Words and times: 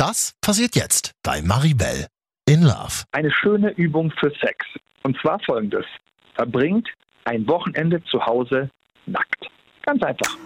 Das 0.00 0.34
passiert 0.40 0.76
jetzt 0.76 1.12
bei 1.22 1.42
Maribel 1.42 2.06
in 2.48 2.62
Love. 2.62 3.04
Eine 3.12 3.30
schöne 3.30 3.68
Übung 3.72 4.10
für 4.18 4.30
Sex. 4.40 4.64
Und 5.02 5.14
zwar 5.20 5.38
folgendes. 5.40 5.84
Verbringt 6.36 6.88
ein 7.24 7.46
Wochenende 7.46 8.02
zu 8.04 8.24
Hause 8.24 8.70
nackt. 9.04 9.46
Ganz 9.82 10.02
einfach. 10.02 10.38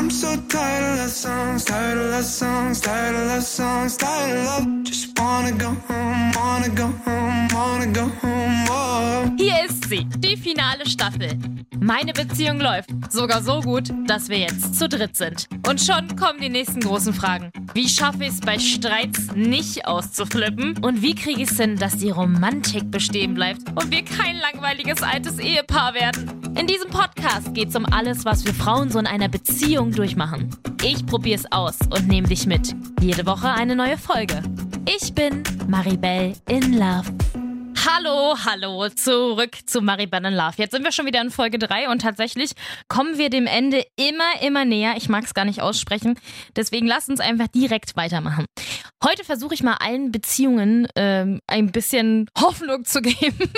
I'm 0.00 0.08
so 0.08 0.34
tired 0.48 0.94
of 0.94 0.98
love 0.98 1.10
songs, 1.10 1.66
tired 1.66 1.98
of 1.98 2.10
love 2.10 2.24
songs, 2.24 2.80
tired 2.80 3.14
of 3.16 3.26
love 3.26 3.42
songs, 3.42 3.98
tired 3.98 4.38
of 4.38 4.44
love. 4.46 4.84
Just 4.84 5.20
wanna 5.20 5.52
go 5.52 5.76
home, 5.88 6.32
wanna 6.34 6.70
go 6.70 6.86
home, 7.04 7.48
wanna 7.52 7.86
go 7.92 8.10
home. 8.22 8.64
Oh. 8.70 9.30
Hier 9.36 9.66
ist 9.66 9.90
sie, 9.90 10.06
die 10.16 10.38
finale 10.38 10.88
Staffel. 10.88 11.38
Meine 11.78 12.14
Beziehung 12.14 12.60
läuft 12.60 12.88
sogar 13.10 13.42
so 13.42 13.60
gut, 13.60 13.90
dass 14.06 14.30
wir 14.30 14.38
jetzt 14.38 14.78
zu 14.78 14.88
dritt 14.88 15.16
sind. 15.16 15.46
Und 15.68 15.82
schon 15.82 16.16
kommen 16.16 16.40
die 16.40 16.48
nächsten 16.48 16.80
großen 16.80 17.12
Fragen. 17.12 17.50
Wie 17.74 17.88
schaffe 17.88 18.24
ich 18.24 18.30
es 18.30 18.40
bei 18.40 18.58
Streits 18.58 19.32
nicht 19.34 19.86
auszuflippen? 19.86 20.78
Und 20.82 21.02
wie 21.02 21.14
kriege 21.14 21.42
ich 21.42 21.50
es 21.50 21.58
hin, 21.58 21.76
dass 21.76 21.98
die 21.98 22.10
Romantik 22.10 22.90
bestehen 22.90 23.34
bleibt 23.34 23.68
und 23.70 23.90
wir 23.90 24.04
kein 24.04 24.38
langweiliges 24.38 25.02
altes 25.02 25.38
Ehepaar 25.38 25.94
werden? 25.94 26.40
In 26.58 26.66
diesem 26.66 26.90
Podcast 26.90 27.54
geht 27.54 27.68
es 27.68 27.76
um 27.76 27.86
alles, 27.86 28.24
was 28.24 28.44
wir 28.44 28.52
Frauen 28.52 28.90
so 28.90 28.98
in 28.98 29.06
einer 29.06 29.28
Beziehung 29.28 29.89
durchmachen. 29.92 30.50
Ich 30.82 31.04
probiere 31.06 31.38
es 31.38 31.52
aus 31.52 31.78
und 31.90 32.08
nehme 32.08 32.28
dich 32.28 32.46
mit. 32.46 32.74
Jede 33.00 33.26
Woche 33.26 33.48
eine 33.48 33.76
neue 33.76 33.98
Folge. 33.98 34.42
Ich 34.86 35.14
bin 35.14 35.42
Maribel 35.68 36.32
in 36.48 36.74
Love. 36.74 37.39
Hallo, 37.86 38.36
hallo, 38.44 38.90
zurück 38.90 39.56
zu 39.64 39.80
Maribel 39.80 40.22
in 40.26 40.34
Love. 40.34 40.52
Jetzt 40.56 40.72
sind 40.72 40.84
wir 40.84 40.92
schon 40.92 41.06
wieder 41.06 41.22
in 41.22 41.30
Folge 41.30 41.58
3 41.58 41.88
und 41.88 42.02
tatsächlich 42.02 42.52
kommen 42.88 43.16
wir 43.16 43.30
dem 43.30 43.46
Ende 43.46 43.86
immer, 43.96 44.42
immer 44.42 44.66
näher. 44.66 44.94
Ich 44.98 45.08
mag 45.08 45.24
es 45.24 45.32
gar 45.32 45.46
nicht 45.46 45.62
aussprechen. 45.62 46.18
Deswegen 46.56 46.86
lasst 46.86 47.08
uns 47.08 47.20
einfach 47.20 47.48
direkt 47.48 47.96
weitermachen. 47.96 48.44
Heute 49.02 49.24
versuche 49.24 49.54
ich 49.54 49.62
mal 49.62 49.78
allen 49.80 50.12
Beziehungen 50.12 50.88
ähm, 50.94 51.40
ein 51.46 51.72
bisschen 51.72 52.28
Hoffnung 52.38 52.84
zu 52.84 53.00
geben. 53.00 53.50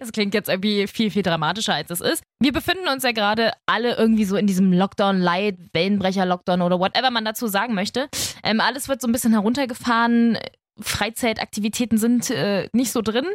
Das 0.00 0.10
klingt 0.10 0.34
jetzt 0.34 0.48
irgendwie 0.48 0.88
viel, 0.88 1.12
viel 1.12 1.22
dramatischer, 1.22 1.74
als 1.74 1.90
es 1.90 2.00
ist. 2.00 2.24
Wir 2.40 2.52
befinden 2.52 2.88
uns 2.88 3.04
ja 3.04 3.12
gerade 3.12 3.52
alle 3.66 3.96
irgendwie 3.96 4.24
so 4.24 4.36
in 4.36 4.48
diesem 4.48 4.72
Lockdown-Light, 4.72 5.56
Wellenbrecher-Lockdown 5.72 6.62
oder 6.62 6.80
whatever 6.80 7.12
man 7.12 7.24
dazu 7.24 7.46
sagen 7.46 7.74
möchte. 7.74 8.08
Ähm, 8.42 8.60
alles 8.60 8.88
wird 8.88 9.00
so 9.00 9.06
ein 9.06 9.12
bisschen 9.12 9.32
heruntergefahren. 9.32 10.36
Freizeitaktivitäten 10.80 11.98
sind 11.98 12.30
äh, 12.30 12.68
nicht 12.72 12.92
so 12.92 13.02
drin 13.02 13.26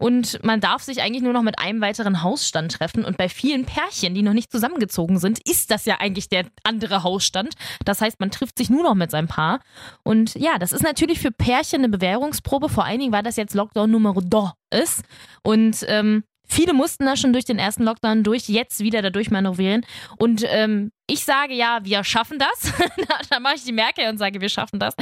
und 0.00 0.42
man 0.42 0.60
darf 0.60 0.82
sich 0.82 1.02
eigentlich 1.02 1.22
nur 1.22 1.34
noch 1.34 1.42
mit 1.42 1.58
einem 1.58 1.82
weiteren 1.82 2.22
Hausstand 2.22 2.72
treffen. 2.72 3.04
Und 3.04 3.18
bei 3.18 3.28
vielen 3.28 3.66
Pärchen, 3.66 4.14
die 4.14 4.22
noch 4.22 4.32
nicht 4.32 4.50
zusammengezogen 4.50 5.18
sind, 5.18 5.38
ist 5.46 5.70
das 5.70 5.84
ja 5.84 5.96
eigentlich 6.00 6.30
der 6.30 6.46
andere 6.64 7.02
Hausstand. 7.02 7.54
Das 7.84 8.00
heißt, 8.00 8.18
man 8.18 8.30
trifft 8.30 8.56
sich 8.56 8.70
nur 8.70 8.82
noch 8.82 8.94
mit 8.94 9.10
seinem 9.10 9.28
Paar. 9.28 9.60
Und 10.02 10.34
ja, 10.36 10.58
das 10.58 10.72
ist 10.72 10.82
natürlich 10.82 11.20
für 11.20 11.30
Pärchen 11.30 11.80
eine 11.80 11.90
Bewährungsprobe, 11.90 12.70
vor 12.70 12.86
allen 12.86 12.98
Dingen, 12.98 13.12
weil 13.12 13.22
das 13.22 13.36
jetzt 13.36 13.54
Lockdown 13.54 13.90
Nummer 13.90 14.14
do 14.14 14.50
ist. 14.70 15.02
Und 15.42 15.84
ähm, 15.86 16.24
Viele 16.52 16.72
mussten 16.72 17.06
da 17.06 17.16
schon 17.16 17.32
durch 17.32 17.44
den 17.44 17.60
ersten 17.60 17.84
Lockdown 17.84 18.24
durch, 18.24 18.48
jetzt 18.48 18.80
wieder 18.80 19.02
dadurch 19.02 19.30
manövrieren. 19.30 19.86
Und 20.18 20.42
ähm, 20.48 20.90
ich 21.06 21.24
sage 21.24 21.54
ja, 21.54 21.78
wir 21.84 22.02
schaffen 22.02 22.40
das. 22.40 22.72
da 23.30 23.38
mache 23.38 23.54
ich 23.54 23.62
die 23.62 23.70
Merke 23.70 24.08
und 24.08 24.18
sage, 24.18 24.40
wir 24.40 24.48
schaffen 24.48 24.80
das. 24.80 24.96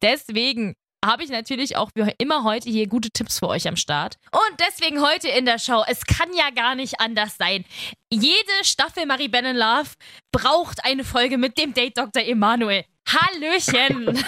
Deswegen 0.00 0.74
habe 1.04 1.24
ich 1.24 1.30
natürlich 1.30 1.76
auch 1.76 1.90
wie 1.94 2.10
immer 2.18 2.44
heute 2.44 2.70
hier 2.70 2.86
gute 2.86 3.10
Tipps 3.10 3.38
für 3.38 3.48
euch 3.48 3.68
am 3.68 3.76
Start. 3.76 4.16
Und 4.32 4.60
deswegen 4.60 5.00
heute 5.02 5.28
in 5.28 5.44
der 5.44 5.58
Show, 5.58 5.82
es 5.86 6.04
kann 6.04 6.32
ja 6.34 6.50
gar 6.50 6.74
nicht 6.74 7.00
anders 7.00 7.36
sein. 7.36 7.64
Jede 8.10 8.34
Staffel 8.62 9.06
Marie 9.06 9.28
Ben 9.28 9.56
Love 9.56 9.90
braucht 10.32 10.84
eine 10.84 11.04
Folge 11.04 11.38
mit 11.38 11.58
dem 11.58 11.74
Date 11.74 11.98
Dr. 11.98 12.22
Emanuel. 12.22 12.84
Hallöchen. 13.06 14.06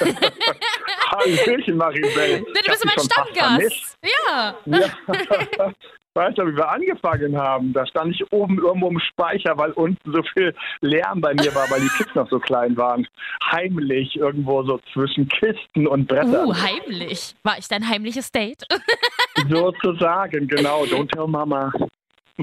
Hallöchen, 1.10 1.76
Maribel. 1.76 2.40
Du 2.40 2.70
bist 2.70 2.84
mein 2.84 2.98
Stammgast. 3.04 3.96
Ja. 4.02 4.54
ja. 4.66 5.72
Weißt 6.16 6.38
du, 6.38 6.46
wie 6.46 6.56
wir 6.56 6.66
angefangen 6.66 7.36
haben? 7.36 7.74
Da 7.74 7.86
stand 7.86 8.14
ich 8.14 8.32
oben 8.32 8.58
irgendwo 8.58 8.88
im 8.88 8.98
Speicher, 9.00 9.52
weil 9.58 9.72
unten 9.72 10.12
so 10.12 10.22
viel 10.32 10.54
Lärm 10.80 11.20
bei 11.20 11.34
mir 11.34 11.54
war, 11.54 11.70
weil 11.70 11.82
die 11.82 11.90
Kids 11.90 12.14
noch 12.14 12.26
so 12.30 12.38
klein 12.38 12.74
waren. 12.78 13.06
Heimlich 13.52 14.16
irgendwo 14.16 14.62
so 14.62 14.80
zwischen 14.94 15.28
Kisten 15.28 15.86
und 15.86 16.06
Brettern. 16.06 16.46
Uh, 16.46 16.54
heimlich. 16.54 17.34
War 17.42 17.58
ich 17.58 17.68
dein 17.68 17.86
heimliches 17.86 18.32
Date? 18.32 18.64
Sozusagen, 19.50 20.48
genau. 20.48 20.84
Don't 20.84 21.12
tell 21.12 21.26
Mama. 21.26 21.70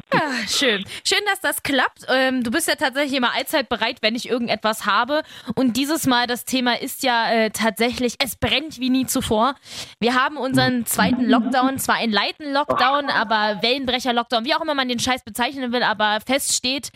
Ah, 0.09 0.47
schön. 0.47 0.83
Schön, 1.03 1.19
dass 1.27 1.39
das 1.41 1.61
klappt. 1.61 2.05
Ähm, 2.09 2.43
du 2.43 2.49
bist 2.49 2.67
ja 2.67 2.75
tatsächlich 2.75 3.15
immer 3.15 3.33
allzeit 3.35 3.69
bereit, 3.69 3.97
wenn 4.01 4.15
ich 4.15 4.27
irgendetwas 4.27 4.85
habe. 4.85 5.21
Und 5.55 5.77
dieses 5.77 6.07
Mal, 6.07 6.25
das 6.25 6.45
Thema 6.45 6.79
ist 6.79 7.03
ja 7.03 7.31
äh, 7.31 7.49
tatsächlich, 7.51 8.15
es 8.23 8.35
brennt 8.35 8.79
wie 8.79 8.89
nie 8.89 9.05
zuvor. 9.05 9.55
Wir 9.99 10.15
haben 10.15 10.37
unseren 10.37 10.85
zweiten 10.87 11.29
Lockdown, 11.29 11.77
zwar 11.77 11.95
ein 11.95 12.11
Leiten-Lockdown, 12.11 13.09
aber 13.09 13.61
Wellenbrecher-Lockdown, 13.61 14.45
wie 14.45 14.55
auch 14.55 14.61
immer 14.61 14.73
man 14.73 14.87
den 14.87 14.99
Scheiß 14.99 15.23
bezeichnen 15.23 15.71
will, 15.71 15.83
aber 15.83 16.19
fest 16.25 16.55
steht, 16.55 16.89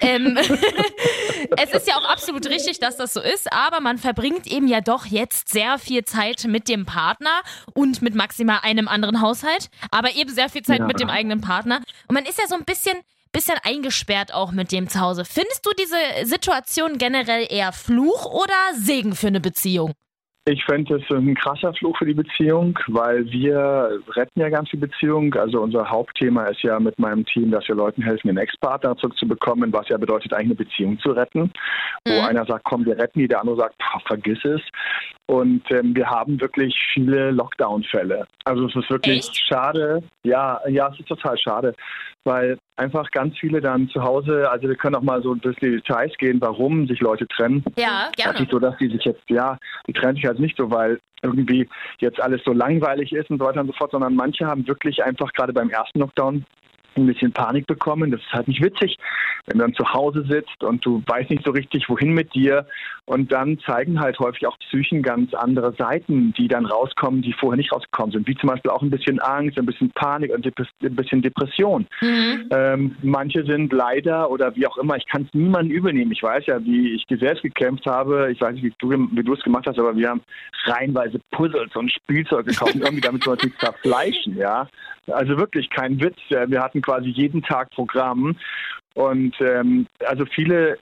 ähm, 0.00 0.38
es 1.56 1.70
ist 1.72 1.88
ja 1.88 1.96
auch 1.96 2.08
absolut 2.08 2.46
richtig, 2.46 2.78
dass 2.78 2.96
das 2.96 3.12
so 3.12 3.20
ist, 3.20 3.52
aber 3.52 3.80
man 3.80 3.98
verbringt 3.98 4.46
eben 4.46 4.68
ja 4.68 4.80
doch 4.80 5.06
jetzt 5.06 5.48
sehr 5.48 5.78
viel 5.78 6.04
Zeit 6.04 6.44
mit 6.44 6.68
dem 6.68 6.86
Partner 6.86 7.42
und 7.74 8.02
mit 8.02 8.14
maximal 8.14 8.60
einem 8.62 8.86
anderen 8.86 9.20
Haushalt, 9.20 9.68
aber 9.90 10.14
eben 10.14 10.30
sehr 10.30 10.48
viel 10.48 10.62
Zeit 10.62 10.80
ja. 10.80 10.86
mit 10.86 11.00
dem 11.00 11.10
eigenen 11.10 11.40
Partner. 11.40 11.80
Und 12.06 12.14
man 12.14 12.24
ist 12.24 12.35
ist 12.36 12.42
ja 12.42 12.48
so 12.48 12.56
ein 12.56 12.64
bisschen, 12.64 12.98
bisschen 13.32 13.56
eingesperrt 13.64 14.32
auch 14.34 14.52
mit 14.52 14.72
dem 14.72 14.88
zu 14.88 15.00
Hause. 15.00 15.24
Findest 15.24 15.64
du 15.64 15.70
diese 15.78 16.26
Situation 16.26 16.98
generell 16.98 17.46
eher 17.48 17.72
Fluch 17.72 18.26
oder 18.26 18.74
Segen 18.74 19.14
für 19.14 19.28
eine 19.28 19.40
Beziehung? 19.40 19.92
Ich 20.48 20.64
fände 20.64 20.94
es 20.94 21.02
ein 21.10 21.34
krasser 21.34 21.74
Fluch 21.74 21.98
für 21.98 22.06
die 22.06 22.14
Beziehung, 22.14 22.78
weil 22.86 23.28
wir 23.32 24.00
retten 24.14 24.38
ja 24.38 24.48
ganz 24.48 24.70
die 24.70 24.76
Beziehung. 24.76 25.34
Also 25.34 25.60
unser 25.60 25.90
Hauptthema 25.90 26.44
ist 26.44 26.62
ja 26.62 26.78
mit 26.78 26.96
meinem 27.00 27.26
Team, 27.26 27.50
dass 27.50 27.66
wir 27.66 27.74
Leuten 27.74 28.00
helfen, 28.02 28.28
den 28.28 28.36
Ex-Partner 28.36 28.96
zurückzubekommen, 28.96 29.72
was 29.72 29.88
ja 29.88 29.96
bedeutet, 29.96 30.32
eigentlich 30.32 30.58
eine 30.58 30.68
Beziehung 30.68 31.00
zu 31.00 31.10
retten. 31.10 31.50
Mhm. 32.04 32.10
Wo 32.10 32.20
einer 32.20 32.46
sagt, 32.46 32.62
komm, 32.62 32.86
wir 32.86 32.96
retten 32.96 33.18
die, 33.18 33.26
der 33.26 33.40
andere 33.40 33.56
sagt, 33.56 33.74
vergiss 34.06 34.44
es. 34.44 34.60
Und 35.26 35.62
ähm, 35.72 35.94
wir 35.96 36.08
haben 36.08 36.40
wirklich 36.40 36.76
viele 36.94 37.32
Lockdown-Fälle. 37.32 38.26
Also 38.44 38.66
es 38.66 38.76
ist 38.76 38.88
wirklich 38.90 39.18
Echt? 39.18 39.36
schade. 39.36 40.02
Ja, 40.22 40.60
ja, 40.68 40.88
es 40.92 41.00
ist 41.00 41.08
total 41.08 41.36
schade, 41.36 41.74
weil 42.22 42.58
einfach 42.76 43.10
ganz 43.10 43.36
viele 43.38 43.60
dann 43.60 43.88
zu 43.88 44.02
Hause, 44.02 44.48
also 44.48 44.68
wir 44.68 44.76
können 44.76 44.94
auch 44.94 45.02
mal 45.02 45.22
so 45.22 45.32
ein 45.32 45.40
bisschen 45.40 45.72
Details 45.72 46.16
gehen, 46.18 46.40
warum 46.40 46.86
sich 46.86 47.00
Leute 47.00 47.26
trennen. 47.26 47.64
Ja, 47.76 48.10
gerne. 48.16 48.34
Das 48.34 48.42
ist 48.42 48.50
so, 48.52 48.60
dass 48.60 48.76
die 48.78 48.88
sich 48.88 49.04
jetzt, 49.04 49.28
ja, 49.28 49.58
die 49.88 49.92
trennen 49.92 50.14
sich 50.14 50.26
halt 50.26 50.38
nicht 50.38 50.56
so, 50.56 50.70
weil 50.70 51.00
irgendwie 51.22 51.68
jetzt 51.98 52.20
alles 52.20 52.42
so 52.44 52.52
langweilig 52.52 53.12
ist 53.12 53.28
und 53.28 53.38
so 53.38 53.46
weiter 53.46 53.62
und 53.62 53.68
so 53.68 53.72
fort, 53.72 53.90
sondern 53.90 54.14
manche 54.14 54.46
haben 54.46 54.66
wirklich 54.68 55.02
einfach 55.02 55.32
gerade 55.32 55.52
beim 55.52 55.70
ersten 55.70 55.98
Lockdown 55.98 56.44
ein 56.96 57.06
bisschen 57.06 57.32
Panik 57.32 57.66
bekommen. 57.66 58.10
Das 58.10 58.20
ist 58.20 58.32
halt 58.32 58.48
nicht 58.48 58.62
witzig, 58.62 58.96
wenn 59.46 59.58
du 59.58 59.64
dann 59.64 59.74
zu 59.74 59.92
Hause 59.92 60.24
sitzt 60.28 60.62
und 60.62 60.84
du 60.84 61.02
weißt 61.06 61.30
nicht 61.30 61.44
so 61.44 61.52
richtig, 61.52 61.88
wohin 61.88 62.12
mit 62.12 62.34
dir. 62.34 62.66
Und 63.04 63.30
dann 63.30 63.58
zeigen 63.60 64.00
halt 64.00 64.18
häufig 64.18 64.46
auch 64.46 64.58
Psychen 64.58 65.02
ganz 65.02 65.32
andere 65.32 65.72
Seiten, 65.74 66.32
die 66.32 66.48
dann 66.48 66.66
rauskommen, 66.66 67.22
die 67.22 67.32
vorher 67.32 67.56
nicht 67.56 67.72
rausgekommen 67.72 68.12
sind. 68.12 68.26
Wie 68.26 68.34
zum 68.34 68.48
Beispiel 68.48 68.70
auch 68.70 68.82
ein 68.82 68.90
bisschen 68.90 69.20
Angst, 69.20 69.58
ein 69.58 69.66
bisschen 69.66 69.90
Panik 69.90 70.32
und 70.32 70.44
ein 70.44 70.96
bisschen 70.96 71.22
Depression. 71.22 71.86
Mhm. 72.00 72.48
Ähm, 72.50 72.96
manche 73.02 73.44
sind 73.44 73.72
leider 73.72 74.28
oder 74.30 74.54
wie 74.56 74.66
auch 74.66 74.76
immer, 74.78 74.96
ich 74.96 75.06
kann 75.06 75.22
es 75.22 75.34
niemandem 75.34 75.76
übernehmen. 75.76 76.10
Ich 76.10 76.22
weiß 76.22 76.46
ja, 76.46 76.64
wie 76.64 76.94
ich 76.94 77.04
selbst 77.20 77.42
gekämpft 77.42 77.86
habe. 77.86 78.32
Ich 78.32 78.40
weiß 78.40 78.54
nicht, 78.54 78.64
wie 78.64 78.72
du, 78.78 78.90
wie 78.90 79.22
du 79.22 79.34
es 79.34 79.42
gemacht 79.42 79.66
hast, 79.66 79.78
aber 79.78 79.96
wir 79.96 80.08
haben 80.08 80.22
reihenweise 80.64 81.20
Puzzles 81.30 81.74
und 81.76 81.92
Spielzeug 81.92 82.46
gekauft, 82.46 82.74
irgendwie 82.74 83.00
damit 83.00 83.24
wir 83.24 83.32
uns 83.32 83.44
nicht 83.44 83.60
zerfleischen, 83.60 84.36
ja. 84.36 84.66
Also 85.12 85.38
wirklich 85.38 85.70
kein 85.70 86.00
Witz. 86.00 86.18
Wir 86.28 86.60
hatten 86.60 86.80
quasi 86.86 87.08
jeden 87.10 87.42
Tag 87.42 87.70
Programm. 87.70 88.36
Und 88.94 89.34
ähm, 89.40 89.86
also 90.06 90.24
viele 90.24 90.78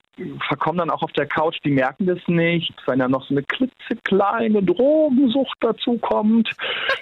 verkommen 0.46 0.78
dann 0.78 0.90
auch 0.90 1.02
auf 1.02 1.10
der 1.12 1.26
Couch, 1.26 1.56
die 1.64 1.72
merken 1.72 2.06
das 2.06 2.20
nicht, 2.28 2.72
wenn 2.86 3.00
dann 3.00 3.10
noch 3.10 3.26
so 3.26 3.34
eine 3.34 3.42
klitzekleine 3.42 4.62
Drogensucht 4.62 5.56
dazu 5.60 5.98
kommt. 5.98 6.50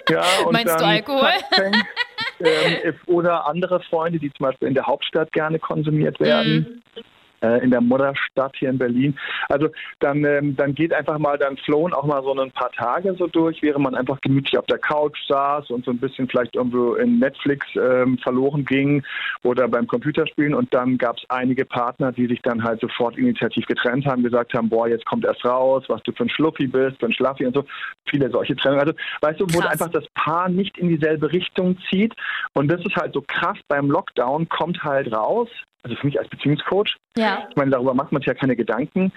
Ja, 0.09 0.21
und 0.45 0.51
Meinst 0.51 0.81
du 0.81 0.85
Alkohol? 0.85 1.29
Fängt, 1.53 1.77
ähm, 2.41 2.93
oder 3.05 3.47
andere 3.47 3.79
Freunde, 3.83 4.19
die 4.19 4.29
zum 4.33 4.47
Beispiel 4.47 4.67
in 4.67 4.73
der 4.73 4.85
Hauptstadt 4.85 5.31
gerne 5.31 5.59
konsumiert 5.59 6.19
werden. 6.19 6.81
Mhm 6.95 7.03
in 7.43 7.71
der 7.71 7.81
Mutterstadt 7.81 8.55
hier 8.57 8.69
in 8.69 8.77
Berlin. 8.77 9.17
Also 9.49 9.69
dann, 9.99 10.23
ähm, 10.23 10.55
dann 10.55 10.73
geht 10.73 10.93
einfach 10.93 11.19
mal, 11.19 11.37
dann 11.37 11.57
flohen 11.57 11.93
auch 11.93 12.05
mal 12.05 12.23
so 12.23 12.33
ein 12.33 12.51
paar 12.51 12.71
Tage 12.71 13.15
so 13.15 13.27
durch, 13.27 13.61
während 13.61 13.83
man 13.83 13.95
einfach 13.95 14.19
gemütlich 14.21 14.57
auf 14.57 14.65
der 14.67 14.77
Couch 14.77 15.17
saß 15.27 15.69
und 15.69 15.85
so 15.85 15.91
ein 15.91 15.99
bisschen 15.99 16.27
vielleicht 16.27 16.55
irgendwo 16.55 16.95
in 16.95 17.19
Netflix 17.19 17.65
ähm, 17.75 18.17
verloren 18.19 18.65
ging 18.65 19.03
oder 19.43 19.67
beim 19.67 19.87
Computerspielen. 19.87 20.53
Und 20.53 20.73
dann 20.73 20.97
gab 20.97 21.17
es 21.17 21.23
einige 21.29 21.65
Partner, 21.65 22.11
die 22.11 22.27
sich 22.27 22.41
dann 22.41 22.63
halt 22.63 22.79
sofort 22.79 23.17
initiativ 23.17 23.65
getrennt 23.65 24.05
haben, 24.05 24.23
gesagt 24.23 24.53
haben, 24.53 24.69
boah, 24.69 24.87
jetzt 24.87 25.05
kommt 25.05 25.25
erst 25.25 25.43
raus, 25.45 25.83
was 25.87 26.01
du 26.03 26.11
für 26.11 26.23
ein 26.23 26.29
Schluffi 26.29 26.67
bist, 26.67 26.99
für 26.99 27.07
ein 27.07 27.13
Schlaffi 27.13 27.45
und 27.45 27.55
so. 27.55 27.65
Viele 28.09 28.29
solche 28.29 28.55
Trennungen. 28.55 28.81
Also, 28.81 28.93
weißt 29.21 29.39
du, 29.39 29.45
wo 29.49 29.59
krass. 29.59 29.71
einfach 29.71 29.89
das 29.89 30.05
Paar 30.13 30.49
nicht 30.49 30.77
in 30.77 30.89
dieselbe 30.89 31.31
Richtung 31.31 31.77
zieht. 31.89 32.13
Und 32.53 32.69
das 32.69 32.81
ist 32.81 32.95
halt 32.95 33.13
so 33.13 33.23
krass 33.25 33.57
beim 33.67 33.89
Lockdown, 33.89 34.47
kommt 34.49 34.83
halt 34.83 35.13
raus, 35.13 35.49
also 35.83 35.95
für 35.97 36.07
mich 36.07 36.19
als 36.19 36.29
Beziehungscoach, 36.29 36.95
Ja. 37.17 37.45
ich 37.49 37.55
meine, 37.55 37.71
darüber 37.71 37.93
macht 37.93 38.11
man 38.11 38.21
sich 38.21 38.27
ja 38.27 38.33
keine 38.33 38.55
Gedanken. 38.55 39.11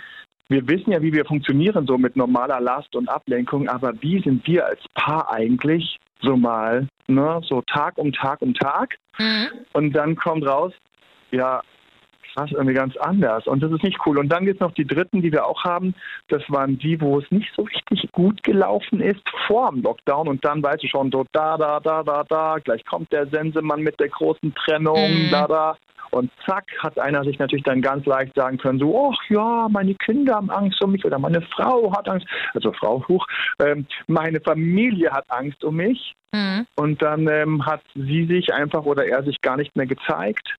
Wir 0.49 0.67
wissen 0.69 0.93
ja, 0.93 1.03
wie 1.03 1.13
wir 1.13 1.25
funktionieren, 1.25 1.87
so 1.87 1.99
mit 1.99 2.15
normaler 2.17 2.61
Last 2.61 2.95
und 2.95 3.09
Ablenkung, 3.09 3.69
aber 3.69 3.93
wie 4.01 4.21
sind 4.23 4.47
wir 4.47 4.67
als 4.67 4.81
Paar 4.95 5.33
eigentlich 5.33 5.97
so 6.23 6.37
mal, 6.37 6.87
ne, 7.09 7.41
so 7.45 7.63
Tag 7.63 7.99
um 7.99 8.13
Tag 8.13 8.43
um 8.43 8.55
Tag? 8.55 8.97
Mhm. 9.19 9.49
Und 9.73 9.93
dann 9.95 10.15
kommt 10.15 10.47
raus, 10.47 10.73
ja, 11.33 11.63
krass, 12.33 12.51
irgendwie 12.53 12.75
ganz 12.75 12.97
anders. 12.99 13.47
Und 13.49 13.61
das 13.63 13.73
ist 13.73 13.83
nicht 13.83 13.99
cool. 14.07 14.19
Und 14.19 14.29
dann 14.29 14.45
gibt 14.45 14.57
es 14.57 14.61
noch 14.61 14.73
die 14.75 14.87
dritten, 14.87 15.21
die 15.21 15.33
wir 15.33 15.47
auch 15.47 15.65
haben. 15.65 15.95
Das 16.29 16.43
waren 16.49 16.79
die, 16.79 17.01
wo 17.01 17.19
es 17.19 17.29
nicht 17.33 17.51
so 17.57 17.63
richtig 17.63 18.11
gut 18.13 18.43
gelaufen 18.45 19.01
ist 19.01 19.23
vor 19.49 19.71
dem 19.73 19.83
Lockdown. 19.83 20.29
Und 20.29 20.45
dann 20.45 20.63
weißt 20.63 20.83
du 20.83 20.87
schon 20.87 21.11
so, 21.11 21.25
da, 21.33 21.57
da, 21.57 21.81
da, 21.81 22.03
da, 22.05 22.23
da, 22.29 22.59
gleich 22.63 22.85
kommt 22.85 23.11
der 23.13 23.27
Sensemann 23.29 23.81
mit 23.81 23.99
der 23.99 24.11
großen 24.11 24.55
Trennung, 24.55 24.97
Mhm. 25.27 25.31
da, 25.33 25.47
da. 25.49 25.77
Und 26.17 26.31
zack, 26.47 26.65
hat 26.79 26.99
einer 26.99 27.25
sich 27.25 27.39
natürlich 27.39 27.65
dann 27.65 27.83
ganz 27.83 28.07
leicht 28.07 28.35
sagen 28.35 28.59
können, 28.59 28.79
so, 28.79 29.13
ach 29.13 29.19
ja, 29.29 29.69
meine 29.71 29.95
Kinder 29.95 30.37
haben 30.37 30.51
Angst 30.51 30.83
um 30.83 30.93
mich 30.93 31.05
oder 31.05 31.19
meine 31.19 31.43
Frau 31.43 31.93
hat 31.95 32.09
Angst, 32.09 32.27
also 32.55 32.73
Frau, 32.73 33.05
hoch, 33.07 33.27
ähm, 33.61 33.87
meine 34.07 34.41
Familie 34.41 35.11
hat 35.11 35.25
Angst 35.29 35.63
um 35.63 35.77
mich. 35.77 36.15
Mhm. 36.33 36.67
Und 36.77 37.03
dann 37.03 37.29
ähm, 37.29 37.65
hat 37.67 37.83
sie 37.95 38.27
sich 38.27 38.53
einfach 38.53 38.85
oder 38.85 39.07
er 39.07 39.23
sich 39.25 39.41
gar 39.43 39.57
nicht 39.57 39.77
mehr 39.77 39.87
gezeigt. 39.87 40.57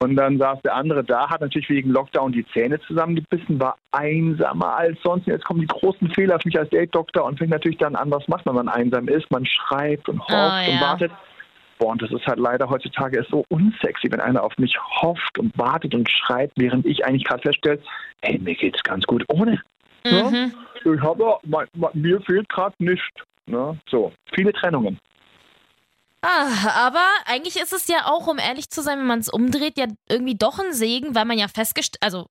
Und 0.00 0.16
dann 0.16 0.36
saß 0.36 0.60
der 0.62 0.74
andere 0.74 1.04
da, 1.04 1.30
hat 1.30 1.42
natürlich 1.42 1.70
wegen 1.70 1.90
Lockdown 1.90 2.32
die 2.32 2.44
Zähne 2.48 2.80
zusammengebissen, 2.80 3.60
war 3.60 3.76
einsamer 3.92 4.76
als 4.76 4.98
sonst. 5.04 5.28
Jetzt 5.28 5.44
kommen 5.44 5.60
die 5.60 5.68
großen 5.68 6.10
Fehler 6.10 6.40
für 6.40 6.48
mich 6.48 6.58
als 6.58 6.70
Date-Doktor 6.70 7.24
und 7.24 7.38
fängt 7.38 7.52
natürlich 7.52 7.78
dann 7.78 7.94
an, 7.94 8.10
was 8.10 8.26
macht 8.26 8.44
man, 8.44 8.56
wenn 8.56 8.66
man 8.66 8.74
einsam 8.74 9.06
ist. 9.06 9.30
Man 9.30 9.46
schreibt 9.46 10.08
und 10.08 10.18
hofft 10.18 10.68
und 10.68 10.74
ja. 10.74 10.80
wartet. 10.80 11.12
Und 11.86 12.02
das 12.02 12.10
ist 12.10 12.26
halt 12.26 12.38
leider 12.38 12.68
heutzutage 12.68 13.20
ist 13.20 13.30
so 13.30 13.44
unsexy, 13.48 14.10
wenn 14.10 14.20
einer 14.20 14.42
auf 14.42 14.56
mich 14.58 14.76
hofft 15.00 15.38
und 15.38 15.56
wartet 15.58 15.94
und 15.94 16.10
schreibt, 16.10 16.54
während 16.56 16.86
ich 16.86 17.04
eigentlich 17.04 17.24
gerade 17.24 17.42
feststelle, 17.42 17.82
hey, 18.22 18.38
mir 18.38 18.54
geht's 18.54 18.82
ganz 18.82 19.04
gut 19.04 19.24
ohne. 19.28 19.60
Ja? 20.04 20.30
Mhm. 20.30 20.54
Ich 20.84 21.00
habe, 21.00 21.38
mir 21.94 22.20
fehlt 22.22 22.48
gerade 22.48 22.74
nichts. 22.78 23.06
Ne? 23.46 23.78
So, 23.90 24.12
viele 24.34 24.52
Trennungen. 24.52 24.98
Ah, 26.22 26.86
aber 26.86 27.04
eigentlich 27.26 27.56
ist 27.56 27.72
es 27.72 27.88
ja 27.88 28.06
auch, 28.06 28.28
um 28.28 28.38
ehrlich 28.38 28.70
zu 28.70 28.80
sein, 28.80 28.98
wenn 29.00 29.06
man 29.06 29.18
es 29.18 29.28
umdreht, 29.28 29.76
ja 29.76 29.86
irgendwie 30.08 30.36
doch 30.36 30.60
ein 30.60 30.72
Segen, 30.72 31.16
weil 31.16 31.24
man 31.24 31.36
ja 31.36 31.48
festgestellt, 31.48 31.98
also 32.00 32.26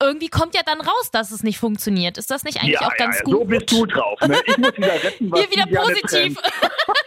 irgendwie 0.00 0.28
kommt 0.28 0.54
ja 0.54 0.60
dann 0.64 0.80
raus, 0.80 1.10
dass 1.12 1.32
es 1.32 1.42
nicht 1.42 1.58
funktioniert. 1.58 2.18
Ist 2.18 2.30
das 2.30 2.44
nicht 2.44 2.62
eigentlich 2.62 2.80
auch 2.80 2.94
ganz 2.96 3.18
ja, 3.18 3.24
gut? 3.24 3.34
So 3.34 3.44
bist 3.44 3.72
du 3.72 3.86
drauf. 3.86 4.20
Ne? 4.20 4.40
Ich 4.46 4.58
muss 4.58 4.76
wieder 4.76 4.94
retten, 4.94 5.30
was 5.32 5.40
Hier 5.40 5.50
wieder 5.50 5.66
positiv. 5.66 6.36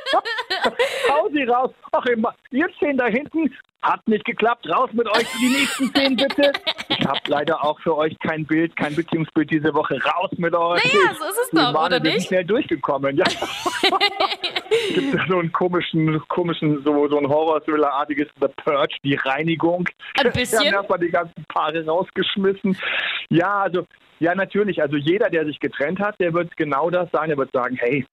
Hau 1.09 1.29
sie 1.31 1.43
raus. 1.43 1.71
Ach, 1.91 2.05
immer. 2.05 2.33
Ihr 2.51 2.67
zehn 2.79 2.97
da 2.97 3.07
hinten, 3.07 3.53
hat 3.81 4.07
nicht 4.07 4.25
geklappt. 4.25 4.67
Raus 4.69 4.89
mit 4.93 5.07
euch 5.07 5.27
die 5.39 5.49
nächsten 5.49 5.93
zehn, 5.93 6.15
bitte. 6.15 6.51
Ich 6.89 7.05
habe 7.05 7.19
leider 7.27 7.63
auch 7.63 7.79
für 7.81 7.95
euch 7.95 8.17
kein 8.19 8.45
Bild, 8.45 8.75
kein 8.75 8.95
Beziehungsbild 8.95 9.51
diese 9.51 9.73
Woche. 9.73 9.99
Raus 10.03 10.31
mit 10.37 10.55
euch. 10.55 10.83
Naja, 10.83 11.13
so 11.13 11.25
ist 11.25 11.39
es 11.43 11.49
doch, 11.51 11.73
waren 11.73 11.93
oder 11.93 11.99
nicht? 11.99 12.27
schnell 12.27 12.43
durchgekommen. 12.45 13.15
Ja. 13.17 13.25
Gibt 14.93 15.15
es 15.15 15.21
so 15.29 15.39
einen 15.39 15.51
komischen, 15.51 16.21
komischen, 16.27 16.83
so, 16.83 17.07
so 17.07 17.17
ein 17.19 17.27
Horror-Thriller-artiges 17.27 18.27
The 18.41 18.47
Purge, 18.63 18.95
die 19.03 19.15
Reinigung. 19.15 19.87
Ein 20.17 20.23
Wir 20.25 20.31
bisschen. 20.31 20.59
haben 20.59 20.73
erstmal 20.73 20.99
die 20.99 21.09
ganzen 21.09 21.45
Paare 21.47 21.85
rausgeschmissen. 21.85 22.77
Ja, 23.29 23.61
also, 23.61 23.85
ja, 24.19 24.33
natürlich. 24.33 24.81
Also 24.81 24.97
jeder, 24.97 25.29
der 25.29 25.45
sich 25.45 25.59
getrennt 25.59 25.99
hat, 25.99 26.19
der 26.19 26.33
wird 26.33 26.55
genau 26.57 26.89
das 26.89 27.09
sagen. 27.11 27.31
Er 27.31 27.37
wird 27.37 27.51
sagen, 27.51 27.75
hey, 27.79 28.05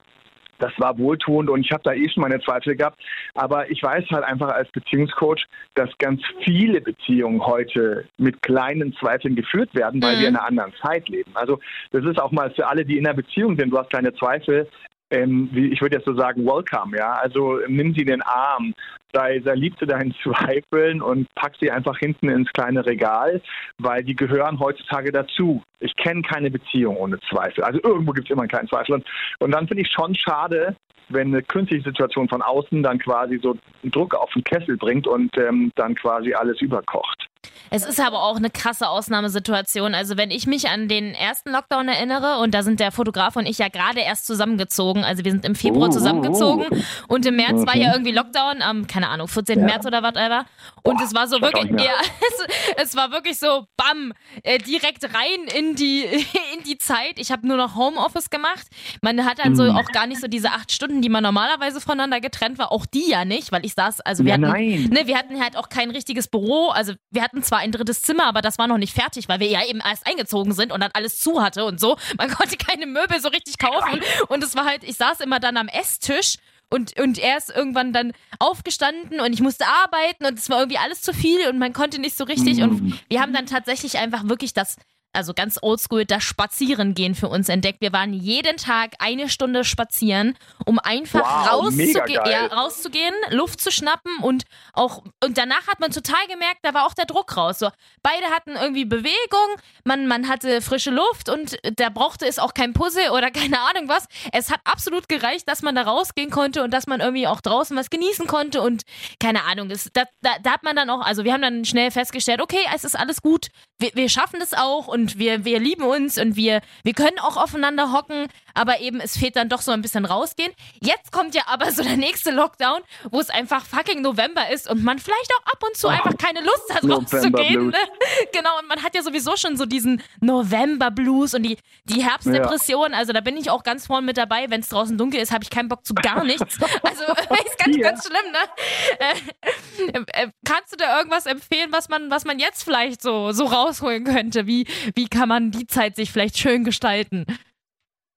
das 0.59 0.73
war 0.79 0.99
wohltuend 0.99 1.51
und 1.51 1.61
ich 1.65 1.73
habe 1.73 1.83
da 1.83 1.93
eh 1.93 2.09
schon 2.09 2.23
meine 2.23 2.41
Zweifel 2.41 2.77
gehabt. 2.77 3.01
Aber 3.35 3.71
ich 3.71 3.83
weiß 3.83 4.05
halt 4.11 4.25
einfach 4.25 4.51
als 4.51 4.71
Beziehungscoach, 4.71 5.45
dass 5.75 5.91
ganz 5.99 6.23
viele 6.45 6.81
Beziehungen 6.81 7.45
heute 7.45 8.05
mit 8.19 8.43
kleinen 8.43 8.95
Zweifeln 8.95 9.35
geführt 9.35 9.75
werden, 9.75 10.03
weil 10.03 10.17
Mhm. 10.17 10.21
wir 10.21 10.29
in 10.29 10.37
einer 10.37 10.47
anderen 10.47 10.73
Zeit 10.83 11.09
leben. 11.09 11.33
Also 11.35 11.59
das 11.91 12.05
ist 12.05 12.21
auch 12.21 12.31
mal 12.31 12.51
für 12.51 12.67
alle, 12.69 12.85
die 12.85 12.99
in 12.99 13.07
einer 13.07 13.17
Beziehung 13.17 13.59
sind, 13.59 13.71
du 13.71 13.79
hast 13.79 13.91
kleine 13.91 14.13
Zweifel. 14.15 14.69
Ähm, 15.13 15.51
wie, 15.53 15.69
ich 15.69 15.81
würde 15.83 15.97
jetzt 15.97 16.07
so 16.07 16.15
sagen, 16.15 16.45
welcome, 16.47 16.97
ja. 16.97 17.13
Also 17.13 17.59
nimm 17.69 17.93
sie 17.95 18.01
in 18.01 18.07
den 18.07 18.23
Arm, 18.23 18.73
sei, 19.13 19.41
sei 19.45 19.55
lieb 19.55 19.79
zu 19.79 19.85
deinen 19.85 20.15
Zweifeln 20.23 21.03
und 21.03 21.29
pack 21.35 21.53
sie 21.61 21.71
einfach 21.71 21.99
hinten 21.99 22.31
ins 22.31 22.51
kleine 22.53 22.85
Regal, 22.87 23.43
weil 23.79 24.03
die 24.03 24.17
gehören 24.17 24.59
heutzutage 24.59 25.13
dazu. 25.13 25.63
Ich 25.81 25.95
kenne 25.97 26.23
keine 26.23 26.51
Beziehung 26.51 26.97
ohne 26.97 27.21
Zweifel. 27.29 27.63
Also 27.63 27.79
irgendwo 27.83 28.13
gibt 28.13 28.29
es 28.29 28.33
immer 28.33 28.43
einen 28.43 28.51
kleinen 28.51 28.69
Zweifel. 28.69 28.95
Und, 28.95 29.07
und 29.39 29.51
dann 29.51 29.69
finde 29.69 29.83
ich 29.83 29.91
schon 29.91 30.15
schade, 30.15 30.77
wenn 31.11 31.29
eine 31.29 31.43
künstliche 31.43 31.85
Situation 31.85 32.29
von 32.29 32.41
außen 32.41 32.83
dann 32.83 32.99
quasi 32.99 33.39
so 33.43 33.57
Druck 33.85 34.15
auf 34.15 34.33
den 34.33 34.45
Kessel 34.45 34.79
bringt 34.79 35.07
und 35.07 35.37
ähm, 35.37 35.73
dann 35.75 35.95
quasi 35.95 36.33
alles 36.33 36.61
überkocht. 36.63 37.29
Es 37.71 37.85
ist 37.85 37.99
aber 38.01 38.23
auch 38.23 38.37
eine 38.37 38.51
krasse 38.51 38.89
Ausnahmesituation. 38.89 39.95
Also 39.95 40.17
wenn 40.17 40.31
ich 40.31 40.47
mich 40.47 40.69
an 40.69 40.89
den 40.89 41.15
ersten 41.15 41.51
Lockdown 41.53 41.89
erinnere 41.89 42.39
und 42.39 42.53
da 42.55 42.63
sind 42.63 42.81
der 42.81 42.93
Fotograf 42.93 43.37
und 43.37 43.47
ich 43.47 43.59
ja 43.59 43.69
gerade 43.69 44.01
erst 44.01 44.27
zusammengezogen, 44.27 45.05
also 45.05 45.25
wir 45.25 45.33
sind 45.33 45.45
im 45.45 45.55
Februar 45.55 45.89
Oh, 45.89 45.91
oh, 45.91 45.95
zusammengezogen 45.95 46.67
und 47.09 47.25
im 47.27 47.37
März 47.37 47.67
war 47.67 47.75
Mhm. 47.77 47.81
ja 47.83 47.93
irgendwie 47.93 48.13
Lockdown 48.13 48.63
am, 48.63 48.87
keine 48.87 49.09
Ahnung, 49.09 49.29
14. 49.29 49.59
Ja. 49.61 49.65
März 49.67 49.87
oder 49.87 50.03
whatever. 50.03 50.45
Und 50.83 50.99
Boah, 50.99 51.05
es 51.05 51.15
war 51.15 51.27
so 51.27 51.41
wirklich, 51.41 51.71
ja, 51.71 51.93
es, 52.77 52.89
es 52.91 52.97
war 52.97 53.11
wirklich 53.11 53.39
so, 53.39 53.65
bam, 53.77 54.13
äh, 54.43 54.59
direkt 54.59 55.05
rein 55.05 55.45
in 55.59 55.75
die, 55.75 56.03
in 56.57 56.63
die 56.67 56.79
Zeit. 56.79 57.15
Ich 57.17 57.33
habe 57.33 57.47
nur 57.47 57.57
noch 57.57 57.75
Homeoffice 57.77 58.29
gemacht. 58.31 58.67
Man 59.01 59.25
hat 59.25 59.39
dann 59.39 59.57
so 59.57 59.63
Mhm. 59.65 59.77
auch 59.77 59.87
gar 59.93 60.07
nicht 60.07 60.21
so 60.21 60.27
diese 60.29 60.51
acht 60.51 60.73
Stunden, 60.73 61.01
die 61.03 61.09
man 61.09 61.23
normalerweise 61.23 61.81
voneinander 61.81 62.21
getrennt 62.21 62.59
war, 62.59 62.73
auch 62.73 62.85
die 62.87 63.09
ja 63.09 63.25
nicht, 63.25 63.53
weil 63.53 63.65
ich 63.65 63.75
saß, 63.75 64.01
also 64.01 64.25
wir 64.25 64.31
Ja, 64.31 64.35
hatten, 64.35 64.43
nein. 64.53 64.91
ne, 64.93 65.07
wir 65.07 65.17
hatten 65.17 65.41
halt 65.41 65.57
auch 65.57 65.69
kein 65.69 65.91
richtiges 65.91 66.29
Büro. 66.29 66.69
Also 66.69 66.93
wir 67.11 67.23
hatten 67.23 67.32
zwar 67.41 67.61
ein 67.61 67.73
drittes 67.73 68.03
Zimmer, 68.03 68.27
aber 68.27 68.43
das 68.43 68.59
war 68.59 68.67
noch 68.67 68.79
nicht 68.79 68.95
fertig, 68.95 69.29
weil 69.29 69.41
wir 69.41 69.49
ja 69.49 69.65
eben 69.65 69.81
erst 69.81 70.07
eingezogen 70.07 70.53
sind 70.53 70.73
und 70.73 70.81
dann 70.81 70.91
alles 70.93 71.19
zu 71.19 71.43
hatte 71.43 71.65
und 71.65 71.81
so. 71.81 71.97
Man 72.19 72.31
konnte 72.35 72.57
keine 72.57 72.87
Möbel 72.87 73.21
so 73.21 73.29
richtig 73.29 73.59
kaufen. 73.59 74.01
Und 74.29 74.45
es 74.45 74.55
war 74.55 74.65
halt, 74.65 74.85
ich 74.85 74.97
saß 74.97 75.21
immer 75.21 75.41
dann 75.41 75.57
am 75.57 75.69
Esstisch. 75.69 76.37
Und, 76.69 76.99
und 76.99 77.19
er 77.19 77.37
ist 77.37 77.51
irgendwann 77.51 77.93
dann 77.93 78.13
aufgestanden 78.39 79.21
und 79.21 79.35
ich 79.35 79.43
musste 79.43 79.67
arbeiten 79.67 80.25
und 80.25 80.39
es 80.39 80.49
war 80.49 80.61
irgendwie 80.61 80.79
alles 80.79 81.03
zu 81.03 81.13
viel 81.13 81.47
und 81.51 81.59
man 81.59 81.75
konnte 81.75 82.01
nicht 82.01 82.17
so 82.17 82.25
richtig. 82.25 82.59
Mhm. 82.59 82.63
Und 82.63 83.01
wir 83.11 83.21
haben 83.21 83.35
dann 83.35 83.45
tatsächlich 83.45 83.99
einfach 83.99 84.27
wirklich 84.27 84.55
das, 84.55 84.77
also 85.13 85.35
ganz 85.35 85.59
oldschool, 85.61 86.05
das 86.05 86.23
Spazierengehen 86.23 87.15
für 87.15 87.29
uns 87.29 87.49
entdeckt. 87.49 87.81
Wir 87.81 87.93
waren 87.93 88.13
jeden 88.13 88.57
Tag 88.57 88.93
eine 88.99 89.29
Stunde 89.29 89.65
spazieren, 89.65 90.37
um 90.65 90.79
einfach 90.79 91.21
Wow, 91.21 91.65
rauszuge 91.65 92.13
ja, 92.13 92.47
rauszugehen, 92.47 93.15
Luft 93.31 93.61
zu 93.61 93.71
schnappen 93.71 94.13
und 94.23 94.45
auch, 94.73 95.03
und 95.23 95.39
danach 95.39 95.67
hat 95.69 95.81
man 95.81 95.91
total 95.91 96.27
gemerkt, 96.29 96.61
da 96.63 96.75
war 96.75 96.87
auch 96.87 96.95
der 96.95 97.05
Druck 97.05 97.37
raus. 97.37 97.59
So, 97.59 97.69
beide 98.03 98.27
hatten 98.27 98.57
irgendwie 98.57 98.85
Bewegung, 98.85 99.57
man, 99.85 100.07
man 100.07 100.29
hatte 100.29 100.63
frische 100.63 100.91
Luft 100.91 101.29
und 101.29 101.59
da 101.77 101.91
brauchte 101.91 102.27
es 102.27 102.39
auch 102.39 102.55
kein 102.55 102.73
Puzzle 102.73 103.11
oder 103.11 103.31
keine 103.31 103.61
Ahnung 103.61 103.89
was. 103.89 104.07
Es 104.33 104.51
hat 104.51 104.61
absolut 104.65 105.09
gereicht, 105.09 105.49
dass 105.49 105.63
man 105.63 105.75
da 105.75 105.83
rausgehen 105.83 106.31
konnte 106.31 106.63
und 106.63 106.73
dass 106.73 106.87
man 106.87 107.01
irgendwie 107.01 107.27
auch 107.27 107.41
draußen 107.41 107.77
was 107.77 107.91
genießen 107.91 108.27
konnte 108.27 108.61
und 108.63 108.83
keine 109.21 109.45
Ahnung, 109.45 109.71
es, 109.71 109.91
da, 109.93 110.05
da, 110.23 110.31
da 110.43 110.53
hat 110.53 110.63
man 110.63 110.77
dann 110.77 110.89
auch, 110.89 111.01
also 111.01 111.25
wir 111.25 111.33
haben 111.33 111.43
dann 111.43 111.65
schnell 111.65 111.91
festgestellt, 111.91 112.41
okay, 112.41 112.61
es 112.75 112.85
ist 112.85 112.99
alles 112.99 113.21
gut, 113.21 113.49
wir, 113.79 113.91
wir 113.95 114.09
schaffen 114.09 114.41
das 114.41 114.55
auch 114.55 114.89
und 114.89 115.02
wir, 115.19 115.45
wir 115.45 115.59
lieben 115.59 115.85
uns 115.85 116.19
und 116.19 116.37
wir, 116.37 116.61
wir 116.83 116.95
können 116.95 117.19
auch 117.19 117.37
aufeinander 117.37 117.93
hocken, 117.93 118.27
aber 118.55 118.81
eben 118.81 119.01
es 119.01 119.17
fehlt 119.17 119.37
dann 119.37 119.49
doch 119.49 119.61
so 119.61 119.73
ein 119.73 119.83
bisschen 119.83 120.05
rausgehen. 120.05 120.53
Jetzt 120.81 121.13
kommt 121.13 121.35
ja 121.35 121.43
aber 121.47 121.71
so 121.71 121.83
der 121.83 121.97
nächste 121.97 122.31
Lockdown, 122.31 122.81
wo 123.11 123.21
es 123.21 123.31
einfach 123.31 123.65
fucking 123.65 124.03
November 124.03 124.51
ist 124.51 124.69
und 124.69 124.83
man 124.83 124.99
vielleicht 124.99 125.31
auch 125.39 125.53
ab 125.53 125.63
und 125.67 125.77
zu 125.77 125.89
einfach 125.89 126.17
keine 126.17 126.41
Lust 126.41 126.75
hat 126.75 126.85
rauszugehen. 126.85 127.69
Ne? 127.69 127.79
Genau, 128.33 128.59
und 128.61 128.69
man 128.69 128.83
hat 128.83 128.95
ja 128.95 129.03
sowieso 129.03 129.37
schon 129.37 129.57
so 129.57 129.67
diesen 129.67 130.03
November 130.21 130.91
Blues 130.91 131.35
und 131.35 131.43
die, 131.43 131.59
die 131.85 132.03
Herbstdepression. 132.03 132.95
Also 132.95 133.13
da 133.13 133.21
bin 133.21 133.37
ich 133.37 133.51
auch 133.51 133.63
ganz 133.63 133.87
vorne 133.87 134.07
mit 134.07 134.17
dabei. 134.17 134.49
Wenn 134.49 134.61
es 134.61 134.69
draußen 134.69 134.97
dunkel 134.97 135.21
ist, 135.21 135.33
habe 135.33 135.45
ich 135.45 135.51
keinen 135.51 135.69
Bock 135.69 135.85
zu 135.85 135.95
gar 135.95 136.25
nichts. 136.33 136.59
Also 136.83 137.05
ist 137.47 137.59
ganz, 137.59 137.75
Hier. 137.75 137.83
ganz 137.83 138.07
schlimm, 138.07 138.33
ne? 138.33 139.93
Äh, 139.93 140.25
äh, 140.25 140.29
kannst 140.45 140.73
du 140.73 140.77
da 140.77 140.99
irgendwas 140.99 141.27
empfehlen, 141.27 141.71
was 141.73 141.89
man, 141.89 142.11
was 142.11 142.25
man 142.25 142.39
jetzt 142.39 142.65
vielleicht 142.65 143.03
so, 143.03 143.33
so 143.33 143.45
rausholen 143.45 144.05
könnte? 144.05 144.47
Wie, 144.47 144.67
wie 144.95 145.09
kann 145.09 145.29
man 145.29 145.51
die 145.51 145.67
Zeit 145.67 145.97
sich 145.97 146.11
vielleicht 146.11 146.39
schön 146.39 146.65
gestalten? 146.65 147.25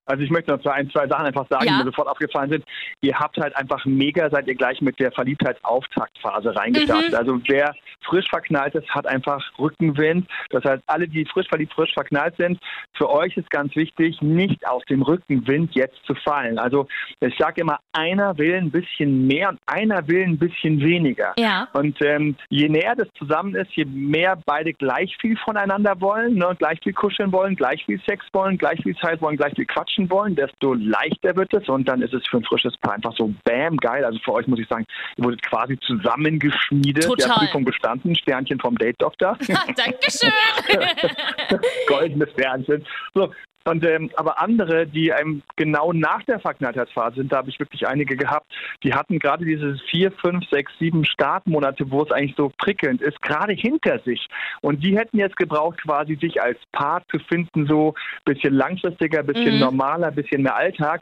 Also 0.05 0.23
ich 0.23 0.29
möchte 0.29 0.51
noch 0.51 0.61
zwei, 0.61 0.73
ein, 0.73 0.89
zwei 0.91 1.07
Sachen 1.07 1.25
einfach 1.25 1.47
sagen, 1.49 1.65
Ja. 1.65 1.71
die 1.73 1.77
mir 1.79 1.85
sofort 1.85 2.07
aufgefallen 2.07 2.49
sind. 2.49 2.65
Ihr 3.01 3.17
habt 3.17 3.37
halt 3.37 3.55
einfach 3.55 3.83
mega, 3.85 4.29
seid 4.29 4.47
ihr 4.47 4.55
gleich 4.55 4.81
mit 4.81 4.99
der 4.99 5.11
Verliebtheitsauftaktphase 5.11 6.55
reingestartet. 6.55 7.11
Mhm. 7.11 7.17
Also 7.17 7.39
wer 7.47 7.75
frisch 8.01 8.27
verknallt 8.29 8.75
ist, 8.75 8.87
hat 8.89 9.07
einfach 9.07 9.43
Rückenwind. 9.57 10.27
Das 10.51 10.63
heißt, 10.63 10.83
alle, 10.87 11.07
die 11.07 11.25
frisch 11.25 11.47
verliebt, 11.47 11.73
frisch 11.73 11.93
verknallt 11.93 12.35
sind, 12.37 12.59
für 12.93 13.09
euch 13.09 13.35
ist 13.37 13.49
ganz 13.49 13.75
wichtig, 13.75 14.21
nicht 14.21 14.67
aus 14.67 14.83
dem 14.85 15.01
Rückenwind 15.01 15.73
jetzt 15.75 15.97
zu 16.05 16.13
fallen. 16.15 16.59
Also 16.59 16.87
ich 17.19 17.35
sage 17.37 17.61
immer, 17.61 17.79
einer 17.93 18.37
will 18.37 18.53
ein 18.53 18.71
bisschen 18.71 19.25
mehr 19.27 19.49
und 19.49 19.59
einer 19.65 20.07
will 20.07 20.21
ein 20.23 20.37
bisschen 20.37 20.79
weniger. 20.81 21.33
Ja. 21.37 21.67
Und 21.73 21.97
ähm, 22.03 22.35
je 22.49 22.69
näher 22.69 22.95
das 22.95 23.07
zusammen 23.17 23.55
ist, 23.55 23.71
je 23.71 23.85
mehr 23.85 24.37
beide 24.45 24.73
gleich 24.73 25.15
viel 25.19 25.35
voneinander 25.37 25.99
wollen, 25.99 26.35
ne, 26.35 26.55
gleich 26.59 26.79
viel 26.83 26.93
kuscheln 26.93 27.31
wollen, 27.31 27.55
gleich 27.55 27.83
viel 27.85 27.99
Sex 28.07 28.25
wollen, 28.33 28.57
gleich 28.57 28.81
viel 28.83 28.95
Zeit 28.97 29.21
wollen, 29.21 29.37
gleich 29.37 29.55
viel 29.55 29.65
quatschen 29.65 29.94
quatschen 29.95 30.09
wollen, 30.09 30.35
desto 30.35 30.73
leichter 30.73 31.35
wird 31.35 31.53
es 31.53 31.67
und 31.69 31.87
dann 31.87 32.01
ist 32.01 32.13
es 32.13 32.25
für 32.27 32.37
ein 32.37 32.43
frisches 32.43 32.75
Paar 32.77 32.93
einfach 32.93 33.13
so 33.15 33.33
bam, 33.43 33.77
geil. 33.77 34.03
Also 34.03 34.19
für 34.19 34.33
euch 34.33 34.47
muss 34.47 34.59
ich 34.59 34.67
sagen, 34.67 34.85
ihr 35.17 35.23
wurdet 35.23 35.41
quasi 35.43 35.77
zusammengeschmiedet. 35.79 37.03
Total. 37.03 37.27
Der 37.27 37.45
Prüfung 37.45 37.65
bestanden, 37.65 38.15
Sternchen 38.15 38.59
vom 38.59 38.77
Date-Doktor. 38.77 39.37
Dankeschön. 39.47 40.31
Goldenes 41.87 42.29
Sternchen. 42.31 42.85
So, 43.13 43.31
und 43.67 43.83
ähm, 43.83 44.11
aber 44.15 44.41
andere, 44.41 44.85
die 44.85 45.11
einem 45.11 45.41
genau 45.55 45.91
nach 45.91 46.21
der 46.23 46.39
Verknalltheitsphase 46.39 47.15
sind, 47.15 47.31
da 47.31 47.37
habe 47.37 47.49
ich 47.49 47.59
wirklich 47.59 47.87
einige 47.87 48.15
gehabt, 48.15 48.51
die 48.83 48.93
hatten 48.93 49.17
gerade 49.17 49.43
diese 49.43 49.75
vier, 49.89 50.11
fünf, 50.11 50.47
sechs, 50.49 50.71
sieben 50.79 51.03
Startmonate, 51.03 51.89
wo 51.89 52.03
es 52.03 52.11
eigentlich 52.11 52.35
so 52.37 52.51
prickelnd 52.57 53.01
ist, 53.01 53.19
gerade 53.23 53.53
hinter 53.53 53.99
sich. 53.99 54.27
Und 54.61 54.83
die 54.83 54.95
hätten 54.97 55.17
jetzt 55.17 55.37
gebraucht, 55.37 55.81
quasi 55.81 56.15
sich 56.15 56.41
als 56.41 56.59
Paar 56.71 57.01
zu 57.09 57.17
finden, 57.19 57.65
so 57.65 57.95
ein 58.25 58.33
bisschen 58.33 58.53
langfristiger, 58.53 59.19
ein 59.19 59.25
bisschen 59.25 59.55
Mhm. 59.55 59.61
normaler, 59.61 60.07
ein 60.07 60.15
bisschen 60.15 60.43
mehr 60.43 60.55
Alltag. 60.55 61.01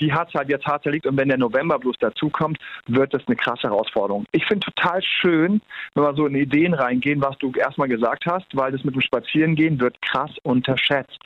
Die 0.00 0.12
hat 0.12 0.32
halt 0.34 0.48
jetzt 0.48 0.66
hart 0.66 0.84
erlebt 0.86 1.06
und 1.06 1.16
wenn 1.16 1.28
der 1.28 1.38
November 1.38 1.78
Blues 1.78 1.96
dazukommt, 1.98 2.58
wird 2.86 3.14
das 3.14 3.22
eine 3.26 3.36
krasse 3.36 3.68
Herausforderung. 3.68 4.24
Ich 4.32 4.44
finde 4.46 4.66
total 4.66 5.02
schön, 5.02 5.60
wenn 5.94 6.04
wir 6.04 6.14
so 6.14 6.26
in 6.26 6.34
Ideen 6.34 6.74
reingehen, 6.74 7.22
was 7.22 7.36
du 7.38 7.52
erstmal 7.52 7.88
gesagt 7.88 8.24
hast, 8.26 8.46
weil 8.54 8.72
das 8.72 8.84
mit 8.84 8.94
dem 8.94 9.00
Spazierengehen 9.00 9.80
wird 9.80 10.00
krass 10.02 10.30
unterschätzt. 10.42 11.18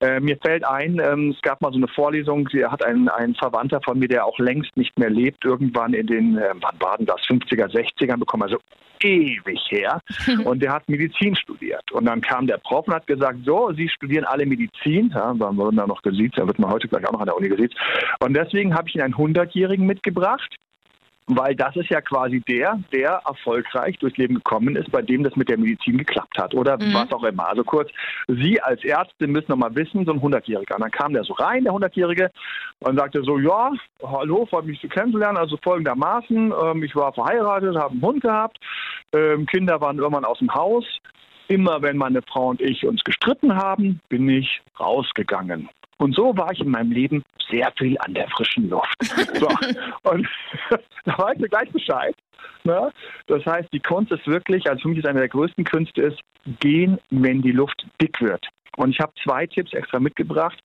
Äh, 0.00 0.20
mir 0.20 0.36
fällt 0.38 0.66
ein, 0.66 1.00
ähm, 1.00 1.30
es 1.30 1.42
gab 1.42 1.60
mal 1.60 1.72
so 1.72 1.78
eine 1.78 1.88
Vorlesung, 1.88 2.48
sie 2.52 2.64
hat 2.64 2.84
ein, 2.84 3.08
ein 3.08 3.34
Verwandter 3.34 3.80
von 3.82 3.98
mir, 3.98 4.08
der 4.08 4.24
auch 4.24 4.38
längst 4.38 4.76
nicht 4.76 4.98
mehr 4.98 5.10
lebt, 5.10 5.44
irgendwann 5.44 5.94
in 5.94 6.06
den, 6.06 6.38
äh, 6.38 6.54
wann 6.60 6.80
war 6.80 6.96
denn 6.96 7.06
das, 7.06 7.20
50er, 7.22 7.70
60ern 7.70 8.18
bekommen, 8.18 8.44
also 8.44 8.58
ewig 9.04 9.60
her. 9.68 10.00
Und 10.44 10.62
der 10.62 10.72
hat 10.72 10.88
Medizin 10.88 11.36
studiert. 11.36 11.90
Und 11.92 12.06
dann 12.06 12.20
kam 12.20 12.46
der 12.46 12.58
Prof 12.58 12.86
und 12.86 12.94
hat 12.94 13.06
gesagt, 13.06 13.38
so, 13.44 13.72
Sie 13.72 13.88
studieren 13.88 14.24
alle 14.24 14.46
Medizin. 14.46 15.12
Ja, 15.14 15.34
wir 15.34 15.72
da 15.72 15.86
noch 15.86 16.02
gesiezt, 16.02 16.38
da 16.38 16.46
wird 16.46 16.58
man 16.58 16.70
heute 16.70 16.88
gleich 16.88 17.06
auch 17.06 17.12
noch 17.12 17.20
an 17.20 17.26
der 17.26 17.36
Uni 17.36 17.48
gesiezt. 17.48 17.74
Und 18.20 18.34
deswegen 18.34 18.74
habe 18.74 18.88
ich 18.88 18.94
Ihnen 18.94 19.04
einen 19.04 19.14
100-Jährigen 19.14 19.86
mitgebracht. 19.86 20.56
Weil 21.26 21.56
das 21.56 21.74
ist 21.74 21.88
ja 21.88 22.02
quasi 22.02 22.42
der, 22.46 22.78
der 22.92 23.22
erfolgreich 23.26 23.96
durchs 23.98 24.18
Leben 24.18 24.34
gekommen 24.34 24.76
ist, 24.76 24.92
bei 24.92 25.00
dem 25.00 25.24
das 25.24 25.34
mit 25.36 25.48
der 25.48 25.56
Medizin 25.56 25.96
geklappt 25.96 26.36
hat 26.36 26.52
oder 26.52 26.76
Mhm. 26.76 26.92
was 26.92 27.10
auch 27.12 27.24
immer. 27.24 27.48
Also 27.48 27.64
kurz, 27.64 27.90
Sie 28.28 28.60
als 28.60 28.84
Ärztin 28.84 29.32
müssen 29.32 29.46
noch 29.48 29.56
mal 29.56 29.74
wissen, 29.74 30.04
so 30.04 30.12
ein 30.12 30.20
100-Jähriger. 30.20 30.74
Und 30.74 30.82
dann 30.82 30.90
kam 30.90 31.14
der 31.14 31.24
so 31.24 31.32
rein, 31.32 31.64
der 31.64 31.72
100-Jährige, 31.72 32.30
und 32.80 32.98
sagte 32.98 33.22
so, 33.22 33.38
ja, 33.38 33.72
hallo, 34.02 34.44
freut 34.44 34.66
mich, 34.66 34.78
Sie 34.82 34.88
kennenzulernen. 34.88 35.38
Also 35.38 35.56
folgendermaßen, 35.64 36.52
ähm, 36.62 36.82
ich 36.82 36.94
war 36.94 37.10
verheiratet, 37.14 37.74
habe 37.74 37.92
einen 37.92 38.02
Hund 38.02 38.20
gehabt, 38.20 38.58
ähm, 39.16 39.46
Kinder 39.46 39.80
waren 39.80 39.96
irgendwann 39.96 40.26
aus 40.26 40.40
dem 40.40 40.54
Haus. 40.54 40.84
Immer 41.48 41.80
wenn 41.80 41.96
meine 41.96 42.20
Frau 42.20 42.48
und 42.48 42.60
ich 42.60 42.84
uns 42.86 43.02
gestritten 43.02 43.56
haben, 43.56 43.98
bin 44.10 44.28
ich 44.28 44.60
rausgegangen. 44.78 45.70
Und 45.98 46.14
so 46.14 46.36
war 46.36 46.52
ich 46.52 46.60
in 46.60 46.70
meinem 46.70 46.92
Leben 46.92 47.24
sehr 47.50 47.72
viel 47.76 47.96
an 48.00 48.14
der 48.14 48.28
frischen 48.28 48.68
Luft. 48.68 48.96
So. 49.34 49.48
Und 50.10 50.28
da 51.04 51.18
weißt 51.18 51.40
du 51.40 51.48
gleich 51.48 51.70
Bescheid. 51.70 52.14
Ne? 52.64 52.92
Das 53.26 53.44
heißt, 53.44 53.68
die 53.72 53.80
Kunst 53.80 54.12
ist 54.12 54.26
wirklich, 54.26 54.68
also 54.68 54.82
für 54.82 54.88
mich 54.88 54.98
ist 54.98 55.06
eine 55.06 55.20
der 55.20 55.28
größten 55.28 55.64
Künste 55.64 56.02
ist, 56.02 56.20
gehen, 56.60 56.98
wenn 57.10 57.42
die 57.42 57.52
Luft 57.52 57.86
dick 58.00 58.20
wird. 58.20 58.46
Und 58.76 58.90
ich 58.90 59.00
habe 59.00 59.12
zwei 59.22 59.46
Tipps 59.46 59.72
extra 59.72 59.98
mitgebracht. 60.00 60.58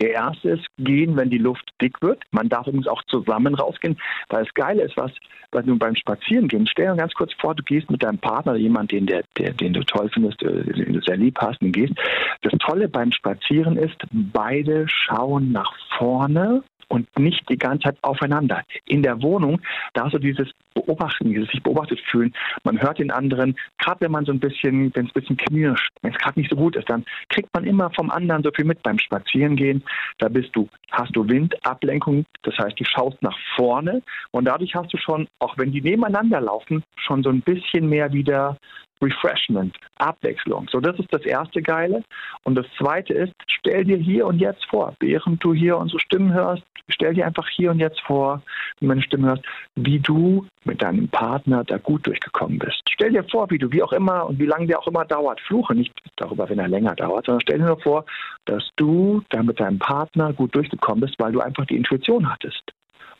Der 0.00 0.12
erste 0.12 0.50
ist, 0.50 0.66
gehen, 0.78 1.16
wenn 1.16 1.30
die 1.30 1.38
Luft 1.38 1.70
dick 1.80 2.00
wird. 2.00 2.22
Man 2.30 2.48
darf 2.48 2.66
übrigens 2.66 2.88
auch 2.88 3.02
zusammen 3.04 3.54
rausgehen, 3.54 3.98
weil 4.28 4.44
das 4.44 4.54
Geile 4.54 4.82
ist, 4.82 4.96
was, 4.96 5.12
was 5.52 5.64
du 5.66 5.76
beim 5.76 5.94
Spazierengehen, 5.94 6.66
stell 6.66 6.86
dir 6.86 6.96
ganz 6.96 7.12
kurz 7.12 7.32
vor, 7.34 7.54
du 7.54 7.62
gehst 7.62 7.90
mit 7.90 8.02
deinem 8.02 8.18
Partner 8.18 8.56
jemand, 8.56 8.92
den, 8.92 9.06
der, 9.06 9.22
der, 9.36 9.52
den 9.52 9.72
du 9.72 9.84
toll 9.84 10.08
findest, 10.12 10.42
äh, 10.42 10.64
den 10.64 10.94
du 10.94 11.00
sehr 11.02 11.16
lieb 11.16 11.38
hast, 11.40 11.60
und 11.60 11.72
gehst. 11.72 11.94
Das 12.42 12.52
Tolle 12.60 12.88
beim 12.88 13.12
Spazieren 13.12 13.76
ist, 13.76 13.96
beide 14.10 14.86
schauen 14.88 15.52
nach 15.52 15.72
vorne 15.98 16.62
und 16.90 17.08
nicht 17.18 17.48
die 17.48 17.56
ganze 17.56 17.84
Zeit 17.84 17.98
aufeinander. 18.02 18.62
In 18.86 19.02
der 19.02 19.22
Wohnung, 19.22 19.60
da 19.94 20.04
hast 20.04 20.14
du 20.14 20.18
dieses 20.18 20.50
Beobachten, 20.74 21.30
dieses 21.30 21.48
sich 21.48 21.62
beobachtet 21.62 22.00
fühlen. 22.10 22.34
Man 22.64 22.80
hört 22.80 22.98
den 22.98 23.10
anderen, 23.10 23.56
gerade 23.78 24.00
wenn 24.00 24.10
man 24.10 24.24
so 24.24 24.32
ein 24.32 24.40
bisschen, 24.40 24.94
wenn 24.94 25.06
es 25.06 25.10
ein 25.14 25.20
bisschen 25.20 25.36
knirscht, 25.36 25.92
wenn 26.02 26.12
es 26.12 26.18
gerade 26.18 26.38
nicht 26.38 26.50
so 26.50 26.56
gut 26.56 26.76
ist, 26.76 26.90
dann 26.90 27.04
kriegt 27.28 27.48
man 27.54 27.64
immer 27.64 27.90
vom 27.90 28.10
anderen 28.10 28.42
so 28.42 28.50
viel 28.54 28.64
mit 28.64 28.82
beim 28.82 28.98
Spazierengehen. 28.98 29.82
Da 30.18 30.28
bist 30.28 30.50
du, 30.54 30.68
hast 30.90 31.14
du 31.14 31.28
Windablenkung, 31.28 32.26
das 32.42 32.58
heißt, 32.58 32.78
du 32.78 32.84
schaust 32.84 33.22
nach 33.22 33.38
vorne 33.56 34.02
und 34.32 34.46
dadurch 34.46 34.74
hast 34.74 34.92
du 34.92 34.98
schon, 34.98 35.28
auch 35.38 35.56
wenn 35.58 35.72
die 35.72 35.80
nebeneinander 35.82 36.40
laufen, 36.40 36.82
schon 36.96 37.22
so 37.22 37.30
ein 37.30 37.40
bisschen 37.40 37.88
mehr 37.88 38.12
wieder 38.12 38.56
Refreshment, 39.02 39.76
Abwechslung. 39.98 40.68
So, 40.70 40.80
das 40.80 40.98
ist 40.98 41.12
das 41.12 41.24
erste 41.24 41.62
Geile. 41.62 42.04
Und 42.44 42.56
das 42.56 42.66
zweite 42.78 43.14
ist, 43.14 43.32
stell 43.46 43.84
dir 43.84 43.96
hier 43.96 44.26
und 44.26 44.38
jetzt 44.38 44.64
vor, 44.66 44.94
während 45.00 45.42
du 45.42 45.54
hier 45.54 45.78
unsere 45.78 46.00
Stimmen 46.00 46.32
hörst, 46.32 46.62
stell 46.88 47.14
dir 47.14 47.26
einfach 47.26 47.48
hier 47.48 47.70
und 47.70 47.78
jetzt 47.78 48.00
vor, 48.00 48.42
wenn 48.78 48.88
meine 48.88 49.02
Stimme 49.02 49.28
hörst, 49.28 49.44
wie 49.76 49.98
du 49.98 50.46
mit 50.64 50.82
deinem 50.82 51.08
Partner 51.08 51.64
da 51.64 51.78
gut 51.78 52.06
durchgekommen 52.06 52.58
bist. 52.58 52.82
Stell 52.90 53.12
dir 53.12 53.24
vor, 53.24 53.50
wie 53.50 53.58
du, 53.58 53.70
wie 53.72 53.82
auch 53.82 53.92
immer 53.92 54.26
und 54.26 54.38
wie 54.38 54.46
lange 54.46 54.66
der 54.66 54.78
auch 54.78 54.86
immer 54.86 55.04
dauert, 55.04 55.40
fluche 55.40 55.74
nicht 55.74 55.92
darüber, 56.16 56.48
wenn 56.48 56.58
er 56.58 56.68
länger 56.68 56.94
dauert, 56.94 57.26
sondern 57.26 57.40
stell 57.40 57.58
dir 57.58 57.66
nur 57.66 57.80
vor, 57.80 58.04
dass 58.44 58.68
du 58.76 59.22
da 59.30 59.42
mit 59.42 59.58
deinem 59.60 59.78
Partner 59.78 60.32
gut 60.32 60.54
durchgekommen 60.54 61.00
bist, 61.00 61.14
weil 61.18 61.32
du 61.32 61.40
einfach 61.40 61.66
die 61.66 61.76
Intuition 61.76 62.30
hattest 62.30 62.62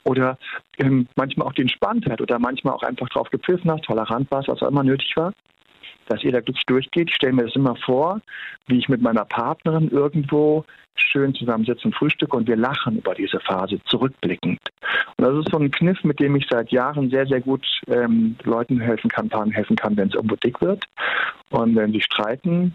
oder 0.04 0.38
ähm, 0.78 1.06
manchmal 1.16 1.46
auch 1.46 1.52
die 1.52 1.62
Entspanntheit 1.62 2.20
oder 2.20 2.38
manchmal 2.38 2.74
auch 2.74 2.82
einfach 2.82 3.08
drauf 3.10 3.28
gepfiffen 3.30 3.70
hast, 3.70 3.84
tolerant 3.84 4.30
warst, 4.30 4.48
was 4.48 4.62
auch 4.62 4.68
immer 4.68 4.82
nötig 4.82 5.12
war, 5.16 5.32
dass 6.10 6.24
ihr 6.24 6.32
da 6.32 6.40
glücklich 6.40 6.66
durchgeht. 6.66 7.08
Ich 7.08 7.14
stelle 7.14 7.32
mir 7.32 7.44
das 7.44 7.54
immer 7.54 7.76
vor, 7.76 8.20
wie 8.66 8.78
ich 8.78 8.88
mit 8.88 9.00
meiner 9.00 9.24
Partnerin 9.24 9.88
irgendwo 9.90 10.64
schön 10.96 11.34
zusammensitze 11.34 11.86
und 11.86 11.94
frühstücke 11.94 12.36
und 12.36 12.48
wir 12.48 12.56
lachen 12.56 12.98
über 12.98 13.14
diese 13.14 13.38
Phase 13.40 13.80
zurückblickend. 13.84 14.58
Und 15.16 15.24
das 15.24 15.38
ist 15.38 15.50
so 15.50 15.58
ein 15.58 15.70
Kniff, 15.70 16.02
mit 16.02 16.18
dem 16.20 16.34
ich 16.36 16.46
seit 16.50 16.72
Jahren 16.72 17.10
sehr, 17.10 17.26
sehr 17.26 17.40
gut 17.40 17.64
ähm, 17.86 18.36
Leuten 18.42 18.80
helfen 18.80 19.08
kann, 19.08 19.28
Paaren 19.28 19.52
helfen 19.52 19.76
kann, 19.76 19.96
wenn 19.96 20.08
es 20.08 20.14
irgendwo 20.14 20.36
dick 20.36 20.60
wird. 20.60 20.84
Und 21.50 21.76
wenn 21.76 21.92
sie 21.92 22.02
streiten, 22.02 22.74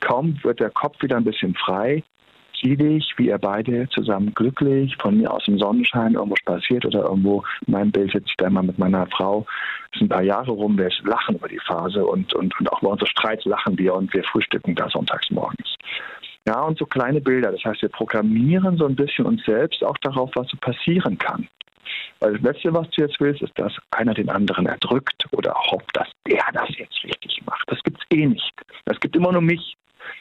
kaum 0.00 0.38
wird 0.42 0.60
der 0.60 0.70
Kopf 0.70 1.02
wieder 1.02 1.16
ein 1.16 1.24
bisschen 1.24 1.54
frei, 1.54 2.02
dich, 2.64 3.12
wie 3.16 3.28
ihr 3.28 3.38
beide 3.38 3.88
zusammen 3.90 4.32
glücklich 4.34 4.96
von 4.96 5.18
mir 5.18 5.30
aus 5.30 5.46
im 5.46 5.58
Sonnenschein 5.58 6.14
irgendwo 6.14 6.36
spaziert 6.36 6.84
oder 6.86 7.04
irgendwo, 7.04 7.44
in 7.66 7.72
meinem 7.72 7.92
Bild 7.92 8.12
sitze 8.12 8.26
ich 8.28 8.36
da 8.36 8.46
immer 8.46 8.62
mit 8.62 8.78
meiner 8.78 9.06
Frau, 9.08 9.46
es 9.92 9.98
sind 9.98 10.06
ein 10.06 10.16
paar 10.16 10.22
Jahre 10.22 10.50
rum, 10.50 10.78
wir 10.78 10.90
lachen 11.04 11.36
über 11.36 11.48
die 11.48 11.60
Phase 11.60 12.04
und, 12.04 12.32
und, 12.34 12.58
und 12.58 12.72
auch 12.72 12.80
bei 12.80 12.88
unseren 12.88 13.08
Streits 13.08 13.44
lachen 13.44 13.78
wir 13.78 13.94
und 13.94 14.12
wir 14.12 14.24
frühstücken 14.24 14.74
da 14.74 14.88
sonntags 14.88 15.30
morgens. 15.30 15.76
Ja, 16.46 16.60
und 16.62 16.78
so 16.78 16.84
kleine 16.84 17.20
Bilder. 17.20 17.52
Das 17.52 17.64
heißt, 17.64 17.82
wir 17.82 17.88
programmieren 17.88 18.76
so 18.76 18.86
ein 18.86 18.96
bisschen 18.96 19.24
uns 19.24 19.42
selbst 19.44 19.82
auch 19.82 19.96
darauf, 19.98 20.30
was 20.34 20.48
so 20.48 20.56
passieren 20.58 21.16
kann. 21.16 21.48
Weil 22.20 22.34
das 22.34 22.42
Letzte, 22.42 22.74
was 22.74 22.88
du 22.90 23.02
jetzt 23.02 23.20
willst, 23.20 23.42
ist, 23.42 23.58
dass 23.58 23.72
einer 23.90 24.14
den 24.14 24.28
anderen 24.28 24.66
erdrückt 24.66 25.26
oder 25.32 25.54
hofft, 25.54 25.90
dass 25.94 26.08
der 26.26 26.44
das 26.52 26.68
jetzt 26.76 27.02
richtig 27.04 27.42
macht. 27.46 27.64
Das 27.70 27.82
gibt's 27.82 28.04
eh 28.10 28.26
nicht. 28.26 28.52
Es 28.86 29.00
gibt 29.00 29.16
immer 29.16 29.32
nur 29.32 29.42
mich. 29.42 29.76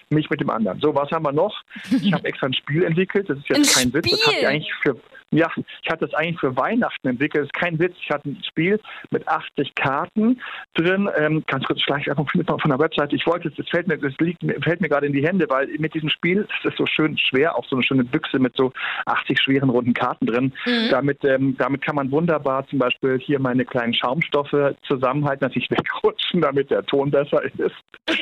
Mich 0.10 0.30
mit 0.30 0.40
dem 0.42 0.50
anderen. 0.50 0.80
So, 0.80 0.94
was 0.96 1.10
haben 1.12 1.24
wir 1.26 1.32
noch? 1.32 1.64
Ich 1.92 2.14
habe 2.14 2.28
extra 2.28 2.48
ein 2.48 2.54
Spiel 2.54 2.84
entwickelt. 2.84 3.30
Das 3.30 3.38
ist 3.38 3.50
jetzt 3.50 3.78
Ein 3.78 3.92
kein 3.92 3.94
Witz. 3.94 4.12
Das 4.12 4.22
habe 4.22 4.32
ich 4.32 4.38
Spiel? 4.38 4.48
eigentlich 4.48 4.74
für, 4.84 4.96
ja, 5.38 5.50
ich 5.56 5.90
hatte 5.90 6.06
das 6.06 6.14
eigentlich 6.14 6.40
für 6.40 6.56
Weihnachten 6.56 7.08
entwickelt. 7.08 7.44
Das 7.44 7.48
ist 7.48 7.54
kein 7.54 7.80
Witz. 7.80 7.96
Ich 8.00 8.10
hatte 8.10 8.30
ein 8.30 8.44
Spiel 8.44 8.80
mit 9.12 9.28
80 9.28 9.76
Karten 9.76 10.42
drin. 10.76 11.10
Ähm, 11.18 11.44
ganz 11.48 11.66
kurz 11.66 11.82
Schleichwerbung 11.82 12.28
findet 12.28 12.50
man 12.50 12.60
von 12.60 12.72
der 12.72 12.80
Webseite. 12.80 13.16
Ich 13.16 13.26
wollte 13.26 13.50
es, 13.50 13.70
fällt 13.70 13.88
mir, 13.88 13.98
das 13.98 14.14
liegt, 14.20 14.44
fällt 14.64 14.82
mir 14.82 14.90
gerade 14.90 15.08
in 15.08 15.14
die 15.14 15.26
Hände, 15.26 15.46
weil 15.50 15.68
mit 15.80 15.94
diesem 15.94 16.10
Spiel, 16.10 16.48
das 16.64 16.72
ist 16.72 16.78
so 16.78 16.86
schön 16.86 17.18
schwer, 17.18 17.58
auch 17.58 17.66
so 17.66 17.76
eine 17.76 17.84
schöne 17.84 18.04
Büchse 18.04 18.40
mit 18.40 18.56
so 18.56 18.72
80 19.06 19.40
schweren 19.40 19.70
runden 19.70 19.94
Karten 19.94 20.26
drin. 20.26 20.54
Mhm. 20.66 20.90
Damit, 20.90 21.24
ähm, 21.26 21.56
damit 21.58 21.82
kann 21.82 21.96
man 21.96 22.12
wunderbar 22.12 22.68
zum 22.68 22.80
Beispiel 22.80 23.20
hier 23.20 23.40
meine 23.40 23.66
kleinen 23.66 23.94
Schaumstoffe 23.94 24.76
zusammenhalten, 24.88 25.48
dass 25.48 25.56
ich 25.56 25.70
wegrutschen, 25.70 26.42
damit 26.42 26.70
der 26.70 26.86
Ton 26.86 27.12
besser 27.12 27.44
ist. 27.44 27.76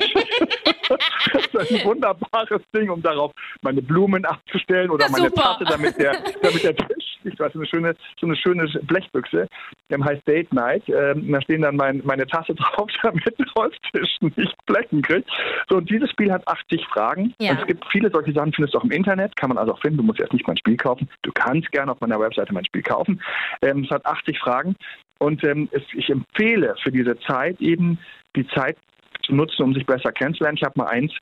das 1.53 1.69
ist 1.69 1.71
ein 1.71 1.85
wunderbares 1.85 2.61
Ding, 2.75 2.89
um 2.89 3.01
darauf 3.01 3.31
meine 3.61 3.81
Blumen 3.81 4.25
abzustellen 4.25 4.89
oder 4.89 5.09
meine 5.09 5.29
super. 5.29 5.41
Tasse, 5.41 5.65
damit 5.65 5.97
der, 5.97 6.17
damit 6.41 6.63
der 6.63 6.75
Tisch, 7.21 7.33
ich 7.33 7.39
weiß, 7.39 7.53
so 7.53 7.59
eine 7.59 7.67
schöne, 7.67 7.95
so 8.19 8.27
eine 8.27 8.35
schöne 8.35 8.67
Blechbüchse, 8.83 9.47
die 9.89 10.03
heißt 10.03 10.27
Date 10.27 10.53
Night. 10.53 10.83
Ähm, 10.87 11.31
da 11.31 11.41
stehen 11.41 11.61
dann 11.61 11.75
mein, 11.75 12.01
meine 12.03 12.25
Tasse 12.27 12.55
drauf, 12.55 12.89
damit 13.01 13.25
der 13.37 13.45
Holztisch 13.55 14.17
nicht 14.21 14.55
Flecken 14.67 15.01
kriegt. 15.01 15.29
So, 15.69 15.77
und 15.77 15.89
dieses 15.89 16.09
Spiel 16.11 16.31
hat 16.31 16.47
80 16.47 16.85
Fragen. 16.87 17.33
Ja. 17.39 17.51
Und 17.51 17.59
es 17.61 17.67
gibt 17.67 17.85
viele 17.91 18.09
solche 18.11 18.33
Sachen, 18.33 18.53
findest 18.53 18.73
du 18.73 18.79
auch 18.79 18.83
im 18.83 18.91
Internet, 18.91 19.35
kann 19.35 19.49
man 19.49 19.57
also 19.57 19.73
auch 19.73 19.81
finden. 19.81 19.97
Du 19.97 20.03
musst 20.03 20.19
erst 20.19 20.33
nicht 20.33 20.47
mein 20.47 20.57
Spiel 20.57 20.77
kaufen. 20.77 21.09
Du 21.21 21.31
kannst 21.33 21.71
gerne 21.71 21.91
auf 21.91 22.01
meiner 22.01 22.19
Webseite 22.19 22.53
mein 22.53 22.65
Spiel 22.65 22.83
kaufen. 22.83 23.21
Ähm, 23.61 23.83
es 23.83 23.91
hat 23.91 24.05
80 24.05 24.39
Fragen. 24.39 24.75
Und 25.19 25.43
ähm, 25.43 25.69
es, 25.71 25.83
ich 25.93 26.09
empfehle 26.09 26.75
für 26.81 26.91
diese 26.91 27.17
Zeit 27.19 27.61
eben 27.61 27.99
die 28.35 28.47
Zeit 28.47 28.77
zu 29.23 29.35
nutzen, 29.35 29.63
um 29.63 29.73
sich 29.73 29.85
besser 29.85 30.11
kennenzulernen. 30.11 30.57
Ich 30.57 30.63
habe 30.63 30.79
mal 30.79 30.87
eins 30.87 31.13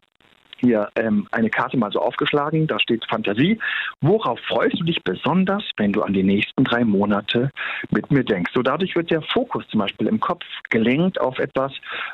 hier 0.59 0.89
ähm, 0.95 1.27
eine 1.31 1.49
Karte 1.49 1.77
mal 1.77 1.91
so 1.91 1.99
aufgeschlagen, 1.99 2.67
da 2.67 2.79
steht 2.79 3.05
Fantasie. 3.09 3.59
Worauf 4.01 4.39
freust 4.47 4.79
du 4.79 4.83
dich 4.83 5.03
besonders, 5.03 5.63
wenn 5.77 5.93
du 5.93 6.01
an 6.01 6.13
die 6.13 6.23
nächsten 6.23 6.63
drei 6.63 6.83
Monate 6.83 7.51
mit 7.91 8.11
mir 8.11 8.23
denkst? 8.23 8.51
So 8.53 8.61
dadurch 8.61 8.95
wird 8.95 9.11
der 9.11 9.21
Fokus 9.21 9.67
zum 9.69 9.79
Beispiel 9.79 10.07
im 10.07 10.19
Kopf 10.19 10.43
gelenkt 10.69 11.19
auf 11.19 11.39
etwas, 11.39 11.71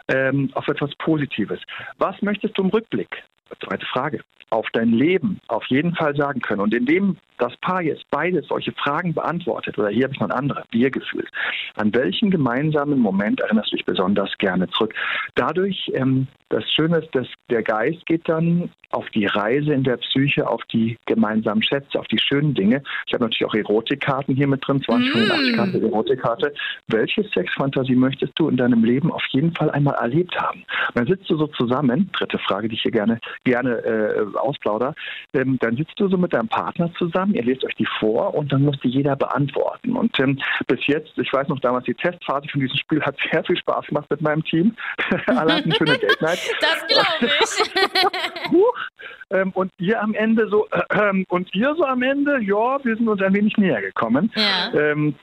ähm, 0.07 0.49
auf 0.53 0.67
etwas 0.67 0.93
Positives. 0.95 1.59
Was 1.97 2.21
möchtest 2.21 2.57
du 2.57 2.63
im 2.63 2.69
Rückblick? 2.69 3.23
Zweite 3.63 3.85
Frage, 3.85 4.21
auf 4.49 4.67
dein 4.73 4.89
Leben 4.89 5.39
auf 5.47 5.65
jeden 5.67 5.95
Fall 5.95 6.15
sagen 6.15 6.39
können. 6.39 6.61
Und 6.61 6.73
indem 6.73 7.17
das 7.37 7.55
Paar 7.57 7.81
jetzt 7.81 8.05
beide 8.11 8.41
solche 8.43 8.71
Fragen 8.71 9.13
beantwortet, 9.13 9.77
oder 9.77 9.89
hier 9.89 10.05
habe 10.05 10.13
ich 10.13 10.19
noch 10.19 10.29
ein 10.29 10.37
anderes, 10.37 10.63
wir 10.71 10.89
gefühlt, 10.89 11.29
an 11.75 11.93
welchen 11.93 12.31
gemeinsamen 12.31 12.99
Moment 12.99 13.41
erinnerst 13.41 13.71
du 13.71 13.75
dich 13.75 13.85
besonders 13.85 14.37
gerne 14.37 14.69
zurück? 14.69 14.93
Dadurch, 15.35 15.91
ähm, 15.93 16.27
das 16.49 16.63
Schöne 16.71 16.99
ist, 16.99 17.13
dass 17.13 17.27
der 17.49 17.63
Geist 17.63 18.05
geht 18.05 18.27
dann 18.29 18.69
auf 18.95 19.09
die 19.09 19.25
Reise 19.25 19.73
in 19.73 19.83
der 19.83 19.97
Psyche, 19.97 20.47
auf 20.47 20.63
die 20.71 20.97
gemeinsamen 21.05 21.61
Schätze, 21.61 21.99
auf 21.99 22.07
die 22.07 22.19
schönen 22.19 22.53
Dinge. 22.53 22.81
Ich 23.05 23.13
habe 23.13 23.25
natürlich 23.25 23.45
auch 23.45 23.53
Erotikkarten 23.53 24.35
hier 24.35 24.47
mit 24.47 24.65
drin, 24.65 24.81
2085 24.81 25.51
mm. 25.51 25.55
Karte 25.55 25.81
Erotikkarte. 25.81 26.53
Welche 26.87 27.23
Sexfantasie 27.33 27.95
möchtest 27.95 28.33
du 28.39 28.47
in 28.47 28.57
deinem 28.57 28.83
Leben 28.83 29.11
auf 29.11 29.23
jeden 29.31 29.53
Fall 29.53 29.69
einmal 29.71 29.95
erlebt 29.95 30.39
haben? 30.39 30.59
Und 30.87 30.95
dann 30.95 31.07
sitzt 31.07 31.29
du 31.29 31.37
so 31.37 31.47
zusammen, 31.47 32.09
dritte 32.13 32.37
Frage, 32.39 32.69
die 32.69 32.75
ich 32.75 32.83
hier 32.83 32.91
gerne, 32.91 33.19
gerne 33.43 33.83
äh, 33.83 34.37
ausplauder, 34.37 34.95
ähm, 35.33 35.57
dann 35.59 35.75
sitzt 35.75 35.99
du 35.99 36.07
so 36.07 36.17
mit 36.17 36.33
deinem 36.33 36.47
Partner 36.47 36.89
zusammen, 36.97 37.33
ihr 37.33 37.43
lest 37.43 37.65
euch 37.65 37.75
die 37.75 37.87
vor 37.99 38.33
und 38.33 38.51
dann 38.51 38.63
muss 38.63 38.79
die 38.81 38.89
jeder 38.89 39.15
beantworten. 39.15 39.95
Und 39.95 40.17
ähm, 40.19 40.39
bis 40.67 40.79
jetzt, 40.87 41.17
ich 41.17 41.31
weiß 41.33 41.49
noch 41.49 41.59
damals, 41.59 41.85
die 41.85 41.93
Testphase 41.93 42.47
von 42.49 42.61
diesem 42.61 42.77
Spiel 42.77 43.01
hat 43.01 43.17
sehr 43.31 43.43
viel 43.43 43.57
Spaß 43.57 43.87
gemacht 43.87 44.09
mit 44.09 44.21
meinem 44.21 44.43
Team. 44.45 44.75
Alle 45.27 45.55
hatten 45.55 45.73
schöne 45.73 45.97
Date 45.97 46.21
Night. 46.21 46.39
Das 46.61 46.87
glaube 46.87 47.31
ich. 47.41 48.51
Huch, 48.51 48.85
ähm, 49.30 49.51
und 49.51 49.72
ihr 49.80 50.01
am 50.01 50.13
Ende 50.13 50.48
so, 50.50 50.68
äh, 50.72 51.24
und 51.30 51.54
ihr 51.54 51.75
so 51.75 51.84
am 51.84 52.01
Ende, 52.01 52.39
ja, 52.42 52.84
wir 52.84 52.96
sind 52.96 53.08
uns 53.08 53.22
ein 53.22 53.36
wenig 53.36 53.58
näher 53.58 53.82
gekommen. 53.82 54.32
Ja. 54.36 54.74
Ähm, 54.74 55.15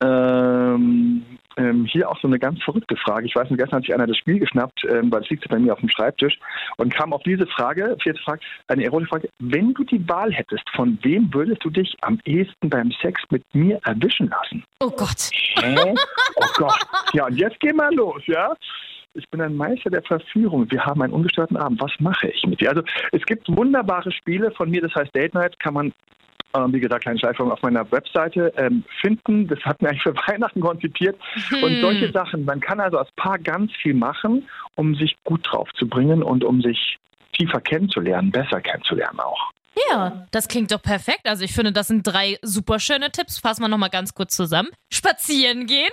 ähm, 0.00 1.38
ähm, 1.58 1.86
hier 1.86 2.08
auch 2.08 2.18
so 2.20 2.28
eine 2.28 2.38
ganz 2.38 2.62
verrückte 2.62 2.96
Frage. 2.96 3.26
Ich 3.26 3.34
weiß 3.34 3.50
nicht, 3.50 3.58
gestern 3.58 3.78
hat 3.78 3.84
sich 3.84 3.94
einer 3.94 4.06
das 4.06 4.16
Spiel 4.16 4.38
geschnappt, 4.38 4.84
ähm, 4.88 5.10
weil 5.10 5.22
es 5.22 5.28
liegt 5.28 5.48
bei 5.48 5.58
mir 5.58 5.72
auf 5.72 5.80
dem 5.80 5.88
Schreibtisch 5.88 6.38
und 6.76 6.94
kam 6.94 7.12
auf 7.12 7.22
diese 7.24 7.46
Frage, 7.46 7.96
vierte 8.00 8.20
Frage, 8.22 8.40
eine 8.68 8.84
erotische 8.84 9.10
Frage. 9.10 9.28
Wenn 9.40 9.74
du 9.74 9.84
die 9.84 10.08
Wahl 10.08 10.32
hättest, 10.32 10.64
von 10.74 10.98
wem 11.02 11.32
würdest 11.34 11.64
du 11.64 11.70
dich 11.70 11.96
am 12.02 12.20
ehesten 12.24 12.70
beim 12.70 12.92
Sex 13.02 13.20
mit 13.30 13.42
mir 13.52 13.80
erwischen 13.84 14.28
lassen? 14.28 14.64
Oh 14.80 14.90
Gott. 14.90 15.30
Hä? 15.56 15.94
Oh 16.36 16.46
Gott. 16.56 16.78
Ja, 17.14 17.26
und 17.26 17.36
jetzt 17.36 17.58
gehen 17.60 17.76
wir 17.76 17.90
los, 17.92 18.22
ja? 18.26 18.54
Ich 19.18 19.28
bin 19.30 19.40
ein 19.40 19.56
Meister 19.56 19.90
der 19.90 20.02
Verführung. 20.02 20.70
Wir 20.70 20.84
haben 20.84 21.02
einen 21.02 21.12
ungestörten 21.12 21.56
Abend. 21.56 21.80
Was 21.80 21.92
mache 21.98 22.28
ich 22.28 22.46
mit 22.46 22.60
dir? 22.60 22.70
Also 22.70 22.82
es 23.12 23.24
gibt 23.26 23.48
wunderbare 23.48 24.12
Spiele 24.12 24.50
von 24.52 24.70
mir, 24.70 24.80
das 24.80 24.94
heißt 24.94 25.14
Date 25.14 25.34
Night, 25.34 25.58
kann 25.58 25.74
man 25.74 25.92
ähm, 26.56 26.72
wie 26.72 26.80
gesagt, 26.80 27.02
kleine 27.02 27.18
Schleifung 27.18 27.52
auf 27.52 27.60
meiner 27.62 27.90
Webseite 27.92 28.52
ähm, 28.56 28.82
finden. 29.02 29.48
Das 29.48 29.58
hat 29.60 29.82
mir 29.82 29.90
eigentlich 29.90 30.02
für 30.02 30.14
Weihnachten 30.28 30.60
konzipiert. 30.60 31.16
Hm. 31.50 31.62
Und 31.62 31.80
solche 31.80 32.10
Sachen, 32.10 32.44
man 32.44 32.60
kann 32.60 32.80
also 32.80 32.98
als 32.98 33.10
Paar 33.16 33.38
ganz 33.38 33.70
viel 33.82 33.94
machen, 33.94 34.48
um 34.74 34.94
sich 34.94 35.16
gut 35.24 35.46
drauf 35.50 35.68
zu 35.74 35.86
bringen 35.86 36.22
und 36.22 36.44
um 36.44 36.62
sich 36.62 36.98
tiefer 37.32 37.60
kennenzulernen, 37.60 38.30
besser 38.30 38.60
kennenzulernen 38.60 39.20
auch. 39.20 39.50
Ja, 39.90 40.26
das 40.30 40.48
klingt 40.48 40.72
doch 40.72 40.82
perfekt. 40.82 41.28
Also 41.28 41.44
ich 41.44 41.52
finde, 41.52 41.72
das 41.72 41.88
sind 41.88 42.06
drei 42.06 42.38
super 42.42 42.78
schöne 42.78 43.10
Tipps. 43.10 43.38
Fassen 43.38 43.62
wir 43.62 43.68
nochmal 43.68 43.90
ganz 43.90 44.14
kurz 44.14 44.34
zusammen. 44.34 44.70
Spazieren 44.92 45.66
gehen. 45.66 45.90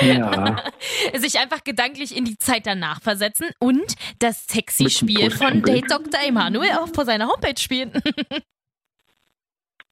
ja. 0.00 0.56
Sich 1.14 1.38
einfach 1.38 1.64
gedanklich 1.64 2.16
in 2.16 2.24
die 2.24 2.36
Zeit 2.36 2.66
danach 2.66 3.00
versetzen 3.00 3.48
und 3.60 3.94
das 4.18 4.46
sexy 4.46 4.90
Spiel 4.90 5.30
von 5.30 5.62
Date 5.62 5.90
Dr. 5.90 6.20
Emanuel 6.26 6.72
auch 6.72 6.88
vor 6.88 7.04
seiner 7.04 7.28
Homepage 7.28 7.58
spielen. 7.58 7.92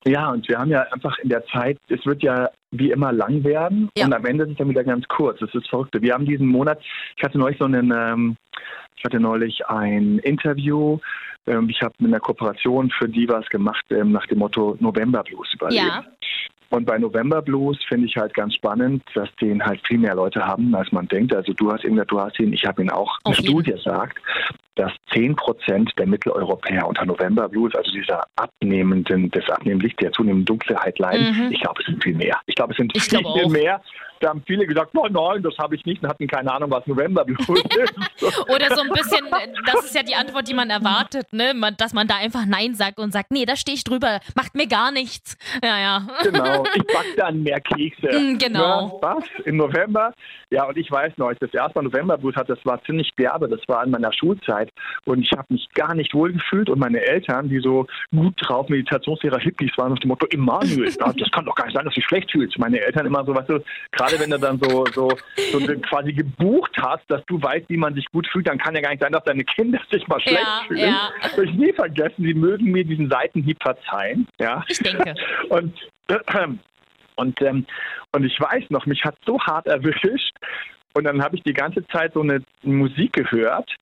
Ja, 0.05 0.31
und 0.31 0.49
wir 0.49 0.59
haben 0.59 0.71
ja 0.71 0.83
einfach 0.93 1.19
in 1.19 1.29
der 1.29 1.45
Zeit, 1.47 1.77
es 1.89 2.07
wird 2.07 2.23
ja 2.23 2.51
wie 2.71 2.93
immer 2.93 3.13
lang 3.13 3.43
werden 3.45 3.91
ja. 3.97 4.07
und 4.07 4.13
am 4.13 4.25
Ende 4.25 4.45
ist 4.45 4.53
es 4.53 4.57
dann 4.57 4.69
wieder 4.69 4.85
ganz 4.85 5.07
kurz. 5.09 5.41
Das 5.41 5.53
ist 5.55 5.69
verrückt. 5.69 6.01
Wir 6.01 6.15
haben 6.15 6.25
diesen 6.25 6.47
Monat, 6.47 6.81
ich 7.17 7.23
hatte 7.23 7.37
neulich 7.37 7.59
so 7.59 7.65
einen, 7.65 7.93
ähm, 7.93 8.37
ich 8.97 9.05
hatte 9.05 9.19
neulich 9.19 9.67
ein 9.67 10.19
Interview 10.21 10.99
ähm, 11.47 11.69
ich 11.69 11.81
habe 11.83 11.95
mit 11.99 12.09
einer 12.09 12.21
Kooperation 12.21 12.91
für 12.91 13.09
die 13.09 13.29
was 13.29 13.47
gemacht 13.49 13.85
ähm, 13.91 14.13
nach 14.13 14.27
dem 14.27 14.39
Motto 14.39 14.77
November 14.81 15.23
Blues 15.23 15.53
überlegt. 15.55 15.83
Ja. 15.83 16.05
Und 16.71 16.85
bei 16.85 16.99
November 16.99 17.41
Blues 17.41 17.79
finde 17.89 18.07
ich 18.07 18.17
halt 18.17 18.35
ganz 18.35 18.55
spannend, 18.55 19.03
dass 19.15 19.29
den 19.37 19.65
halt 19.65 19.81
viel 19.87 19.99
mehr 19.99 20.15
Leute 20.15 20.45
haben, 20.47 20.75
als 20.75 20.93
man 20.93 21.09
denkt. 21.09 21.35
Also 21.35 21.55
du 21.55 21.73
hast 21.73 21.85
ihn, 21.85 21.97
du 22.07 22.21
hast 22.21 22.39
ihn, 22.39 22.53
ich 22.53 22.65
habe 22.67 22.83
ihn 22.83 22.91
auch. 22.91 23.19
Eine 23.25 23.35
Studie 23.37 23.75
sagt, 23.83 24.19
dass 24.75 24.93
10 25.13 25.35
Prozent 25.35 25.93
der 25.99 26.07
Mitteleuropäer 26.07 26.87
unter 26.87 27.07
November 27.07 27.49
Blues, 27.49 27.75
also 27.75 27.91
dieser 27.91 28.23
abnehmenden, 28.37 29.31
des 29.31 29.49
abnehmenden 29.49 29.89
Licht, 29.89 30.01
der 30.01 30.13
zunehmenden 30.13 30.45
Dunkelheit 30.45 30.99
leiden. 30.99 31.47
Mhm. 31.47 31.53
Ich 31.53 31.61
glaube, 31.61 31.81
es 31.81 31.87
sind 31.87 32.03
viel 32.03 32.15
mehr. 32.15 32.39
Ich 32.47 32.55
glaube, 32.55 32.73
es 32.73 32.77
sind 32.77 32.95
ich 32.95 33.03
viel, 33.05 33.19
viel 33.19 33.49
mehr. 33.49 33.81
Da 34.21 34.31
haben 34.31 34.43
viele 34.47 34.67
gesagt, 34.67 34.91
oh 34.95 35.07
nein, 35.09 35.43
das 35.43 35.57
habe 35.59 35.75
ich 35.75 35.85
nicht 35.87 36.03
und 36.03 36.09
hatten 36.09 36.27
keine 36.27 36.53
Ahnung, 36.53 36.71
was 36.71 36.87
November 36.87 37.25
Blues 37.25 37.49
ist. 37.49 37.95
Oder 38.49 38.75
so 38.75 38.83
ein 38.83 38.91
bisschen, 38.91 39.18
das 39.67 39.85
ist 39.85 39.95
ja 39.95 40.03
die 40.03 40.15
Antwort, 40.15 40.49
die 40.49 40.55
man 40.55 40.71
erwartet, 40.71 41.33
ne? 41.33 41.55
dass 41.77 41.93
man 41.93 42.07
da 42.07 42.17
einfach 42.17 42.47
Nein 42.47 42.75
sagt 42.75 42.99
und 42.99 43.13
sagt, 43.13 43.31
nee, 43.31 43.45
da 43.45 43.57
stehe 43.57 43.77
ich 43.77 43.85
drüber, 43.85 44.21
macht 44.35 44.55
mir 44.55 44.67
gar 44.67 44.91
nichts. 44.91 45.37
Ja, 45.63 45.79
ja. 45.79 46.07
Genau, 46.23 46.65
ich 46.75 46.87
backe 46.95 47.17
dann 47.17 47.43
mehr 47.43 47.61
Kekse. 47.61 48.09
Mm, 48.09 48.39
genau. 48.39 49.01
Ja, 49.03 49.17
was? 49.17 49.25
Im 49.45 49.57
November? 49.57 50.13
Ja, 50.51 50.65
und 50.65 50.77
ich 50.77 50.91
weiß 50.91 51.13
noch, 51.17 51.29
als 51.29 51.39
ich 51.41 51.51
das 51.51 51.55
erste 51.55 51.79
Mal 51.79 51.85
November 51.89 52.19
Blues 52.19 52.37
hatte, 52.37 52.55
das 52.55 52.65
war 52.65 52.83
ziemlich 52.85 53.11
derbe, 53.19 53.49
das 53.49 53.61
war 53.69 53.85
in 53.85 53.91
meiner 53.91 54.13
Schulzeit 54.13 54.71
und 55.05 55.23
ich 55.23 55.31
habe 55.33 55.47
mich 55.51 55.69
gar 55.75 55.95
nicht 55.95 56.15
wohl 56.15 56.33
gefühlt 56.33 56.71
und 56.71 56.79
meine 56.79 57.01
Eltern, 57.01 57.49
die 57.49 57.61
so 57.61 57.87
gut 58.11 58.35
drauf 58.41 58.69
Meditationslehrer 58.69 59.39
Hippies 59.39 59.73
waren, 59.77 59.93
auf 59.93 59.99
dem 60.01 60.09
Motto, 60.09 60.27
Immanuel, 60.27 60.87
das 60.87 61.31
kann 61.31 61.45
doch 61.45 61.55
gar 61.55 61.67
nicht 61.67 61.77
sein, 61.77 61.85
dass 61.85 61.95
du 61.95 62.01
dich 62.01 62.07
schlecht 62.07 62.31
fühlst. 62.31 62.59
Meine 62.59 62.81
Eltern 62.81 63.07
immer 63.07 63.25
so, 63.25 63.35
weißt 63.35 63.49
du, 63.49 63.61
gerade 63.93 64.09
gerade 64.09 64.23
wenn 64.23 64.31
du 64.31 64.39
dann 64.39 64.59
so, 64.63 64.85
so, 64.95 65.11
so 65.53 65.59
quasi 65.89 66.13
gebucht 66.13 66.77
hast, 66.81 67.05
dass 67.09 67.25
du 67.27 67.41
weißt, 67.41 67.69
wie 67.69 67.77
man 67.77 67.95
sich 67.95 68.07
gut 68.13 68.27
fühlt, 68.31 68.49
dann 68.49 68.59
kann 68.59 68.75
ja 68.75 68.81
gar 68.81 68.91
nicht 68.91 69.03
sein, 69.03 69.13
dass 69.13 69.25
deine 69.29 69.45
Kinder 69.45 69.81
sich 69.91 70.07
mal 70.09 70.21
schlecht 70.21 70.41
ja, 70.41 70.63
fühlen. 70.67 70.91
Ja. 70.91 71.11
Das 71.23 71.39
ich 71.39 71.55
nie 71.55 71.73
vergessen, 71.73 72.25
sie 72.25 72.35
mögen 72.35 72.71
mir 72.71 72.85
diesen 72.85 73.11
Seitenhieb 73.11 73.63
verzeihen. 73.63 74.27
Ja. 74.41 74.65
Ich 74.69 74.79
denke. 74.79 75.15
Und, 75.49 75.75
äh, 76.09 76.19
und, 77.17 77.43
ähm, 77.43 77.67
und 78.13 78.25
ich 78.25 78.41
weiß 78.41 78.71
noch, 78.71 78.87
mich 78.87 79.05
hat 79.05 79.17
so 79.27 79.41
hart 79.41 79.67
erwischt, 79.67 80.37
und 80.95 81.05
dann 81.05 81.23
habe 81.23 81.37
ich 81.37 81.43
die 81.43 81.53
ganze 81.53 81.87
Zeit 81.89 82.15
so 82.15 82.23
eine 82.23 82.43
Musik 82.63 83.13
gehört. 83.13 83.73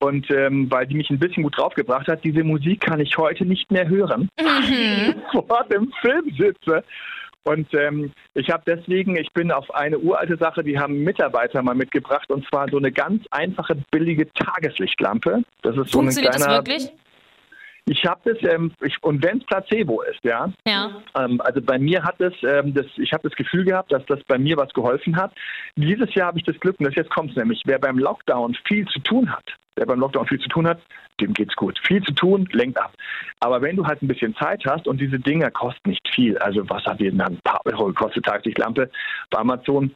Und 0.00 0.28
ähm, 0.30 0.70
weil 0.70 0.86
die 0.86 0.96
mich 0.96 1.10
ein 1.10 1.20
bisschen 1.20 1.44
gut 1.44 1.56
draufgebracht 1.56 2.08
hat, 2.08 2.24
diese 2.24 2.42
Musik 2.42 2.80
kann 2.80 2.98
ich 3.00 3.16
heute 3.16 3.44
nicht 3.44 3.70
mehr 3.70 3.88
hören. 3.88 4.28
Mhm. 4.40 5.14
vor 5.30 5.64
dem 5.72 5.92
Film 6.00 6.34
sitze 6.36 6.82
und 7.44 7.72
ähm, 7.74 8.12
ich 8.34 8.50
habe 8.50 8.62
deswegen, 8.66 9.16
ich 9.16 9.32
bin 9.32 9.52
auf 9.52 9.72
eine 9.74 9.98
uralte 9.98 10.36
Sache, 10.36 10.64
die 10.64 10.78
haben 10.78 11.04
Mitarbeiter 11.04 11.62
mal 11.62 11.74
mitgebracht, 11.74 12.30
und 12.30 12.46
zwar 12.48 12.68
so 12.70 12.78
eine 12.78 12.90
ganz 12.90 13.24
einfache, 13.30 13.76
billige 13.90 14.32
Tageslichtlampe. 14.32 15.42
Das 15.62 15.76
ist 15.76 15.90
so 15.90 15.98
Funktioniert 16.00 16.34
ein 16.34 16.40
kleiner, 16.40 16.62
das 16.62 16.66
wirklich? 16.66 16.92
Ich 17.86 18.04
habe 18.06 18.32
das, 18.32 18.38
ähm, 18.50 18.72
ich, 18.82 18.96
und 19.02 19.22
wenn 19.22 19.38
es 19.38 19.44
Placebo 19.44 20.02
ist, 20.02 20.24
ja. 20.24 20.50
ja. 20.66 21.02
Ähm, 21.18 21.40
also 21.42 21.60
bei 21.60 21.78
mir 21.78 22.02
hat 22.02 22.18
es, 22.20 22.32
ähm, 22.42 22.72
das, 22.72 22.86
ich 22.96 23.12
habe 23.12 23.28
das 23.28 23.36
Gefühl 23.36 23.64
gehabt, 23.64 23.92
dass 23.92 24.04
das 24.06 24.20
bei 24.24 24.38
mir 24.38 24.56
was 24.56 24.72
geholfen 24.72 25.16
hat. 25.16 25.32
Dieses 25.76 26.14
Jahr 26.14 26.28
habe 26.28 26.38
ich 26.38 26.44
das 26.44 26.58
Glück, 26.60 26.76
und 26.78 26.86
das 26.86 26.94
jetzt 26.94 27.10
kommt 27.10 27.30
es 27.30 27.36
nämlich, 27.36 27.62
wer 27.66 27.78
beim 27.78 27.98
Lockdown 27.98 28.56
viel 28.66 28.86
zu 28.86 29.00
tun 29.00 29.30
hat, 29.30 29.44
der 29.76 29.84
beim 29.84 30.00
Lockdown 30.00 30.26
viel 30.26 30.40
zu 30.40 30.48
tun 30.48 30.66
hat, 30.66 30.80
dem 31.20 31.34
geht's 31.34 31.54
gut. 31.56 31.78
Viel 31.86 32.02
zu 32.02 32.12
tun, 32.12 32.48
lenkt 32.52 32.80
ab. 32.80 32.94
Aber 33.40 33.60
wenn 33.60 33.76
du 33.76 33.86
halt 33.86 34.00
ein 34.02 34.08
bisschen 34.08 34.34
Zeit 34.36 34.64
hast 34.66 34.88
und 34.88 34.98
diese 34.98 35.18
Dinger 35.18 35.50
kosten 35.50 35.90
nicht 35.90 36.08
viel, 36.14 36.38
also 36.38 36.68
was 36.70 36.84
hat 36.86 37.00
jeden 37.00 37.20
ein 37.20 37.38
paar 37.44 37.60
Euro 37.66 37.86
gekostet, 37.86 38.24
Tageslichtlampe 38.24 38.90
bei 39.30 39.38
Amazon, 39.38 39.94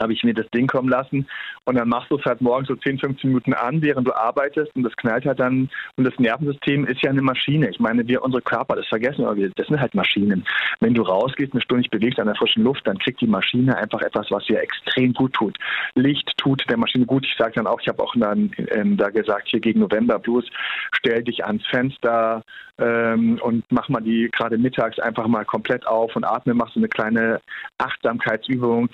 habe 0.00 0.12
ich 0.12 0.24
mir 0.24 0.34
das 0.34 0.48
Ding 0.50 0.66
kommen 0.66 0.88
lassen 0.88 1.26
und 1.64 1.76
dann 1.76 1.88
machst 1.88 2.10
du 2.10 2.18
es 2.18 2.24
halt 2.24 2.40
morgens 2.40 2.68
so 2.68 2.76
10, 2.76 2.98
15 2.98 3.30
Minuten 3.30 3.54
an, 3.54 3.82
während 3.82 4.06
du 4.06 4.12
arbeitest 4.12 4.74
und 4.74 4.82
das 4.82 4.96
knallt 4.96 5.24
halt 5.24 5.40
dann 5.40 5.70
und 5.96 6.04
das 6.04 6.18
Nervensystem 6.18 6.86
ist 6.86 7.02
ja 7.02 7.10
eine 7.10 7.22
Maschine. 7.22 7.70
Ich 7.70 7.80
meine, 7.80 8.06
wir, 8.06 8.22
unsere 8.22 8.42
Körper, 8.42 8.76
das 8.76 8.86
vergessen 8.86 9.24
wir, 9.36 9.50
das 9.56 9.66
sind 9.66 9.80
halt 9.80 9.94
Maschinen. 9.94 10.44
Wenn 10.80 10.94
du 10.94 11.02
rausgehst, 11.02 11.52
eine 11.52 11.62
Stunde 11.62 11.88
bewegst 11.88 12.18
an 12.18 12.26
der 12.26 12.36
frischen 12.36 12.62
Luft, 12.62 12.86
dann 12.86 12.98
kriegt 12.98 13.20
die 13.20 13.26
Maschine 13.26 13.76
einfach 13.76 14.00
etwas, 14.02 14.30
was 14.30 14.48
ihr 14.48 14.60
extrem 14.60 15.12
gut 15.12 15.32
tut. 15.32 15.56
Licht 15.94 16.32
tut 16.36 16.64
der 16.68 16.76
Maschine 16.76 17.06
gut. 17.06 17.24
Ich 17.26 17.36
sage 17.36 17.52
dann 17.54 17.66
auch, 17.66 17.80
ich 17.80 17.88
habe 17.88 18.02
auch 18.02 18.14
dann 18.16 18.50
ähm, 18.70 18.96
da 18.96 19.10
gesagt, 19.10 19.48
hier 19.48 19.60
gegen 19.60 19.80
November 19.80 20.18
Blues, 20.18 20.44
stell 20.92 21.22
dich 21.22 21.44
ans 21.44 21.66
Fenster 21.66 22.42
ähm, 22.78 23.38
und 23.42 23.64
mach 23.70 23.88
mal 23.88 24.00
die 24.00 24.28
gerade 24.32 24.58
mittags 24.58 24.98
einfach 24.98 25.26
mal 25.26 25.44
komplett 25.44 25.86
auf 25.86 26.14
und 26.16 26.24
atme, 26.24 26.54
mach 26.54 26.72
so 26.72 26.80
eine 26.80 26.88
kleine 26.88 27.40
Achtsamkeitsübung 27.78 28.88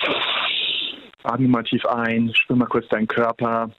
atme 1.24 1.48
mal 1.48 1.62
tief 1.62 1.84
ein, 1.86 2.32
spür 2.34 2.56
mal 2.56 2.66
kurz 2.66 2.88
deinen 2.88 3.06
Körper, 3.06 3.70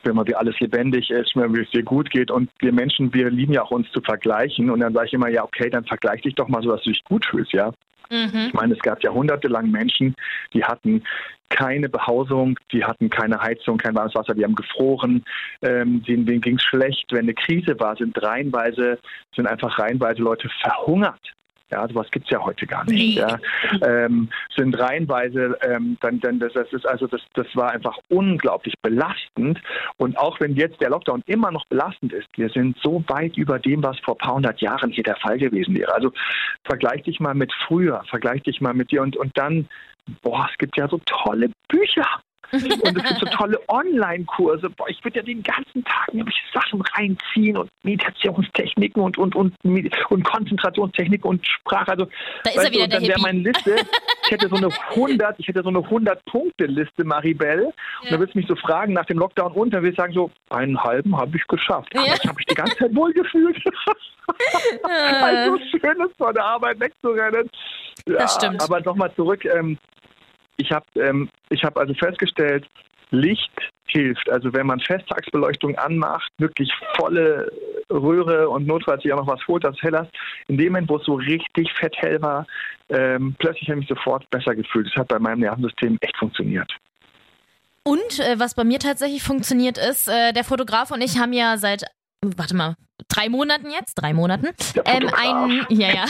spür 0.00 0.14
mal, 0.14 0.26
wie 0.26 0.34
alles 0.34 0.58
lebendig 0.60 1.10
ist, 1.10 1.30
spür 1.30 1.48
mal, 1.48 1.56
wie 1.56 1.62
es 1.62 1.70
dir 1.70 1.82
gut 1.82 2.10
geht. 2.10 2.30
Und 2.30 2.50
wir 2.60 2.72
Menschen, 2.72 3.12
wir 3.12 3.30
lieben 3.30 3.52
ja 3.52 3.62
auch 3.62 3.70
uns 3.70 3.90
zu 3.92 4.00
vergleichen. 4.00 4.70
Und 4.70 4.80
dann 4.80 4.92
sage 4.92 5.06
ich 5.06 5.12
immer, 5.12 5.28
ja, 5.28 5.44
okay, 5.44 5.70
dann 5.70 5.84
vergleich 5.84 6.22
dich 6.22 6.34
doch 6.34 6.48
mal 6.48 6.62
so, 6.62 6.70
dass 6.70 6.82
du 6.82 6.90
dich 6.90 7.04
gut 7.04 7.24
fühlst, 7.26 7.52
ja. 7.52 7.72
Mhm. 8.10 8.46
Ich 8.48 8.54
meine, 8.54 8.74
es 8.74 8.80
gab 8.80 9.02
jahrhundertelang 9.04 9.70
Menschen, 9.70 10.16
die 10.52 10.64
hatten 10.64 11.04
keine 11.48 11.88
Behausung, 11.88 12.58
die 12.72 12.84
hatten 12.84 13.08
keine 13.08 13.40
Heizung, 13.40 13.76
kein 13.78 13.94
warmes 13.94 14.14
Wasser, 14.14 14.34
die 14.34 14.44
haben 14.44 14.54
gefroren, 14.54 15.24
ähm, 15.62 16.02
denen, 16.02 16.26
denen 16.26 16.40
ging 16.40 16.56
es 16.56 16.62
schlecht. 16.62 17.06
Wenn 17.10 17.20
eine 17.20 17.34
Krise 17.34 17.78
war, 17.78 17.96
sind 17.96 18.20
reihenweise, 18.20 18.98
sind 19.34 19.46
einfach 19.46 19.78
reihenweise 19.78 20.22
Leute 20.22 20.48
verhungert 20.60 21.34
Ja, 21.70 21.86
sowas 21.86 22.10
gibt 22.10 22.26
es 22.26 22.30
ja 22.30 22.44
heute 22.44 22.66
gar 22.66 22.84
nicht. 22.84 23.18
Ja. 23.18 23.38
Ähm, 23.82 24.28
sind 24.56 24.78
reihenweise, 24.78 25.56
ähm, 25.62 25.96
dann, 26.00 26.20
dann 26.20 26.38
das, 26.38 26.52
das 26.52 26.72
ist 26.72 26.86
also 26.86 27.06
das, 27.06 27.20
das 27.34 27.46
war 27.54 27.70
einfach 27.70 27.96
unglaublich 28.08 28.74
belastend. 28.82 29.60
Und 29.96 30.18
auch 30.18 30.40
wenn 30.40 30.56
jetzt 30.56 30.80
der 30.80 30.90
Lockdown 30.90 31.22
immer 31.26 31.50
noch 31.50 31.66
belastend 31.66 32.12
ist, 32.12 32.28
wir 32.36 32.48
sind 32.48 32.76
so 32.82 33.04
weit 33.06 33.36
über 33.36 33.58
dem, 33.58 33.82
was 33.82 33.98
vor 34.00 34.14
ein 34.14 34.18
paar 34.18 34.34
hundert 34.34 34.60
Jahren 34.60 34.90
hier 34.90 35.04
der 35.04 35.16
Fall 35.16 35.38
gewesen 35.38 35.76
wäre. 35.76 35.94
Also 35.94 36.12
vergleich 36.64 37.02
dich 37.02 37.20
mal 37.20 37.34
mit 37.34 37.52
früher, 37.66 38.02
vergleich 38.08 38.42
dich 38.42 38.60
mal 38.60 38.74
mit 38.74 38.90
dir 38.90 39.02
und, 39.02 39.16
und 39.16 39.36
dann, 39.36 39.68
boah, 40.22 40.48
es 40.50 40.58
gibt 40.58 40.76
ja 40.76 40.88
so 40.88 41.00
tolle 41.06 41.50
Bücher. 41.68 42.06
Und 42.52 42.96
es 42.96 43.04
gibt 43.04 43.20
so 43.20 43.26
tolle 43.26 43.60
Online-Kurse. 43.68 44.70
Boah, 44.70 44.88
ich 44.88 45.02
würde 45.04 45.18
ja 45.18 45.22
den 45.22 45.42
ganzen 45.42 45.84
Tag 45.84 46.08
irgendwelche 46.08 46.42
Sachen 46.52 46.80
reinziehen 46.80 47.56
und 47.56 47.70
Meditationstechniken 47.82 49.02
und, 49.02 49.18
und, 49.18 49.36
und, 49.36 49.54
und 49.64 50.24
Konzentrationstechniken 50.24 51.28
und 51.28 51.46
Sprache. 51.46 51.92
Also, 51.92 52.06
da 52.44 52.50
ist 52.50 52.56
er 52.56 52.70
wieder 52.70 52.84
du, 52.84 52.90
der 52.90 53.00
dann 53.00 53.08
wäre 53.08 53.20
meine 53.20 53.40
Liste, 53.40 53.76
ich 54.24 54.30
hätte 54.30 54.48
so 54.48 54.56
eine 54.56 54.68
100, 54.90 55.38
ich 55.38 55.48
hätte 55.48 55.62
so 55.62 55.68
eine 55.68 55.78
100-Punkte-Liste, 55.78 57.04
Maribel. 57.04 57.66
Und 57.66 57.74
ja. 58.04 58.10
dann 58.10 58.20
würdest 58.20 58.34
du 58.34 58.38
mich 58.38 58.48
so 58.48 58.56
fragen 58.56 58.92
nach 58.92 59.06
dem 59.06 59.18
Lockdown 59.18 59.52
und 59.52 59.70
dann 59.72 59.82
würde 59.82 59.90
ich 59.90 59.96
sagen 59.96 60.12
so, 60.12 60.30
einen 60.50 60.82
halben 60.82 61.16
habe 61.16 61.36
ich 61.36 61.46
geschafft. 61.46 61.94
Aber 61.96 62.06
ja. 62.06 62.14
das 62.14 62.24
habe 62.24 62.40
ich 62.40 62.46
die 62.46 62.54
ganze 62.54 62.76
Zeit 62.76 62.94
wohl 62.94 63.12
gefühlt. 63.12 63.56
also 65.22 65.58
schön 65.70 66.06
ist 66.06 66.16
von 66.16 66.34
der 66.34 66.44
Arbeit 66.44 66.80
wegzurennen. 66.80 67.48
Ja, 68.06 68.14
das 68.14 68.34
stimmt. 68.34 68.62
Aber 68.62 68.80
nochmal 68.80 69.12
zurück, 69.14 69.44
ähm, 69.44 69.78
ich 70.60 70.70
habe 70.72 70.84
ähm, 70.96 71.28
hab 71.50 71.78
also 71.78 71.94
festgestellt, 71.94 72.66
Licht 73.10 73.50
hilft. 73.86 74.30
Also 74.30 74.52
wenn 74.52 74.66
man 74.66 74.80
Festtagsbeleuchtung 74.80 75.76
anmacht, 75.76 76.30
wirklich 76.38 76.72
volle 76.96 77.50
Röhre 77.90 78.48
und 78.48 78.66
notfalls 78.66 79.02
sich 79.02 79.12
auch 79.12 79.18
noch 79.18 79.26
was 79.26 79.46
holt, 79.48 79.64
das 79.64 79.80
heller. 79.82 80.08
In 80.46 80.56
dem 80.56 80.72
Moment, 80.72 80.88
wo 80.88 80.96
es 80.96 81.04
so 81.04 81.14
richtig 81.14 81.72
fetthell 81.72 82.22
war, 82.22 82.46
ähm, 82.88 83.34
plötzlich 83.38 83.68
habe 83.68 83.80
ich 83.80 83.88
mich 83.88 83.98
sofort 83.98 84.28
besser 84.30 84.54
gefühlt. 84.54 84.86
Das 84.86 84.96
hat 84.96 85.08
bei 85.08 85.18
meinem 85.18 85.40
Nervensystem 85.40 85.98
echt 86.00 86.16
funktioniert. 86.16 86.70
Und 87.82 88.20
äh, 88.20 88.38
was 88.38 88.54
bei 88.54 88.64
mir 88.64 88.78
tatsächlich 88.78 89.22
funktioniert 89.22 89.78
ist, 89.78 90.08
äh, 90.08 90.32
der 90.32 90.44
Fotograf 90.44 90.90
und 90.90 91.00
ich 91.00 91.18
haben 91.18 91.32
ja 91.32 91.56
seit, 91.56 91.84
warte 92.22 92.54
mal, 92.54 92.76
drei 93.08 93.28
Monaten 93.28 93.70
jetzt, 93.70 93.94
drei 93.94 94.12
Monaten, 94.12 94.48
ähm, 94.84 95.10
einen, 95.14 95.66
ja, 95.68 95.88
ja, 95.92 96.04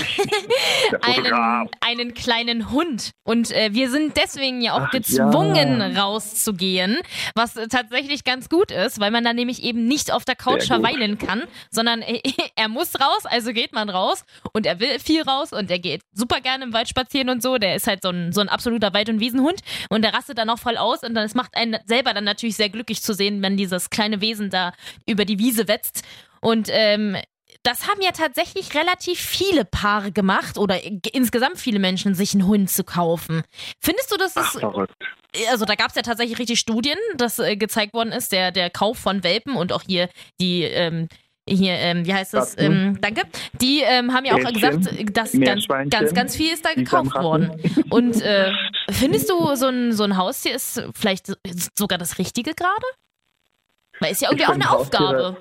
einen, 1.03 1.69
einen 1.81 2.15
kleinen 2.15 2.71
Hund. 2.71 3.11
Und 3.25 3.51
äh, 3.51 3.71
wir 3.73 3.91
sind 3.91 4.17
deswegen 4.17 4.61
ja 4.61 4.75
auch 4.75 4.87
Ach, 4.87 4.91
gezwungen, 4.91 5.81
ja. 5.81 6.03
rauszugehen, 6.03 6.99
was 7.35 7.57
äh, 7.57 7.69
tatsächlich 7.69 8.25
ganz 8.25 8.49
gut 8.49 8.71
ist, 8.71 9.01
weil 9.01 9.11
man 9.11 9.25
dann 9.25 9.37
nämlich 9.37 9.63
eben 9.63 9.87
nicht 9.87 10.13
auf 10.13 10.25
der 10.25 10.37
Couch 10.37 10.67
verweilen 10.67 11.19
kann, 11.19 11.45
sondern 11.71 12.03
äh, 12.03 12.21
er 12.57 12.69
muss 12.69 12.95
raus, 13.01 13.25
also 13.25 13.53
geht 13.53 13.73
man 13.73 13.89
raus 13.89 14.25
und 14.53 14.67
er 14.67 14.81
will 14.81 14.99
viel 14.99 15.23
raus 15.23 15.53
und 15.53 15.71
er 15.71 15.79
geht 15.79 16.03
super 16.13 16.41
gerne 16.41 16.65
im 16.65 16.73
Wald 16.73 16.89
spazieren 16.89 17.29
und 17.29 17.43
so. 17.43 17.59
Der 17.59 17.77
ist 17.77 17.87
halt 17.87 18.03
so 18.03 18.11
ein, 18.11 18.33
so 18.33 18.41
ein 18.41 18.49
absoluter 18.49 18.93
Wald- 18.95 19.09
und 19.09 19.21
Wiesenhund 19.21 19.61
und 19.89 20.03
der 20.03 20.15
rastet 20.15 20.39
dann 20.39 20.51
auch 20.51 20.59
voll 20.59 20.77
aus 20.77 21.03
und 21.03 21.15
dann, 21.15 21.25
es 21.25 21.35
macht 21.35 21.57
einen 21.57 21.77
selber 21.87 22.15
dann 22.15 22.25
natürlich 22.25 22.57
sehr 22.57 22.69
glücklich 22.69 23.03
zu 23.03 23.15
sehen, 23.15 23.43
wenn 23.43 23.57
dieses 23.57 23.91
kleine 23.91 24.21
Wesen 24.21 24.51
da 24.51 24.73
über 25.07 25.25
die 25.25 25.39
Wiese 25.39 25.69
wetzt. 25.69 26.03
Und 26.41 26.69
ähm, 26.71 27.17
das 27.63 27.87
haben 27.89 28.01
ja 28.01 28.13
tatsächlich 28.13 28.75
relativ 28.75 29.21
viele 29.21 29.65
Paare 29.65 30.13
gemacht 30.13 30.57
oder 30.57 30.79
insgesamt 31.13 31.59
viele 31.59 31.79
Menschen, 31.79 32.15
sich 32.15 32.33
einen 32.33 32.47
Hund 32.47 32.71
zu 32.71 32.85
kaufen. 32.85 33.43
Findest 33.81 34.13
du, 34.13 34.17
dass 34.17 34.37
es. 34.37 34.49
verrückt. 34.53 34.95
Also 35.51 35.65
da 35.65 35.75
gab 35.75 35.91
es 35.91 35.95
ja 35.95 36.03
tatsächlich 36.03 36.39
richtig 36.39 36.59
Studien, 36.59 36.99
dass 37.17 37.39
äh, 37.39 37.57
gezeigt 37.57 37.95
worden 37.95 38.13
ist, 38.13 38.33
der, 38.33 38.51
der 38.51 38.71
Kauf 38.71 38.99
von 38.99 39.23
Welpen 39.23 39.57
und 39.57 39.73
auch 39.73 39.83
hier 39.87 40.09
die. 40.41 40.63
Ähm, 40.63 41.09
hier, 41.49 41.73
ähm, 41.73 42.07
wie 42.07 42.15
heißt 42.15 42.33
das? 42.35 42.57
Ähm, 42.59 42.99
danke. 43.01 43.23
Die 43.61 43.81
ähm, 43.81 44.13
haben 44.13 44.25
ja 44.25 44.35
auch 44.35 44.53
gesagt, 44.53 44.87
dass 45.17 45.33
ganz, 45.33 45.67
ganz, 45.89 46.15
ganz 46.15 46.37
viel 46.37 46.53
ist 46.53 46.65
da 46.65 46.75
gekauft 46.75 47.15
worden. 47.15 47.61
Und 47.89 48.21
äh, 48.23 48.53
findest 48.91 49.29
du, 49.29 49.57
so 49.57 49.67
ein, 49.67 49.93
so 49.93 50.05
ein 50.05 50.17
Haustier 50.17 50.55
ist 50.55 50.81
vielleicht 50.95 51.33
sogar 51.77 51.99
das 51.99 52.19
Richtige 52.19 52.55
gerade? 52.55 52.85
Weil 53.99 54.13
ist 54.13 54.23
ja 54.23 54.31
irgendwie 54.31 54.47
auch 54.47 54.55
eine 54.55 54.71
Aufgabe. 54.71 55.37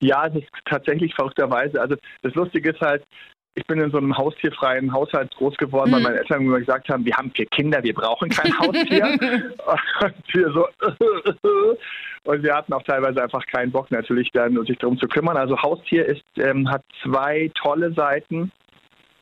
Ja, 0.00 0.26
es 0.26 0.34
ist 0.36 0.48
tatsächlich 0.64 1.14
verrückterweise. 1.14 1.80
Also 1.80 1.96
das 2.22 2.34
Lustige 2.34 2.70
ist 2.70 2.80
halt, 2.80 3.04
ich 3.54 3.66
bin 3.66 3.80
in 3.80 3.90
so 3.90 3.98
einem 3.98 4.16
haustierfreien 4.16 4.92
Haushalt 4.92 5.34
groß 5.34 5.56
geworden, 5.56 5.90
mhm. 5.90 5.94
weil 5.94 6.02
meine 6.02 6.18
Eltern 6.18 6.42
immer 6.42 6.60
gesagt 6.60 6.88
haben, 6.88 7.04
wir 7.04 7.16
haben 7.16 7.32
vier 7.32 7.46
Kinder, 7.46 7.82
wir 7.82 7.94
brauchen 7.94 8.28
kein 8.28 8.56
Haustier. 8.58 9.04
und 10.00 10.34
wir 10.34 10.52
so 10.52 10.68
und 12.24 12.42
wir 12.42 12.54
hatten 12.54 12.72
auch 12.72 12.82
teilweise 12.84 13.22
einfach 13.22 13.44
keinen 13.46 13.72
Bock 13.72 13.90
natürlich 13.90 14.30
dann 14.32 14.64
sich 14.64 14.78
darum 14.78 14.98
zu 14.98 15.08
kümmern. 15.08 15.36
Also 15.36 15.60
Haustier 15.60 16.06
ist, 16.06 16.24
ähm, 16.36 16.70
hat 16.70 16.82
zwei 17.02 17.50
tolle 17.54 17.92
Seiten 17.92 18.52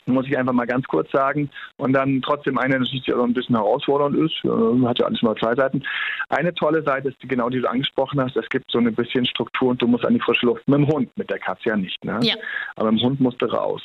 muss 0.06 0.26
ich 0.26 0.36
einfach 0.36 0.52
mal 0.52 0.66
ganz 0.66 0.86
kurz 0.86 1.10
sagen. 1.10 1.50
Und 1.76 1.92
dann 1.92 2.22
trotzdem 2.22 2.58
eine, 2.58 2.78
die 2.80 3.02
so 3.06 3.22
ein 3.22 3.34
bisschen 3.34 3.56
herausfordernd 3.56 4.16
ist, 4.16 4.34
äh, 4.44 4.86
hat 4.86 4.98
ja 4.98 5.06
alles 5.06 5.22
mal 5.22 5.36
zwei 5.36 5.54
Seiten. 5.54 5.82
Eine 6.28 6.54
tolle 6.54 6.82
Seite 6.82 7.08
ist 7.08 7.18
genau 7.20 7.48
die 7.48 7.60
du 7.60 7.68
angesprochen 7.68 8.20
hast. 8.20 8.36
Es 8.36 8.48
gibt 8.48 8.70
so 8.70 8.78
ein 8.78 8.94
bisschen 8.94 9.26
Struktur 9.26 9.70
und 9.70 9.82
du 9.82 9.86
musst 9.86 10.04
an 10.04 10.14
die 10.14 10.20
frische 10.20 10.46
Luft. 10.46 10.66
Mit 10.68 10.78
dem 10.78 10.88
Hund, 10.88 11.10
mit 11.16 11.30
der 11.30 11.38
Katze 11.38 11.70
ja 11.70 11.76
nicht. 11.76 12.04
Ne? 12.04 12.18
Ja. 12.22 12.34
Aber 12.76 12.90
mit 12.90 13.00
dem 13.00 13.06
Hund 13.06 13.20
musst 13.20 13.40
du 13.42 13.46
raus. 13.46 13.82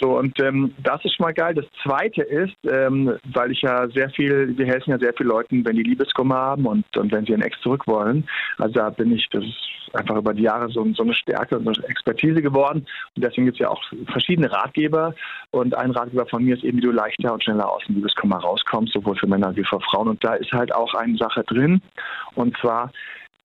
So, 0.00 0.16
und 0.16 0.40
ähm, 0.40 0.74
das 0.78 1.04
ist 1.04 1.16
schon 1.16 1.24
mal 1.24 1.34
geil. 1.34 1.54
Das 1.54 1.64
Zweite 1.82 2.22
ist, 2.22 2.56
ähm, 2.70 3.16
weil 3.32 3.50
ich 3.50 3.62
ja 3.62 3.88
sehr 3.88 4.10
viel, 4.10 4.56
wir 4.56 4.66
helfen 4.66 4.90
ja 4.90 4.98
sehr 4.98 5.12
vielen 5.14 5.30
Leuten, 5.30 5.64
wenn 5.64 5.76
die 5.76 5.82
Liebeskummer 5.82 6.36
haben 6.36 6.66
und, 6.66 6.84
und 6.96 7.10
wenn 7.10 7.26
sie 7.26 7.34
einen 7.34 7.42
Ex 7.42 7.60
zurück 7.60 7.86
wollen. 7.86 8.28
Also 8.58 8.74
da 8.74 8.90
bin 8.90 9.12
ich, 9.12 9.28
das 9.30 9.42
ist 9.42 9.94
einfach 9.94 10.16
über 10.16 10.34
die 10.34 10.42
Jahre 10.42 10.68
so, 10.68 10.86
so 10.94 11.02
eine 11.02 11.14
Stärke, 11.14 11.60
so 11.60 11.70
eine 11.70 11.88
Expertise 11.88 12.40
geworden. 12.42 12.86
Und 13.16 13.24
deswegen 13.24 13.46
gibt 13.46 13.56
es 13.56 13.60
ja 13.60 13.70
auch 13.70 13.82
verschiedene 14.10 14.52
Ratgeber. 14.52 15.14
Und 15.58 15.74
ein 15.74 15.90
Ratgeber 15.90 16.26
von 16.26 16.44
mir 16.44 16.56
ist 16.56 16.64
eben, 16.64 16.78
wie 16.78 16.82
du 16.82 16.90
leichter 16.90 17.32
und 17.32 17.42
schneller 17.42 17.70
aus 17.70 17.82
dem 17.86 17.96
Liebeskummer 17.96 18.38
rauskommst, 18.38 18.92
sowohl 18.92 19.16
für 19.16 19.26
Männer 19.26 19.54
wie 19.56 19.64
für 19.64 19.80
Frauen. 19.80 20.08
Und 20.08 20.24
da 20.24 20.34
ist 20.34 20.52
halt 20.52 20.74
auch 20.74 20.94
eine 20.94 21.16
Sache 21.16 21.44
drin. 21.44 21.82
Und 22.34 22.56
zwar, 22.58 22.92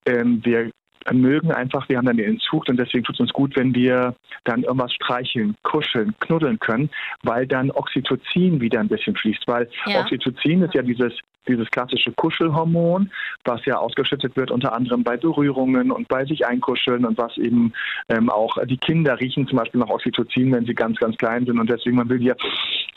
ähm, 0.05 0.41
wir 0.43 0.71
mögen 1.11 1.51
einfach, 1.51 1.89
wir 1.89 1.97
haben 1.97 2.05
dann 2.05 2.17
den 2.17 2.33
Entzug 2.33 2.69
und 2.69 2.79
deswegen 2.79 3.03
tut 3.03 3.15
es 3.15 3.19
uns 3.19 3.33
gut, 3.33 3.55
wenn 3.55 3.75
wir 3.75 4.15
dann 4.45 4.63
irgendwas 4.63 4.93
streicheln, 4.93 5.55
kuscheln, 5.63 6.13
knuddeln 6.21 6.59
können, 6.59 6.89
weil 7.23 7.45
dann 7.45 7.71
Oxytocin 7.71 8.61
wieder 8.61 8.79
ein 8.79 8.87
bisschen 8.87 9.15
fließt, 9.15 9.43
weil 9.47 9.69
ja. 9.85 9.99
Oxytocin 9.99 10.61
ist 10.61 10.73
ja 10.73 10.81
dieses 10.81 11.13
dieses 11.47 11.69
klassische 11.71 12.11
Kuschelhormon, 12.13 13.11
was 13.45 13.65
ja 13.65 13.77
ausgeschüttet 13.77 14.35
wird 14.35 14.51
unter 14.51 14.73
anderem 14.73 15.03
bei 15.03 15.17
Berührungen 15.17 15.91
und 15.91 16.07
bei 16.07 16.25
sich 16.25 16.45
einkuscheln 16.45 17.05
und 17.05 17.17
was 17.17 17.37
eben 17.37 17.73
ähm, 18.09 18.29
auch 18.29 18.57
die 18.65 18.77
Kinder 18.77 19.19
riechen 19.19 19.47
zum 19.47 19.57
Beispiel 19.57 19.79
nach 19.79 19.89
Oxytocin, 19.89 20.51
wenn 20.51 20.65
sie 20.65 20.73
ganz, 20.73 20.97
ganz 20.99 21.17
klein 21.17 21.45
sind. 21.45 21.59
Und 21.59 21.69
deswegen 21.69 21.97
man 21.97 22.09
will 22.09 22.21
ja 22.21 22.35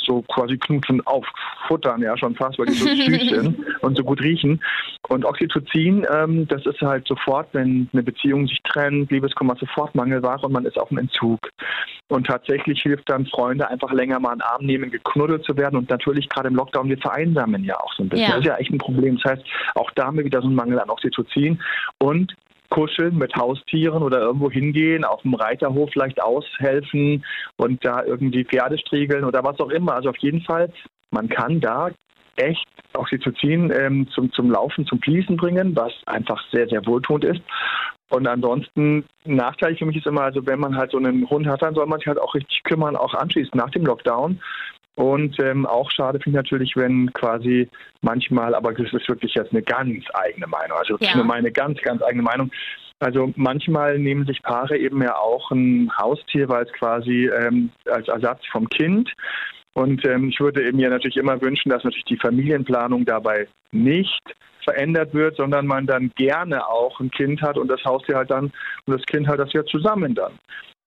so 0.06 0.22
quasi 0.22 0.56
knutschen 0.56 1.04
auffuttern, 1.06 2.02
ja 2.02 2.16
schon 2.16 2.34
fast, 2.34 2.58
weil 2.58 2.66
die 2.66 2.72
so 2.72 2.86
süß 2.86 3.28
sind 3.30 3.58
und 3.80 3.96
so 3.96 4.04
gut 4.04 4.20
riechen. 4.20 4.62
Und 5.08 5.24
Oxytocin, 5.24 6.06
ähm, 6.12 6.48
das 6.48 6.64
ist 6.66 6.80
halt 6.80 7.06
sofort, 7.06 7.48
wenn 7.52 7.88
eine 7.92 8.02
Beziehung 8.02 8.46
sich 8.46 8.60
trennt, 8.62 9.10
Liebeskummer 9.10 9.56
sofort 9.56 9.94
Mangelware 9.94 10.44
und 10.46 10.52
man 10.52 10.64
ist 10.64 10.78
auf 10.78 10.88
dem 10.88 10.98
Entzug. 10.98 11.40
Und 12.08 12.26
tatsächlich 12.26 12.80
hilft 12.82 13.10
dann 13.10 13.26
Freunde 13.26 13.68
einfach 13.68 13.92
länger 13.92 14.20
mal 14.20 14.32
einen 14.32 14.42
Arm 14.42 14.64
nehmen, 14.64 14.90
geknuddelt 14.90 15.44
zu 15.44 15.56
werden 15.56 15.76
und 15.76 15.90
natürlich 15.90 16.28
gerade 16.28 16.48
im 16.48 16.54
Lockdown, 16.54 16.88
wir 16.88 16.98
vereinsamen 16.98 17.64
ja 17.64 17.78
auch 17.80 17.92
so 17.94 18.04
ein 18.04 18.08
bisschen. 18.08 18.26
Ja. 18.26 18.36
Das 18.36 18.40
ist 18.40 18.46
ja 18.46 18.56
echt 18.56 18.70
ein 18.70 18.78
Problem. 18.78 19.18
Das 19.22 19.32
heißt, 19.32 19.44
auch 19.74 19.90
da 19.92 20.06
haben 20.06 20.16
wir 20.16 20.24
wieder 20.24 20.40
so 20.40 20.46
einen 20.46 20.56
Mangel 20.56 20.78
an 20.78 20.90
Oxytocin. 20.90 21.60
Und 21.98 22.34
kuscheln 22.68 23.16
mit 23.16 23.34
Haustieren 23.34 24.02
oder 24.02 24.20
irgendwo 24.20 24.50
hingehen, 24.50 25.04
auf 25.04 25.22
dem 25.22 25.34
Reiterhof 25.34 25.90
vielleicht 25.92 26.22
aushelfen 26.22 27.24
und 27.56 27.84
da 27.84 28.04
irgendwie 28.04 28.44
Pferde 28.44 28.78
striegeln 28.78 29.24
oder 29.24 29.44
was 29.44 29.58
auch 29.60 29.70
immer. 29.70 29.94
Also 29.94 30.10
auf 30.10 30.18
jeden 30.18 30.42
Fall, 30.42 30.72
man 31.10 31.28
kann 31.28 31.60
da 31.60 31.90
echt 32.36 32.66
Oxytocin 32.94 33.70
ähm, 33.70 34.08
zum, 34.14 34.32
zum 34.32 34.50
Laufen, 34.50 34.86
zum 34.86 35.00
Fließen 35.00 35.36
bringen, 35.36 35.74
was 35.74 35.92
einfach 36.06 36.42
sehr, 36.52 36.68
sehr 36.68 36.84
wohltuend 36.86 37.24
ist. 37.24 37.40
Und 38.08 38.26
ansonsten, 38.28 39.04
Nachteil 39.24 39.76
für 39.76 39.84
mich 39.84 39.96
ist 39.96 40.06
immer, 40.06 40.22
also 40.22 40.46
wenn 40.46 40.60
man 40.60 40.76
halt 40.76 40.92
so 40.92 40.98
einen 40.98 41.28
Hund 41.28 41.46
hat, 41.46 41.62
dann 41.62 41.74
soll 41.74 41.86
man 41.86 41.98
sich 41.98 42.06
halt 42.06 42.20
auch 42.20 42.34
richtig 42.34 42.62
kümmern, 42.62 42.94
auch 42.94 43.14
anschließend 43.14 43.56
nach 43.56 43.70
dem 43.70 43.84
Lockdown. 43.84 44.40
Und 44.96 45.38
ähm, 45.40 45.66
auch 45.66 45.90
schade 45.90 46.18
finde 46.18 46.38
ich 46.38 46.44
natürlich, 46.44 46.76
wenn 46.76 47.12
quasi 47.12 47.68
manchmal, 48.00 48.54
aber 48.54 48.72
das 48.72 48.92
ist 48.92 49.08
wirklich 49.08 49.34
jetzt 49.34 49.52
eine 49.52 49.62
ganz 49.62 50.04
eigene 50.14 50.46
Meinung, 50.46 50.78
also 50.78 50.96
ja. 51.00 51.14
nur 51.14 51.24
meine 51.24 51.52
ganz, 51.52 51.80
ganz 51.82 52.02
eigene 52.02 52.22
Meinung. 52.22 52.50
Also 52.98 53.30
manchmal 53.36 53.98
nehmen 53.98 54.24
sich 54.24 54.42
Paare 54.42 54.78
eben 54.78 55.02
ja 55.02 55.16
auch 55.16 55.50
ein 55.50 55.92
Haustier, 55.98 56.48
weil 56.48 56.64
es 56.64 56.72
quasi 56.72 57.26
ähm, 57.28 57.70
als 57.84 58.08
Ersatz 58.08 58.40
vom 58.50 58.70
Kind. 58.70 59.12
Und 59.74 60.02
ähm, 60.06 60.30
ich 60.30 60.40
würde 60.40 60.66
eben 60.66 60.78
ja 60.78 60.88
natürlich 60.88 61.18
immer 61.18 61.38
wünschen, 61.42 61.68
dass 61.68 61.84
natürlich 61.84 62.06
die 62.06 62.16
Familienplanung 62.16 63.04
dabei 63.04 63.46
nicht 63.72 64.22
verändert 64.64 65.12
wird, 65.12 65.36
sondern 65.36 65.66
man 65.66 65.86
dann 65.86 66.10
gerne 66.16 66.66
auch 66.66 66.98
ein 67.00 67.10
Kind 67.10 67.42
hat 67.42 67.58
und 67.58 67.68
das 67.68 67.84
Haustier 67.84 68.16
halt 68.16 68.30
dann 68.30 68.46
und 68.86 68.96
das 68.96 69.04
Kind 69.04 69.28
halt 69.28 69.40
das 69.40 69.52
ja 69.52 69.62
zusammen 69.66 70.14
dann 70.14 70.32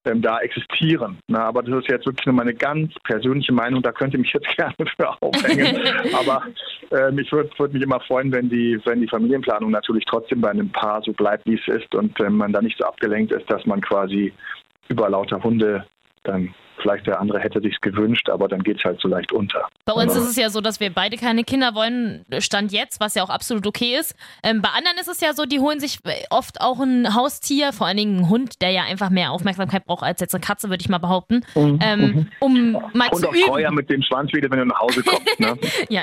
ähm, 0.04 0.22
da 0.22 0.38
existieren. 0.40 1.18
Na, 1.28 1.44
aber 1.44 1.62
das 1.62 1.82
ist 1.82 1.90
jetzt 1.90 2.06
wirklich 2.06 2.26
nur 2.26 2.34
meine 2.34 2.54
ganz 2.54 2.92
persönliche 3.04 3.52
Meinung, 3.52 3.82
da 3.82 3.92
könnte 3.92 4.18
mich 4.18 4.32
jetzt 4.32 4.48
gerne 4.56 4.74
für 4.96 5.22
aufhängen. 5.22 5.78
aber 6.18 6.42
ähm, 6.90 7.18
ich 7.18 7.30
würde 7.32 7.50
würd 7.58 7.72
mich 7.72 7.82
immer 7.82 8.00
freuen, 8.00 8.32
wenn 8.32 8.48
die, 8.48 8.80
wenn 8.84 9.00
die 9.00 9.08
Familienplanung 9.08 9.70
natürlich 9.70 10.04
trotzdem 10.06 10.40
bei 10.40 10.50
einem 10.50 10.70
Paar 10.70 11.02
so 11.02 11.12
bleibt, 11.12 11.46
wie 11.46 11.54
es 11.58 11.68
ist 11.68 11.94
und 11.94 12.18
ähm, 12.20 12.36
man 12.36 12.52
da 12.52 12.62
nicht 12.62 12.78
so 12.78 12.84
abgelenkt 12.84 13.32
ist, 13.32 13.50
dass 13.50 13.64
man 13.66 13.80
quasi 13.80 14.32
über 14.88 15.08
lauter 15.08 15.42
Hunde 15.42 15.86
dann 16.22 16.54
vielleicht 16.82 17.06
der 17.06 17.20
andere 17.20 17.38
hätte 17.40 17.60
sich's 17.60 17.80
gewünscht, 17.80 18.28
aber 18.28 18.48
dann 18.48 18.62
geht 18.62 18.78
es 18.78 18.84
halt 18.84 19.00
so 19.00 19.08
leicht 19.08 19.32
unter. 19.32 19.68
Bei 19.84 19.92
uns 19.92 20.14
ist 20.16 20.28
es 20.28 20.36
ja 20.36 20.50
so, 20.50 20.60
dass 20.60 20.80
wir 20.80 20.90
beide 20.92 21.16
keine 21.16 21.44
Kinder 21.44 21.74
wollen, 21.74 22.24
Stand 22.38 22.72
jetzt, 22.72 23.00
was 23.00 23.14
ja 23.14 23.22
auch 23.22 23.30
absolut 23.30 23.66
okay 23.66 23.96
ist. 23.98 24.14
Ähm, 24.42 24.62
bei 24.62 24.70
anderen 24.70 24.98
ist 24.98 25.08
es 25.08 25.20
ja 25.20 25.32
so, 25.32 25.44
die 25.44 25.60
holen 25.60 25.80
sich 25.80 25.98
oft 26.30 26.60
auch 26.60 26.80
ein 26.80 27.14
Haustier, 27.14 27.72
vor 27.72 27.86
allen 27.86 27.96
Dingen 27.96 28.16
einen 28.18 28.28
Hund, 28.28 28.62
der 28.62 28.70
ja 28.70 28.82
einfach 28.84 29.10
mehr 29.10 29.32
Aufmerksamkeit 29.32 29.84
braucht 29.84 30.02
als 30.02 30.20
jetzt 30.20 30.34
eine 30.34 30.40
Katze, 30.40 30.68
würde 30.70 30.82
ich 30.82 30.88
mal 30.88 30.98
behaupten, 30.98 31.42
mhm. 31.54 31.78
ähm, 31.82 32.00
mhm. 32.00 32.26
um 32.40 32.72
mal 32.92 33.08
Und 33.10 33.20
zu 33.20 33.28
auch 33.28 33.34
üben. 33.34 33.46
Treuer 33.46 33.70
mit 33.72 33.90
dem 33.90 34.02
Schwanz 34.02 34.32
wieder, 34.32 34.50
wenn 34.50 34.58
du 34.58 34.66
nach 34.66 34.80
Hause 34.80 35.02
kommst. 35.02 35.40
Ne? 35.40 35.56
ja, 35.88 36.02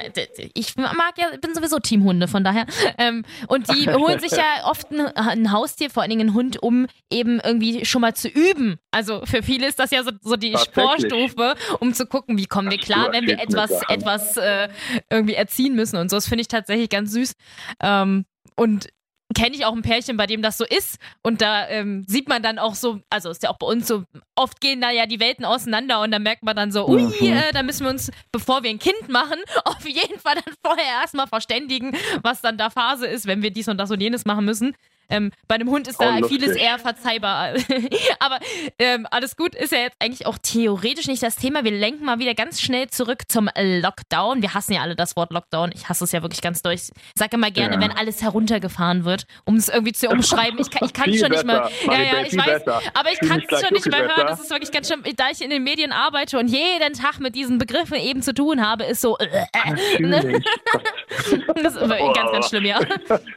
ich 0.54 0.76
mag 0.76 1.14
ja, 1.18 1.28
bin 1.42 1.54
sowieso 1.54 1.80
Teamhunde, 1.80 2.28
von 2.28 2.44
daher. 2.44 2.66
Ähm, 2.98 3.24
und 3.48 3.68
die 3.70 3.90
holen 3.94 4.20
sich 4.20 4.32
ja 4.32 4.44
oft 4.66 4.92
ein, 4.92 5.08
ein 5.16 5.52
Haustier, 5.52 5.90
vor 5.90 6.04
allen 6.04 6.10
Dingen 6.10 6.28
einen 6.30 6.34
Hund, 6.34 6.62
um 6.62 6.88
eben 7.10 7.40
irgendwie 7.40 7.86
schon 7.86 8.02
mal 8.02 8.14
zu 8.14 8.28
üben. 8.28 8.78
Also 8.92 9.22
für 9.26 9.44
viele 9.44 9.68
ist 9.68 9.80
das 9.80 9.92
ja 9.92 10.04
so, 10.04 10.12
so 10.22 10.36
die 10.36 10.56
Vorstufe, 10.74 11.56
um 11.80 11.94
zu 11.94 12.06
gucken, 12.06 12.38
wie 12.38 12.46
kommen 12.46 12.72
wir 12.72 12.78
klar, 12.78 13.12
wenn 13.12 13.28
wir 13.28 13.40
etwas, 13.40 13.72
etwas 13.90 14.38
äh, 14.38 14.70
irgendwie 15.10 15.36
erziehen 15.36 15.76
müssen 15.76 15.98
und 15.98 16.10
so. 16.10 16.18
Das 16.18 16.28
finde 16.28 16.42
ich 16.42 16.48
tatsächlich 16.48 16.90
ganz 16.90 17.12
süß. 17.12 17.34
Ähm, 17.82 18.26
und 18.56 18.90
kenne 19.36 19.56
ich 19.56 19.66
auch 19.66 19.74
ein 19.74 19.82
Pärchen, 19.82 20.18
bei 20.18 20.26
dem 20.26 20.42
das 20.42 20.58
so 20.58 20.66
ist. 20.66 20.98
Und 21.22 21.42
da 21.42 21.68
ähm, 21.68 22.06
sieht 22.08 22.30
man 22.30 22.42
dann 22.42 22.60
auch 22.60 22.76
so, 22.76 23.02
also 23.10 23.30
ist 23.30 23.44
ja 23.44 23.50
auch 23.50 23.58
bei 23.58 23.68
uns 23.68 23.88
so, 23.88 24.04
oft 24.36 24.62
gehen 24.62 24.82
da 24.82 24.90
ja 24.90 25.06
die 25.06 25.20
Welten 25.20 25.46
auseinander 25.46 26.02
und 26.02 26.12
da 26.12 26.20
merkt 26.20 26.44
man 26.44 26.56
dann 26.56 26.72
so, 26.72 26.88
ui, 26.88 27.04
mhm. 27.04 27.14
äh, 27.22 27.52
da 27.52 27.64
müssen 27.64 27.86
wir 27.86 27.92
uns, 27.92 28.12
bevor 28.32 28.64
wir 28.64 28.70
ein 28.70 28.80
Kind 28.80 29.10
machen, 29.10 29.38
auf 29.66 29.86
jeden 29.86 30.20
Fall 30.20 30.36
dann 30.36 30.54
vorher 30.66 31.02
erstmal 31.02 31.28
verständigen, 31.28 31.96
was 32.24 32.42
dann 32.42 32.58
da 32.58 32.70
Phase 32.70 33.08
ist, 33.08 33.28
wenn 33.28 33.42
wir 33.42 33.52
dies 33.52 33.68
und 33.68 33.78
das 33.78 33.92
und 33.92 34.02
jenes 34.02 34.26
machen 34.26 34.46
müssen. 34.46 34.76
Ähm, 35.10 35.32
bei 35.48 35.56
einem 35.56 35.70
Hund 35.70 35.88
ist 35.88 36.02
da 36.02 36.20
oh, 36.22 36.28
vieles 36.28 36.56
eher 36.56 36.80
verzeihbar. 36.80 37.54
Aber 38.20 38.40
ähm, 38.80 39.08
alles 39.12 39.36
gut, 39.36 39.56
ist 39.56 39.72
ja 39.72 39.80
jetzt 39.80 39.96
eigentlich 40.00 40.26
auch 40.26 40.38
theoretisch 40.38 41.08
nicht 41.08 41.24
das 41.24 41.36
Thema. 41.36 41.64
Wir 41.64 41.72
lenken 41.72 42.06
mal 42.06 42.20
wieder 42.20 42.34
ganz 42.34 42.62
schnell 42.62 42.88
zurück 42.90 43.24
zum 43.28 43.50
Lockdown. 43.56 44.42
Wir 44.42 44.54
hassen 44.54 44.74
ja 44.74 44.82
alle 44.82 44.96
das 44.96 45.16
Wort 45.16 45.32
Lockdown. 45.32 45.72
Ich 45.74 45.90
hasse 45.90 46.04
es 46.04 46.12
ja 46.12 46.22
wirklich 46.22 46.42
ganz 46.42 46.62
durch. 46.62 46.90
Ich 46.90 46.92
sage 47.16 47.36
immer 47.36 47.52
gerne, 47.52 47.76
ja. 47.76 47.82
wenn 47.82 47.92
alles 47.92 48.22
heruntergefahren 48.22 49.06
wird, 49.06 49.26
um 49.46 49.56
es 49.56 49.70
irgendwie 49.70 49.94
zu 49.94 50.10
umschreiben. 50.10 50.60
Ich 50.60 50.70
kann, 50.70 50.88
ich 50.88 50.94
kann 50.94 51.14
schon 51.14 51.32
nicht 51.32 51.46
mehr. 51.46 51.70
Ja, 51.86 52.02
ja, 52.02 52.22
ich 52.26 52.38
weiß. 52.38 52.64
Besser. 52.66 52.82
Aber 52.94 53.12
ich 53.12 53.20
kann 53.20 53.44
es 53.50 53.62
schon 53.62 53.74
nicht 53.74 53.88
mehr 53.88 54.02
hören. 54.02 54.28
Das 54.28 54.40
ist 54.40 54.50
wirklich 54.50 54.72
ganz 54.72 54.88
schön. 54.88 55.04
Da 55.16 55.30
ich 55.32 55.42
in 55.42 55.50
den 55.50 55.64
Medien 55.64 55.92
arbeite 55.92 56.38
und 56.38 56.48
jeden 56.48 56.94
Tag 56.94 57.20
mit 57.20 57.36
diesen 57.36 57.58
Begriffen 57.58 57.98
eben 57.98 58.22
zu 58.22 58.34
tun 58.34 58.66
habe, 58.66 58.84
ist 58.86 59.02
so. 59.02 59.18
Äh, 59.18 59.46
äh, 59.54 60.02
ne? 60.02 60.42
das 61.56 61.76
ist 61.76 61.90
ganz, 61.90 62.32
ganz 62.32 62.50
schlimm, 62.50 62.66
ja. 62.66 62.80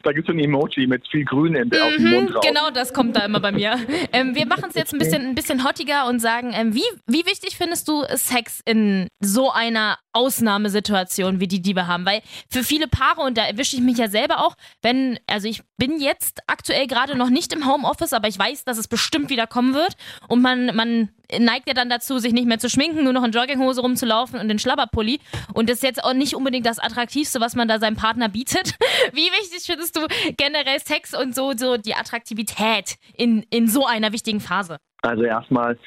Da 0.03 0.11
gibt 0.11 0.27
es 0.27 0.33
ein 0.33 0.39
Emoji 0.39 0.87
mit 0.87 1.07
viel 1.07 1.25
Grün 1.25 1.55
der, 1.65 1.79
mhm, 1.79 1.87
auf 1.87 1.95
dem 1.95 2.11
Mund 2.11 2.33
drauf. 2.33 2.45
Genau, 2.45 2.69
das 2.71 2.93
kommt 2.93 3.15
da 3.15 3.25
immer 3.25 3.39
bei 3.39 3.51
mir. 3.51 3.79
Ähm, 4.13 4.35
wir 4.35 4.45
machen 4.45 4.65
es 4.69 4.75
jetzt 4.75 4.93
ein 4.93 4.99
bisschen, 4.99 5.21
ein 5.21 5.35
bisschen 5.35 5.63
hottiger 5.63 6.07
und 6.07 6.19
sagen, 6.19 6.51
ähm, 6.53 6.73
wie, 6.73 6.83
wie 7.07 7.25
wichtig 7.25 7.55
findest 7.55 7.87
du 7.87 8.03
Sex 8.15 8.59
in 8.65 9.07
so 9.19 9.51
einer 9.51 9.97
Ausnahmesituation 10.11 11.39
wie 11.39 11.47
die, 11.47 11.61
die 11.61 11.75
wir 11.75 11.87
haben? 11.87 12.05
Weil 12.05 12.21
für 12.49 12.63
viele 12.63 12.87
Paare, 12.87 13.21
und 13.21 13.37
da 13.37 13.45
erwische 13.45 13.75
ich 13.75 13.81
mich 13.81 13.97
ja 13.97 14.09
selber 14.09 14.45
auch, 14.45 14.55
wenn, 14.81 15.19
also 15.27 15.47
ich 15.47 15.61
bin 15.77 15.99
jetzt 15.99 16.39
aktuell 16.47 16.87
gerade 16.87 17.15
noch 17.15 17.29
nicht 17.29 17.53
im 17.53 17.65
Homeoffice, 17.65 18.13
aber 18.13 18.27
ich 18.27 18.37
weiß, 18.37 18.65
dass 18.65 18.77
es 18.77 18.87
bestimmt 18.87 19.29
wieder 19.29 19.47
kommen 19.47 19.73
wird 19.73 19.95
und 20.27 20.41
man, 20.41 20.75
man 20.75 21.09
neigt 21.39 21.67
ja 21.67 21.73
dann 21.73 21.89
dazu, 21.89 22.19
sich 22.19 22.33
nicht 22.33 22.47
mehr 22.47 22.59
zu 22.59 22.69
schminken, 22.69 23.03
nur 23.03 23.13
noch 23.13 23.23
in 23.23 23.31
Jogginghose 23.31 23.81
rumzulaufen 23.81 24.39
und 24.39 24.47
den 24.47 24.59
Schlabberpulli. 24.59 25.19
Und 25.53 25.69
das 25.69 25.77
ist 25.77 25.83
jetzt 25.83 26.03
auch 26.03 26.13
nicht 26.13 26.35
unbedingt 26.35 26.65
das 26.65 26.79
Attraktivste, 26.79 27.39
was 27.39 27.55
man 27.55 27.67
da 27.67 27.79
seinem 27.79 27.95
Partner 27.95 28.29
bietet. 28.29 28.75
Wie 29.13 29.29
wichtig 29.39 29.63
findest 29.65 29.95
du 29.95 30.07
generell 30.37 30.79
Sex 30.79 31.17
und 31.17 31.35
so, 31.35 31.53
so 31.55 31.77
die 31.77 31.95
Attraktivität 31.95 32.95
in, 33.15 33.45
in 33.49 33.67
so 33.67 33.85
einer 33.85 34.11
wichtigen 34.11 34.39
Phase? 34.39 34.77
Also 35.01 35.23
erstmal 35.23 35.77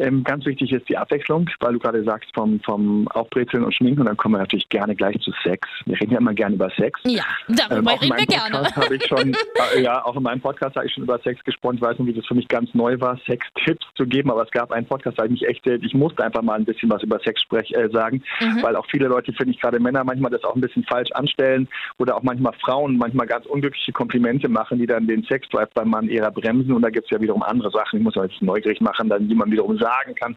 ähm, 0.00 0.24
ganz 0.24 0.46
wichtig 0.46 0.72
ist 0.72 0.88
die 0.88 0.96
Abwechslung, 0.96 1.48
weil 1.60 1.74
du 1.74 1.78
gerade 1.78 2.02
sagst 2.04 2.30
vom, 2.34 2.58
vom 2.60 3.06
Aufbrezeln 3.08 3.64
und 3.64 3.74
Schminken 3.74 4.00
und 4.00 4.06
dann 4.06 4.16
kommen 4.16 4.34
wir 4.34 4.38
natürlich 4.38 4.68
gerne 4.68 4.96
gleich 4.96 5.20
zu 5.20 5.30
Sex. 5.44 5.68
Wir 5.84 6.00
reden 6.00 6.12
ja 6.12 6.18
immer 6.18 6.32
gerne 6.32 6.54
über 6.54 6.70
Sex. 6.70 6.98
Ja, 7.04 7.24
darüber 7.48 7.92
ähm, 7.92 7.98
reden 7.98 8.16
wir 8.16 8.26
gerne. 8.26 8.68
Ich 8.94 9.06
schon, 9.06 9.36
äh, 9.76 9.82
ja, 9.82 10.04
auch 10.04 10.16
in 10.16 10.22
meinem 10.22 10.40
Podcast 10.40 10.76
habe 10.76 10.86
ich 10.86 10.94
schon 10.94 11.04
über 11.04 11.18
Sex 11.18 11.42
gesprochen. 11.44 11.76
Ich 11.76 11.82
weiß 11.82 11.98
nicht, 11.98 12.08
wie 12.08 12.18
das 12.18 12.26
für 12.26 12.34
mich 12.34 12.48
ganz 12.48 12.72
neu 12.74 12.98
war, 12.98 13.18
Sex-Tipps 13.26 13.86
zu 13.94 14.06
geben, 14.06 14.30
aber 14.30 14.42
es 14.42 14.50
gab 14.50 14.72
einen 14.72 14.86
Podcast, 14.86 15.18
da 15.18 15.24
ich 15.24 15.30
mich 15.32 15.46
echt, 15.46 15.66
ich 15.66 15.94
musste 15.94 16.24
einfach 16.24 16.42
mal 16.42 16.54
ein 16.54 16.64
bisschen 16.64 16.90
was 16.90 17.02
über 17.02 17.20
Sex 17.20 17.42
sprech, 17.42 17.70
äh, 17.72 17.88
sagen, 17.90 18.22
mhm. 18.40 18.62
weil 18.62 18.76
auch 18.76 18.86
viele 18.90 19.08
Leute, 19.08 19.32
finde 19.34 19.52
ich, 19.52 19.60
gerade 19.60 19.78
Männer 19.80 20.04
manchmal 20.04 20.30
das 20.30 20.44
auch 20.44 20.54
ein 20.54 20.60
bisschen 20.60 20.84
falsch 20.84 21.12
anstellen 21.12 21.68
oder 21.98 22.16
auch 22.16 22.22
manchmal 22.22 22.54
Frauen 22.54 22.96
manchmal 22.96 23.26
ganz 23.26 23.44
unglückliche 23.46 23.92
Komplimente 23.92 24.48
machen, 24.48 24.78
die 24.78 24.86
dann 24.86 25.06
den 25.06 25.24
Sexdrive 25.24 25.68
beim 25.74 25.90
Mann 25.90 26.08
eher 26.08 26.30
bremsen 26.30 26.72
und 26.72 26.82
da 26.82 26.90
gibt 26.90 27.04
es 27.04 27.10
ja 27.10 27.20
wiederum 27.20 27.42
andere 27.42 27.70
Sachen, 27.70 27.98
ich 27.98 28.04
muss 28.04 28.14
jetzt 28.14 28.40
neugierig 28.40 28.80
machen, 28.80 29.08
dann 29.08 29.28
die 29.28 29.34
man 29.34 29.50
wiederum 29.50 29.78
sagt, 29.78 29.89
sagen 29.90 30.14
kann, 30.14 30.36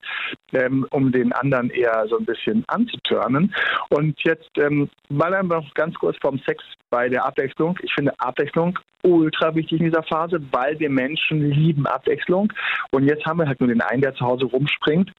ähm, 0.53 0.85
um 0.91 1.11
den 1.11 1.31
anderen 1.33 1.69
eher 1.69 2.05
so 2.09 2.17
ein 2.17 2.25
bisschen 2.25 2.63
anzutörnen. 2.67 3.53
Und 3.89 4.15
jetzt 4.23 4.49
ähm, 4.57 4.89
mal 5.09 5.33
einfach 5.33 5.63
ganz 5.73 5.95
kurz 5.95 6.17
vom 6.21 6.39
Sex 6.39 6.63
bei 6.89 7.09
der 7.09 7.25
Abwechslung. 7.25 7.77
Ich 7.81 7.93
finde 7.93 8.13
Abwechslung 8.19 8.77
ultra 9.03 9.53
wichtig 9.53 9.79
in 9.81 9.87
dieser 9.87 10.03
Phase, 10.03 10.39
weil 10.51 10.79
wir 10.79 10.89
Menschen 10.89 11.49
lieben 11.49 11.85
Abwechslung. 11.85 12.51
Und 12.91 13.05
jetzt 13.05 13.25
haben 13.25 13.39
wir 13.39 13.47
halt 13.47 13.59
nur 13.59 13.69
den 13.69 13.81
einen, 13.81 14.01
der 14.01 14.15
zu 14.15 14.25
Hause 14.25 14.45
rumspringt. 14.45 15.11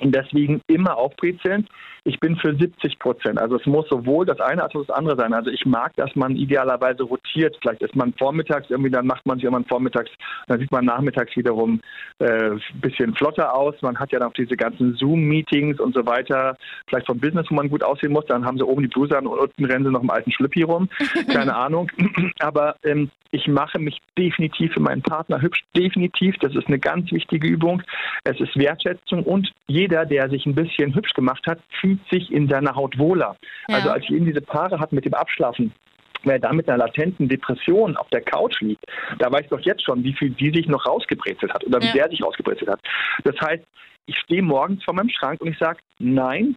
Und 0.00 0.14
deswegen 0.14 0.60
immer 0.66 0.96
aufbrezeln. 0.96 1.66
Ich 2.06 2.20
bin 2.20 2.36
für 2.36 2.54
70 2.54 2.98
Prozent. 2.98 3.38
Also 3.38 3.56
es 3.56 3.64
muss 3.64 3.88
sowohl 3.88 4.26
das 4.26 4.38
eine 4.40 4.62
als 4.62 4.74
auch 4.74 4.84
das 4.84 4.94
andere 4.94 5.16
sein. 5.16 5.32
Also 5.32 5.50
ich 5.50 5.64
mag, 5.64 5.96
dass 5.96 6.14
man 6.14 6.36
idealerweise 6.36 7.02
rotiert. 7.02 7.56
Vielleicht 7.60 7.82
ist 7.82 7.96
man 7.96 8.12
vormittags 8.12 8.68
irgendwie, 8.68 8.90
dann 8.90 9.06
macht 9.06 9.24
man 9.24 9.38
sich 9.38 9.44
irgendwann 9.44 9.64
vormittags, 9.64 10.10
dann 10.46 10.60
sieht 10.60 10.70
man 10.70 10.84
nachmittags 10.84 11.34
wiederum 11.34 11.80
ein 12.18 12.26
äh, 12.26 12.58
bisschen 12.74 13.14
flotter 13.14 13.54
aus. 13.54 13.74
Man 13.80 13.98
hat 13.98 14.12
ja 14.12 14.18
noch 14.18 14.34
diese 14.34 14.56
ganzen 14.56 14.94
Zoom-Meetings 14.96 15.80
und 15.80 15.94
so 15.94 16.04
weiter. 16.04 16.58
Vielleicht 16.88 17.06
vom 17.06 17.18
Business, 17.18 17.46
wo 17.48 17.54
man 17.54 17.70
gut 17.70 17.82
aussehen 17.82 18.12
muss. 18.12 18.26
Dann 18.26 18.44
haben 18.44 18.58
sie 18.58 18.66
oben 18.66 18.82
die 18.82 18.88
Bluse 18.88 19.16
an 19.16 19.26
und 19.26 19.38
unten 19.38 19.64
rennen 19.64 19.86
sie 19.86 19.90
noch 19.90 20.02
im 20.02 20.10
alten 20.10 20.30
Schlippi 20.30 20.62
rum. 20.62 20.90
Keine 21.32 21.56
Ahnung. 21.56 21.90
Aber 22.38 22.76
ähm, 22.84 23.10
ich 23.34 23.48
mache 23.48 23.80
mich 23.80 24.00
definitiv 24.16 24.74
für 24.74 24.80
meinen 24.80 25.02
Partner 25.02 25.42
hübsch. 25.42 25.64
Definitiv. 25.76 26.36
Das 26.40 26.54
ist 26.54 26.68
eine 26.68 26.78
ganz 26.78 27.10
wichtige 27.10 27.48
Übung. 27.48 27.82
Es 28.22 28.38
ist 28.40 28.56
Wertschätzung 28.56 29.24
und 29.24 29.52
jeder, 29.84 30.06
der 30.06 30.30
sich 30.30 30.46
ein 30.46 30.54
bisschen 30.54 30.94
hübsch 30.94 31.12
gemacht 31.12 31.46
hat, 31.46 31.58
fühlt 31.80 32.00
sich 32.10 32.32
in 32.32 32.48
seiner 32.48 32.74
Haut 32.74 32.98
wohler. 32.98 33.36
Ja. 33.68 33.76
Also 33.76 33.90
als 33.90 34.04
ich 34.04 34.12
eben 34.12 34.24
diese 34.24 34.40
Paare 34.40 34.80
hatte 34.80 34.94
mit 34.94 35.04
dem 35.04 35.12
Abschlafen, 35.12 35.72
wer 36.22 36.38
da 36.38 36.52
mit 36.54 36.68
einer 36.68 36.78
latenten 36.78 37.28
Depression 37.28 37.96
auf 37.98 38.08
der 38.08 38.22
Couch 38.22 38.58
liegt, 38.62 38.82
da 39.18 39.30
weiß 39.30 39.42
ich 39.42 39.50
doch 39.50 39.60
jetzt 39.60 39.84
schon, 39.84 40.02
wie 40.02 40.14
viel 40.14 40.30
die 40.30 40.50
sich 40.54 40.66
noch 40.68 40.86
rausgebrezelt 40.86 41.52
hat 41.52 41.64
oder 41.66 41.82
wie 41.82 41.88
ja. 41.88 41.92
der 41.92 42.08
sich 42.08 42.22
rausgebrezelt 42.22 42.70
hat. 42.70 42.80
Das 43.24 43.36
heißt, 43.42 43.64
ich 44.06 44.16
stehe 44.18 44.42
morgens 44.42 44.82
vor 44.84 44.94
meinem 44.94 45.10
Schrank 45.10 45.42
und 45.42 45.48
ich 45.48 45.58
sage, 45.58 45.78
nein, 45.98 46.56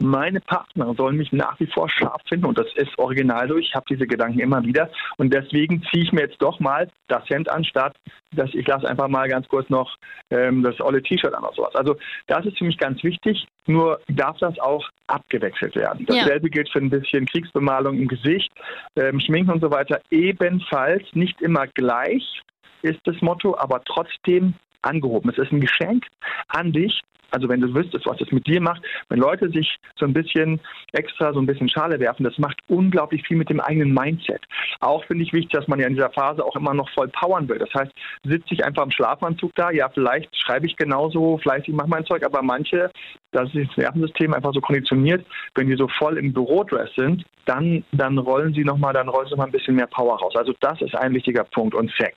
meine 0.00 0.40
Partner 0.40 0.94
sollen 0.94 1.16
mich 1.16 1.32
nach 1.32 1.58
wie 1.60 1.66
vor 1.66 1.88
scharf 1.88 2.22
finden 2.28 2.46
und 2.46 2.58
das 2.58 2.66
ist 2.74 2.98
original 2.98 3.48
so. 3.48 3.56
Ich 3.56 3.74
habe 3.74 3.84
diese 3.88 4.06
Gedanken 4.06 4.40
immer 4.40 4.64
wieder 4.64 4.90
und 5.16 5.32
deswegen 5.32 5.82
ziehe 5.90 6.04
ich 6.04 6.12
mir 6.12 6.22
jetzt 6.22 6.40
doch 6.40 6.60
mal 6.60 6.88
das 7.08 7.28
Hemd 7.28 7.50
an, 7.50 7.64
statt 7.64 7.96
dass 8.36 8.54
ich 8.54 8.66
lasse 8.66 8.88
einfach 8.88 9.08
mal 9.08 9.28
ganz 9.28 9.48
kurz 9.48 9.68
noch 9.70 9.96
ähm, 10.30 10.62
das 10.62 10.80
olle 10.80 11.02
T-Shirt 11.02 11.34
an 11.34 11.42
oder 11.42 11.54
sowas. 11.54 11.74
Also 11.74 11.96
das 12.26 12.46
ist 12.46 12.58
für 12.58 12.64
mich 12.64 12.78
ganz 12.78 13.02
wichtig. 13.02 13.46
Nur 13.66 14.00
darf 14.08 14.38
das 14.38 14.58
auch 14.60 14.88
abgewechselt 15.06 15.74
werden. 15.76 16.06
Dasselbe 16.06 16.46
ja. 16.46 16.50
gilt 16.50 16.70
für 16.70 16.78
ein 16.78 16.90
bisschen 16.90 17.26
Kriegsbemalung 17.26 17.98
im 17.98 18.08
Gesicht, 18.08 18.50
ähm, 18.96 19.20
Schminken 19.20 19.52
und 19.52 19.60
so 19.60 19.70
weiter. 19.70 20.00
Ebenfalls 20.10 21.02
nicht 21.14 21.40
immer 21.40 21.66
gleich 21.66 22.42
ist 22.82 23.00
das 23.04 23.20
Motto, 23.20 23.56
aber 23.58 23.82
trotzdem 23.84 24.54
angehoben. 24.82 25.30
Es 25.30 25.38
ist 25.38 25.52
ein 25.52 25.60
Geschenk 25.60 26.06
an 26.48 26.72
dich 26.72 27.02
also 27.30 27.48
wenn 27.48 27.60
du 27.60 27.72
wüsstest, 27.74 28.06
was 28.06 28.18
das 28.18 28.30
mit 28.32 28.46
dir 28.46 28.60
macht, 28.60 28.82
wenn 29.08 29.18
Leute 29.18 29.48
sich 29.50 29.76
so 29.96 30.06
ein 30.06 30.12
bisschen 30.12 30.60
extra 30.92 31.32
so 31.32 31.40
ein 31.40 31.46
bisschen 31.46 31.68
Schale 31.68 31.98
werfen, 32.00 32.24
das 32.24 32.38
macht 32.38 32.58
unglaublich 32.68 33.26
viel 33.26 33.36
mit 33.36 33.50
dem 33.50 33.60
eigenen 33.60 33.94
Mindset. 33.94 34.42
Auch 34.80 35.04
finde 35.04 35.24
ich 35.24 35.32
wichtig, 35.32 35.52
dass 35.52 35.68
man 35.68 35.80
ja 35.80 35.86
in 35.86 35.94
dieser 35.94 36.10
Phase 36.10 36.44
auch 36.44 36.56
immer 36.56 36.74
noch 36.74 36.88
voll 36.90 37.08
powern 37.08 37.48
will. 37.48 37.58
Das 37.58 37.72
heißt, 37.74 37.92
sitze 38.24 38.54
ich 38.54 38.64
einfach 38.64 38.84
im 38.84 38.90
Schlafanzug 38.90 39.54
da, 39.54 39.70
ja, 39.70 39.88
vielleicht 39.88 40.34
schreibe 40.36 40.66
ich 40.66 40.76
genauso 40.76 41.38
fleißig, 41.38 41.74
mache 41.74 41.88
mein 41.88 42.04
Zeug, 42.04 42.24
aber 42.24 42.42
manche, 42.42 42.90
das 43.32 43.54
ist 43.54 43.68
das 43.70 43.76
Nervensystem 43.76 44.34
einfach 44.34 44.52
so 44.52 44.60
konditioniert, 44.60 45.24
wenn 45.54 45.68
die 45.68 45.76
so 45.76 45.88
voll 45.98 46.18
im 46.18 46.32
Bürodress 46.32 46.90
sind, 46.96 47.24
dann, 47.46 47.84
dann 47.92 48.18
rollen 48.18 48.54
sie 48.54 48.64
nochmal, 48.64 48.92
dann 48.92 49.08
rollen 49.08 49.26
sie 49.26 49.32
nochmal 49.32 49.48
ein 49.48 49.52
bisschen 49.52 49.76
mehr 49.76 49.86
Power 49.86 50.18
raus. 50.18 50.34
Also 50.36 50.52
das 50.60 50.80
ist 50.82 50.94
ein 50.94 51.14
wichtiger 51.14 51.44
Punkt 51.44 51.74
und 51.74 51.90
Sex. 51.98 52.14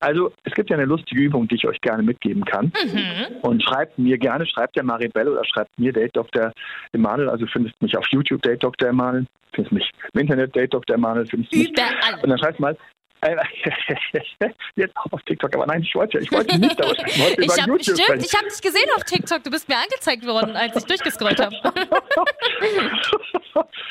Also 0.00 0.32
es 0.44 0.52
gibt 0.54 0.70
ja 0.70 0.76
eine 0.76 0.86
lustige 0.86 1.20
Übung, 1.20 1.48
die 1.48 1.56
ich 1.56 1.66
euch 1.66 1.80
gerne 1.80 2.02
mitgeben 2.02 2.44
kann. 2.44 2.66
Mhm. 2.66 3.36
Und 3.42 3.62
schreibt 3.62 3.98
mir 3.98 4.18
gerne, 4.18 4.46
schreibt 4.46 4.76
der 4.76 4.84
Maribel 4.84 5.28
oder 5.28 5.44
schreibt 5.44 5.78
mir 5.78 5.92
Date 5.92 6.16
Dr. 6.16 6.52
Emanuel. 6.92 7.28
Also 7.28 7.46
findest 7.46 7.80
mich 7.80 7.96
auf 7.96 8.06
YouTube 8.10 8.42
Date 8.42 8.62
Dr. 8.62 8.88
Emanuel, 8.88 9.26
findest 9.52 9.72
mich 9.72 9.90
im 10.12 10.20
Internet 10.20 10.54
Date 10.54 10.74
Dr. 10.74 10.96
Emanuel, 10.96 11.26
findest 11.26 11.52
mich. 11.52 11.70
Überall. 11.70 12.22
Und 12.22 12.28
dann 12.28 12.38
schreibt 12.38 12.60
mal, 12.60 12.76
Jetzt 14.76 14.96
auch 14.96 15.12
auf 15.12 15.22
TikTok, 15.22 15.54
aber 15.54 15.66
nein, 15.66 15.82
ich 15.82 15.94
wollte, 15.94 16.18
ich 16.18 16.30
wollte 16.30 16.58
nicht, 16.58 16.80
aber 16.80 16.92
ich 16.92 17.18
wollte 17.18 17.42
ich 17.42 17.50
hab, 17.50 17.68
YouTube 17.68 17.98
Stimmt, 17.98 18.24
ich 18.24 18.34
habe 18.34 18.48
dich 18.48 18.60
gesehen 18.60 18.88
auf 18.96 19.04
TikTok. 19.04 19.42
Du 19.42 19.50
bist 19.50 19.68
mir 19.68 19.76
angezeigt 19.76 20.26
worden, 20.26 20.56
als 20.56 20.76
ich 20.76 20.84
durchgescrollt 20.84 21.40
habe. 21.40 21.54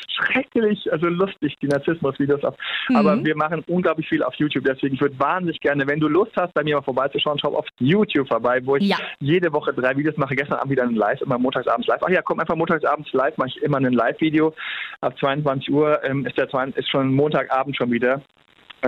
Schrecklich. 0.08 0.92
also 0.92 1.08
lustig, 1.08 1.56
die 1.60 1.66
Narzissmus-Videos 1.66 2.44
auf. 2.44 2.54
Mhm. 2.88 2.96
Aber 2.96 3.24
wir 3.24 3.36
machen 3.36 3.64
unglaublich 3.66 4.08
viel 4.08 4.22
auf 4.22 4.34
YouTube. 4.36 4.64
Deswegen, 4.64 4.94
ich 4.94 5.00
würde 5.00 5.18
wahnsinnig 5.18 5.60
gerne, 5.60 5.86
wenn 5.86 6.00
du 6.00 6.08
Lust 6.08 6.32
hast, 6.36 6.54
bei 6.54 6.62
mir 6.62 6.76
mal 6.76 6.82
vorbeizuschauen, 6.82 7.38
schau 7.38 7.56
auf 7.56 7.66
YouTube 7.80 8.28
vorbei, 8.28 8.60
wo 8.64 8.76
ich 8.76 8.84
ja. 8.84 8.96
jede 9.20 9.52
Woche 9.52 9.72
drei 9.72 9.96
Videos 9.96 10.16
mache. 10.16 10.36
Gestern 10.36 10.58
Abend 10.58 10.70
wieder 10.70 10.84
ein 10.84 10.94
Live, 10.94 11.20
immer 11.20 11.38
montagsabends 11.38 11.88
live. 11.88 12.00
Ach 12.04 12.10
ja, 12.10 12.22
komm 12.22 12.40
einfach 12.40 12.56
montagsabends 12.56 13.12
live, 13.12 13.36
mache 13.36 13.48
ich 13.48 13.62
immer 13.62 13.78
ein 13.78 13.92
Live-Video. 13.92 14.54
Ab 15.00 15.18
22 15.18 15.70
Uhr 15.70 16.02
ähm, 16.04 16.26
ist, 16.26 16.38
der, 16.38 16.48
ist 16.76 16.90
schon 16.90 17.12
Montagabend 17.12 17.76
schon 17.76 17.90
wieder 17.90 18.14
äh, 18.14 18.20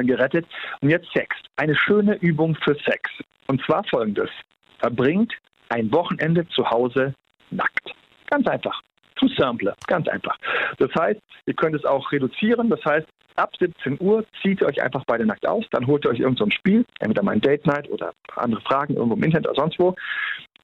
gerettet. 0.05 0.47
Und 0.81 0.91
jetzt 0.91 1.11
Sex. 1.13 1.37
Eine 1.57 1.75
schöne 1.75 2.17
Übung 2.17 2.57
für 2.57 2.75
Sex. 2.75 3.11
Und 3.47 3.63
zwar 3.65 3.85
folgendes. 3.85 4.31
Verbringt 4.79 5.33
ein 5.69 5.93
Wochenende 5.93 6.47
zu 6.49 6.69
Hause 6.69 7.15
nackt. 7.51 7.95
Ganz 8.31 8.47
einfach. 8.47 8.81
Zu 9.19 9.29
simple, 9.29 9.75
ganz 9.87 10.07
einfach. 10.09 10.37
Das 10.79 10.91
heißt, 10.99 11.21
ihr 11.47 11.55
könnt 11.55 11.75
es 11.75 11.85
auch 11.85 12.13
reduzieren. 12.13 12.69
Das 12.69 12.85
heißt, 12.85 13.07
ab 13.37 13.51
17 13.59 13.99
Uhr 14.01 14.25
zieht 14.43 14.61
ihr 14.61 14.67
euch 14.67 14.83
einfach 14.83 15.05
beide 15.07 15.25
nackt 15.25 15.47
aus, 15.47 15.65
dann 15.71 15.87
holt 15.87 16.05
ihr 16.05 16.11
euch 16.11 16.21
irgendein 16.21 16.51
so 16.51 16.57
Spiel, 16.57 16.85
entweder 17.01 17.23
mal 17.23 17.33
ein 17.33 17.41
Date 17.41 17.67
Night 17.67 17.89
oder 17.91 18.13
andere 18.35 18.61
Fragen 18.63 18.95
irgendwo 18.95 19.15
im 19.15 19.23
Internet 19.23 19.49
oder 19.49 19.61
sonst 19.61 19.79
wo. 19.79 19.95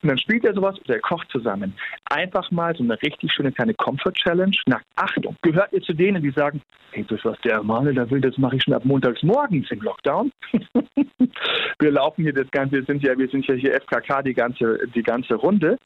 Und 0.03 0.09
dann 0.09 0.19
spielt 0.19 0.45
er 0.45 0.55
sowas 0.55 0.79
oder 0.81 0.95
er 0.95 1.01
kocht 1.01 1.31
zusammen. 1.31 1.75
Einfach 2.11 2.51
mal 2.51 2.75
so 2.75 2.83
eine 2.83 3.01
richtig 3.03 3.33
schöne 3.33 3.53
kleine 3.53 3.75
Comfort 3.75 4.15
Challenge. 4.15 4.57
Na, 4.67 4.81
Achtung, 4.97 5.37
gehört 5.43 5.73
ihr 5.73 5.81
zu 5.83 5.93
denen, 5.93 6.23
die 6.23 6.31
sagen, 6.31 6.61
hey, 6.91 7.05
das 7.09 7.25
was 7.25 7.41
der 7.43 7.63
Male 7.63 7.95
da 7.95 8.11
will, 8.11 8.21
das 8.21 8.37
mache 8.37 8.57
ich 8.57 8.65
schon 8.65 8.75
ab 8.75 8.85
montags 8.85 9.23
morgens 9.23 9.71
im 9.71 9.81
Lockdown. 9.81 10.33
wir 11.79 11.91
laufen 11.91 12.23
hier 12.23 12.33
das 12.33 12.51
Ganze, 12.51 12.77
wir 12.77 12.85
sind 12.85 13.03
ja, 13.03 13.17
wir 13.17 13.29
sind 13.29 13.47
ja 13.47 13.55
hier 13.55 13.81
FKK 13.81 14.23
die 14.23 14.35
ganze, 14.35 14.79
die 14.95 15.03
ganze 15.03 15.35
Runde. 15.35 15.79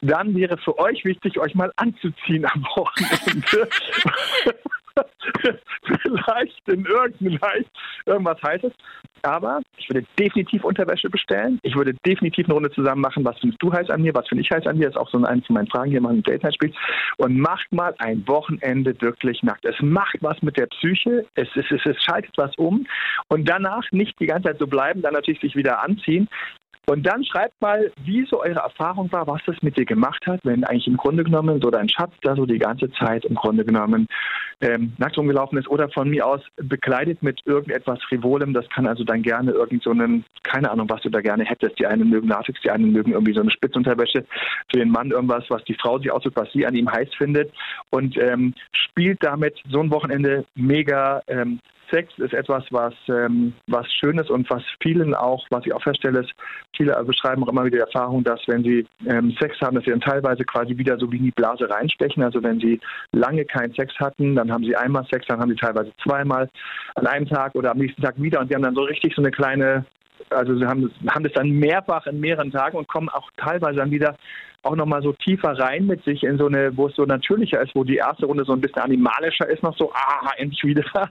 Dann 0.00 0.34
wäre 0.34 0.56
für 0.58 0.78
euch 0.78 1.04
wichtig, 1.04 1.38
euch 1.38 1.54
mal 1.54 1.72
anzuziehen 1.76 2.46
am 2.46 2.62
Wochenende. 2.76 3.68
vielleicht 6.02 6.68
in 6.68 6.84
irgendeinem 6.84 7.38
Leicht 7.40 7.70
irgendwas 8.06 8.42
Heißes. 8.42 8.72
Aber 9.22 9.60
ich 9.78 9.88
würde 9.88 10.06
definitiv 10.18 10.64
Unterwäsche 10.64 11.08
bestellen. 11.08 11.58
Ich 11.62 11.74
würde 11.74 11.94
definitiv 12.06 12.46
eine 12.46 12.54
Runde 12.54 12.70
zusammen 12.70 13.00
machen. 13.00 13.24
Was 13.24 13.38
findest 13.38 13.62
du 13.62 13.72
heiß 13.72 13.88
an 13.90 14.02
mir? 14.02 14.14
Was 14.14 14.28
finde 14.28 14.42
ich 14.42 14.50
heiß 14.50 14.66
an 14.66 14.76
dir? 14.76 14.86
Das 14.86 14.94
ist 14.94 15.00
auch 15.00 15.10
so 15.10 15.18
eine 15.18 15.42
von 15.42 15.54
meinen 15.54 15.66
Fragen 15.68 15.90
hier 15.90 16.00
mal 16.00 16.12
ein 16.12 16.22
Date 16.22 16.42
Night 16.42 16.54
spielt. 16.54 16.76
Und 17.16 17.38
macht 17.38 17.72
mal 17.72 17.94
ein 17.98 18.26
Wochenende 18.28 18.94
wirklich 19.00 19.42
nackt. 19.42 19.64
Es 19.64 19.80
macht 19.80 20.18
was 20.20 20.40
mit 20.42 20.58
der 20.58 20.66
Psyche. 20.66 21.26
Es, 21.36 21.48
es, 21.54 21.64
es, 21.70 21.86
es 21.86 22.02
schaltet 22.02 22.36
was 22.36 22.54
um. 22.56 22.86
Und 23.28 23.48
danach 23.48 23.90
nicht 23.92 24.18
die 24.20 24.26
ganze 24.26 24.48
Zeit 24.48 24.58
so 24.58 24.66
bleiben, 24.66 25.00
dann 25.00 25.14
natürlich 25.14 25.40
sich 25.40 25.56
wieder 25.56 25.82
anziehen. 25.82 26.28
Und 26.86 27.06
dann 27.06 27.24
schreibt 27.24 27.60
mal, 27.62 27.90
wie 28.04 28.26
so 28.26 28.42
eure 28.42 28.60
Erfahrung 28.60 29.10
war, 29.10 29.26
was 29.26 29.40
das 29.46 29.56
mit 29.62 29.76
dir 29.78 29.86
gemacht 29.86 30.26
hat, 30.26 30.40
wenn 30.44 30.64
eigentlich 30.64 30.86
im 30.86 30.96
Grunde 30.96 31.24
genommen 31.24 31.60
so 31.62 31.70
dein 31.70 31.88
Schatz 31.88 32.12
da 32.22 32.36
so 32.36 32.44
die 32.44 32.58
ganze 32.58 32.90
Zeit 32.92 33.24
im 33.24 33.34
Grunde 33.34 33.64
genommen 33.64 34.06
ähm, 34.60 34.92
nackt 34.98 35.16
rumgelaufen 35.16 35.58
ist 35.58 35.68
oder 35.68 35.88
von 35.88 36.10
mir 36.10 36.26
aus 36.26 36.40
bekleidet 36.56 37.22
mit 37.22 37.40
irgendetwas 37.46 38.02
Frivolem. 38.02 38.52
Das 38.52 38.68
kann 38.68 38.86
also 38.86 39.04
dann 39.04 39.22
gerne 39.22 39.52
irgend 39.52 39.82
so 39.82 39.90
einen, 39.90 40.24
keine 40.42 40.70
Ahnung, 40.70 40.88
was 40.90 41.02
du 41.02 41.10
da 41.10 41.20
gerne 41.20 41.44
hättest. 41.44 41.78
Die 41.78 41.86
einen 41.86 42.10
mögen 42.10 42.28
Latex, 42.28 42.60
die 42.62 42.70
einen 42.70 42.92
mögen 42.92 43.12
irgendwie 43.12 43.34
so 43.34 43.40
eine 43.40 43.50
Spitzunterwäsche. 43.50 44.24
Für 44.70 44.78
den 44.78 44.90
Mann 44.90 45.10
irgendwas, 45.10 45.44
was 45.48 45.64
die 45.64 45.74
Frau 45.74 45.98
sich 45.98 46.10
aussucht, 46.10 46.36
was 46.36 46.52
sie 46.52 46.66
an 46.66 46.74
ihm 46.74 46.90
heiß 46.90 47.08
findet. 47.16 47.52
Und 47.90 48.16
ähm, 48.18 48.54
spielt 48.72 49.22
damit 49.22 49.60
so 49.68 49.80
ein 49.80 49.90
Wochenende 49.90 50.44
mega 50.54 51.22
ähm, 51.28 51.60
Sex 51.90 52.12
ist 52.18 52.34
etwas, 52.34 52.64
was, 52.70 52.94
ähm, 53.08 53.52
was 53.66 53.86
Schönes 53.92 54.30
und 54.30 54.48
was 54.50 54.62
vielen 54.82 55.14
auch, 55.14 55.46
was 55.50 55.66
ich 55.66 55.72
auch 55.72 55.82
feststelle, 55.82 56.20
ist, 56.20 56.32
viele 56.76 56.92
beschreiben 57.04 57.44
auch 57.44 57.48
immer 57.48 57.64
wieder 57.64 57.78
die 57.78 57.92
Erfahrung, 57.92 58.24
dass 58.24 58.40
wenn 58.46 58.62
sie 58.62 58.86
ähm, 59.06 59.34
Sex 59.40 59.60
haben, 59.60 59.74
dass 59.76 59.84
sie 59.84 59.90
dann 59.90 60.00
teilweise 60.00 60.44
quasi 60.44 60.76
wieder 60.76 60.98
so 60.98 61.10
wie 61.10 61.18
in 61.18 61.24
die 61.24 61.30
Blase 61.30 61.68
reinstechen. 61.68 62.22
Also 62.22 62.42
wenn 62.42 62.60
sie 62.60 62.80
lange 63.12 63.44
keinen 63.44 63.74
Sex 63.74 63.94
hatten, 63.98 64.36
dann 64.36 64.50
haben 64.50 64.64
sie 64.64 64.76
einmal 64.76 65.06
Sex, 65.10 65.26
dann 65.26 65.40
haben 65.40 65.50
sie 65.50 65.56
teilweise 65.56 65.92
zweimal 66.02 66.48
an 66.94 67.06
einem 67.06 67.28
Tag 67.28 67.54
oder 67.54 67.72
am 67.72 67.78
nächsten 67.78 68.02
Tag 68.02 68.20
wieder 68.20 68.40
und 68.40 68.48
sie 68.48 68.54
haben 68.54 68.62
dann 68.62 68.74
so 68.74 68.82
richtig 68.82 69.14
so 69.14 69.22
eine 69.22 69.30
kleine 69.30 69.84
also 70.30 70.56
sie 70.56 70.64
haben, 70.64 70.90
haben 71.08 71.24
das 71.24 71.32
dann 71.32 71.50
mehrfach 71.50 72.06
in 72.06 72.20
mehreren 72.20 72.50
Tagen 72.50 72.78
und 72.78 72.88
kommen 72.88 73.08
auch 73.08 73.30
teilweise 73.36 73.76
dann 73.76 73.90
wieder 73.90 74.16
auch 74.64 74.76
nochmal 74.76 75.02
so 75.02 75.12
tiefer 75.12 75.58
rein 75.58 75.86
mit 75.86 76.04
sich 76.04 76.22
in 76.22 76.38
so 76.38 76.46
eine, 76.46 76.76
wo 76.76 76.88
es 76.88 76.96
so 76.96 77.04
natürlicher 77.04 77.60
ist, 77.62 77.74
wo 77.74 77.84
die 77.84 77.96
erste 77.96 78.26
Runde 78.26 78.44
so 78.44 78.52
ein 78.52 78.60
bisschen 78.60 78.82
animalischer 78.82 79.48
ist, 79.48 79.62
noch 79.62 79.76
so, 79.76 79.92
ah, 79.92 80.30
endlich 80.36 80.62
wieder, 80.64 80.84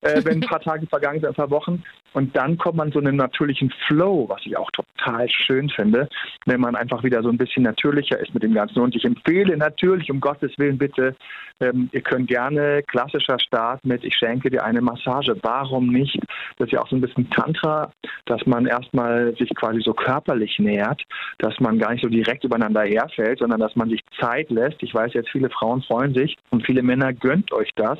äh, 0.00 0.20
wenn 0.24 0.42
ein 0.42 0.48
paar 0.48 0.60
Tage 0.60 0.86
vergangen 0.86 1.20
sind, 1.20 1.28
ein 1.28 1.34
paar 1.34 1.50
Wochen. 1.50 1.82
Und 2.14 2.36
dann 2.36 2.58
kommt 2.58 2.76
man 2.76 2.92
so 2.92 2.98
einen 2.98 3.16
natürlichen 3.16 3.72
Flow, 3.86 4.26
was 4.28 4.40
ich 4.44 4.56
auch 4.56 4.70
total 4.70 5.28
schön 5.30 5.70
finde, 5.70 6.08
wenn 6.46 6.60
man 6.60 6.76
einfach 6.76 7.02
wieder 7.02 7.22
so 7.22 7.30
ein 7.30 7.38
bisschen 7.38 7.62
natürlicher 7.62 8.18
ist 8.18 8.34
mit 8.34 8.42
dem 8.42 8.54
Ganzen. 8.54 8.80
Und 8.80 8.94
ich 8.94 9.04
empfehle 9.04 9.56
natürlich, 9.56 10.10
um 10.10 10.20
Gottes 10.20 10.52
Willen 10.58 10.78
bitte, 10.78 11.16
ähm, 11.60 11.88
ihr 11.92 12.02
könnt 12.02 12.28
gerne 12.28 12.82
klassischer 12.82 13.38
Start 13.38 13.84
mit, 13.84 14.04
ich 14.04 14.14
schenke 14.14 14.50
dir 14.50 14.64
eine 14.64 14.80
Massage. 14.80 15.36
Warum 15.42 15.88
nicht? 15.88 16.18
Das 16.58 16.66
ist 16.66 16.72
ja 16.72 16.82
auch 16.82 16.88
so 16.88 16.96
ein 16.96 17.00
bisschen 17.00 17.30
Tantra, 17.30 17.92
dass 18.26 18.44
man 18.46 18.66
erstmal 18.66 19.34
sich 19.36 19.54
quasi 19.54 19.80
so 19.80 19.94
körperlich 19.94 20.58
nähert, 20.58 21.02
dass 21.38 21.58
man 21.60 21.78
gar 21.78 21.92
nicht 21.92 22.02
so 22.02 22.08
direkt 22.08 22.44
übereinander 22.44 22.84
herfällt, 22.92 23.38
sondern 23.38 23.60
dass 23.60 23.76
man 23.76 23.88
sich 23.88 24.00
Zeit 24.20 24.50
lässt. 24.50 24.82
Ich 24.82 24.94
weiß 24.94 25.14
jetzt, 25.14 25.30
viele 25.30 25.50
Frauen 25.50 25.82
freuen 25.82 26.14
sich 26.14 26.36
und 26.50 26.64
viele 26.64 26.82
Männer 26.82 27.12
gönnt 27.12 27.52
euch 27.52 27.70
das. 27.76 27.98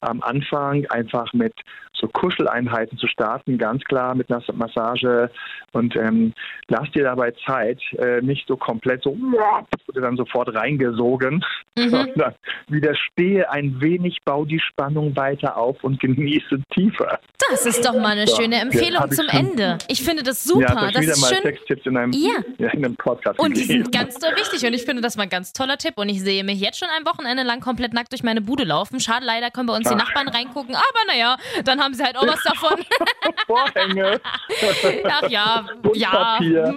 Am 0.00 0.22
Anfang 0.22 0.86
einfach 0.86 1.32
mit 1.32 1.54
so 2.00 2.08
Kuscheleinheiten 2.08 2.98
zu 2.98 3.06
starten, 3.06 3.58
ganz 3.58 3.84
klar 3.84 4.14
mit 4.14 4.30
einer 4.30 4.42
Massage 4.54 5.30
und 5.72 5.96
ähm, 5.96 6.32
lasst 6.68 6.94
dir 6.94 7.04
dabei 7.04 7.32
Zeit, 7.46 7.80
äh, 7.98 8.20
nicht 8.20 8.46
so 8.46 8.56
komplett 8.56 9.02
so, 9.02 9.16
wurde 9.18 10.00
dann 10.00 10.16
sofort 10.16 10.54
reingesogen, 10.54 11.44
mhm. 11.76 11.88
sondern 11.88 12.34
widerstehe 12.68 13.50
ein 13.50 13.80
wenig, 13.80 14.18
bau 14.24 14.44
die 14.44 14.60
Spannung 14.60 15.14
weiter 15.16 15.56
auf 15.56 15.82
und 15.82 16.00
genieße 16.00 16.62
tiefer. 16.74 17.18
Das 17.50 17.66
ist 17.66 17.84
doch 17.84 17.94
mal 17.94 18.12
eine 18.12 18.26
so, 18.26 18.36
schöne 18.36 18.60
Empfehlung 18.60 19.10
zum 19.10 19.26
Ende. 19.28 19.78
Ich 19.88 20.02
finde 20.02 20.22
das 20.22 20.44
super. 20.44 20.60
Ja, 20.60 20.90
das 20.90 21.06
ist 21.06 21.28
schön. 21.28 21.42
Sextipps 21.42 21.86
in 21.86 21.96
einem, 21.96 22.12
ja. 22.12 22.42
ja. 22.58 22.70
in 22.70 22.84
einem 22.84 22.96
Podcast. 22.96 23.38
Und 23.38 23.56
die 23.56 23.64
sind 23.64 23.92
ganz 23.92 24.14
so 24.14 24.28
wichtig 24.28 24.66
und 24.66 24.74
ich 24.74 24.84
finde 24.84 25.02
das 25.02 25.16
mal 25.16 25.24
ein 25.24 25.28
ganz 25.28 25.52
toller 25.52 25.78
Tipp 25.78 25.94
und 25.96 26.08
ich 26.08 26.20
sehe 26.20 26.44
mich 26.44 26.60
jetzt 26.60 26.78
schon 26.78 26.88
ein 26.96 27.06
Wochenende 27.06 27.42
lang 27.42 27.60
komplett 27.60 27.92
nackt 27.92 28.12
durch 28.12 28.22
meine 28.22 28.40
Bude 28.40 28.64
laufen. 28.64 29.00
Schade, 29.00 29.24
leider 29.24 29.50
können 29.50 29.66
bei 29.66 29.76
uns 29.76 29.86
Ach. 29.86 29.92
die 29.92 29.96
Nachbarn 29.96 30.28
reingucken, 30.28 30.74
aber 30.74 31.00
naja, 31.06 31.36
dann 31.64 31.80
haben 31.80 31.87
sie 31.94 32.04
halt 32.04 32.16
auch 32.16 32.26
was 32.26 32.42
davon. 32.42 32.84
Vorhänge. 33.46 34.20
Ach 35.04 35.28
ja, 35.28 35.66
ja. 35.94 36.38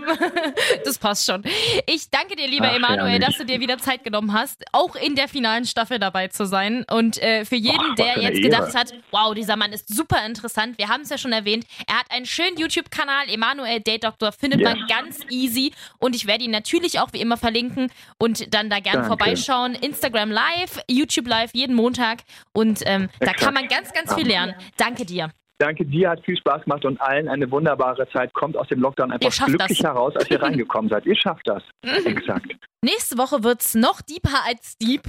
Das 0.86 0.98
passt 0.98 1.26
schon. 1.26 1.44
Ich 1.86 2.10
danke 2.10 2.36
dir, 2.36 2.48
lieber 2.48 2.70
Ach, 2.70 2.76
Emanuel, 2.76 3.20
dass 3.20 3.38
du 3.38 3.46
dir 3.46 3.60
wieder 3.60 3.78
Zeit 3.78 4.04
genommen 4.04 4.34
hast, 4.34 4.64
auch 4.72 4.96
in 4.96 5.16
der 5.16 5.28
finalen 5.28 5.66
Staffel 5.66 6.00
dabei 6.00 6.28
zu 6.28 6.46
sein. 6.46 6.86
Und 6.90 7.22
äh, 7.22 7.46
für 7.46 7.56
jeden, 7.56 7.96
Boah, 7.96 7.96
der 7.96 8.22
jetzt 8.22 8.40
Ehre. 8.40 8.42
gedacht 8.42 8.76
hat, 8.76 8.94
wow, 9.12 9.34
dieser 9.34 9.56
Mann 9.56 9.72
ist 9.74 9.94
super 9.94 10.26
interessant. 10.26 10.78
Wir 10.78 10.88
haben 10.90 11.02
es 11.02 11.10
ja 11.10 11.18
schon 11.18 11.34
erwähnt. 11.34 11.66
Er 11.88 12.00
hat 12.00 12.06
einen 12.10 12.26
schönen 12.26 12.58
YouTube-Kanal, 12.58 13.30
Emanuel 13.30 13.80
Date 13.80 14.04
Doctor, 14.04 14.32
findet 14.32 14.62
ja. 14.62 14.70
man 14.70 14.88
ganz 14.88 15.20
easy. 15.30 15.72
Und 16.00 16.16
ich 16.16 16.28
werde 16.28 16.44
ihn 16.44 16.52
natürlich 16.52 17.00
auch 17.00 17.14
wie 17.14 17.22
immer 17.22 17.38
verlinken 17.38 17.92
und 18.18 18.54
dann 18.54 18.70
da 18.70 18.80
gerne 18.80 19.04
vorbeischauen. 19.06 19.76
Instagram 19.76 20.32
Live, 20.32 20.80
YouTube 20.88 21.28
Live 21.28 21.52
jeden 21.54 21.76
Montag. 21.76 22.20
Und 22.54 22.82
ähm, 22.86 23.10
da 23.20 23.34
kann 23.34 23.54
man 23.54 23.68
ganz, 23.68 23.92
ganz 23.94 24.14
viel 24.14 24.28
lernen. 24.28 24.56
Danke 24.78 25.01
dir. 25.06 25.32
Danke 25.62 25.86
dir, 25.86 26.10
hat 26.10 26.26
viel 26.26 26.36
Spaß 26.38 26.64
gemacht 26.64 26.86
und 26.86 27.00
allen 27.00 27.28
eine 27.28 27.50
wunderbare 27.52 28.10
Zeit. 28.10 28.34
Kommt 28.34 28.58
aus 28.58 28.68
dem 28.68 28.80
Lockdown 28.80 29.12
einfach 29.12 29.46
glücklich 29.46 29.78
das. 29.78 29.88
heraus, 29.88 30.16
als 30.16 30.30
ihr 30.32 30.42
reingekommen 30.42 30.90
seid. 30.90 31.06
Ihr 31.06 31.16
schafft 31.16 31.48
das. 31.48 31.62
Exakt. 31.84 32.52
Nächste 32.82 33.18
Woche 33.20 33.44
wird 33.44 33.62
es 33.62 33.76
noch 33.76 34.02
deeper 34.02 34.40
als 34.48 34.78
deep. 34.80 35.04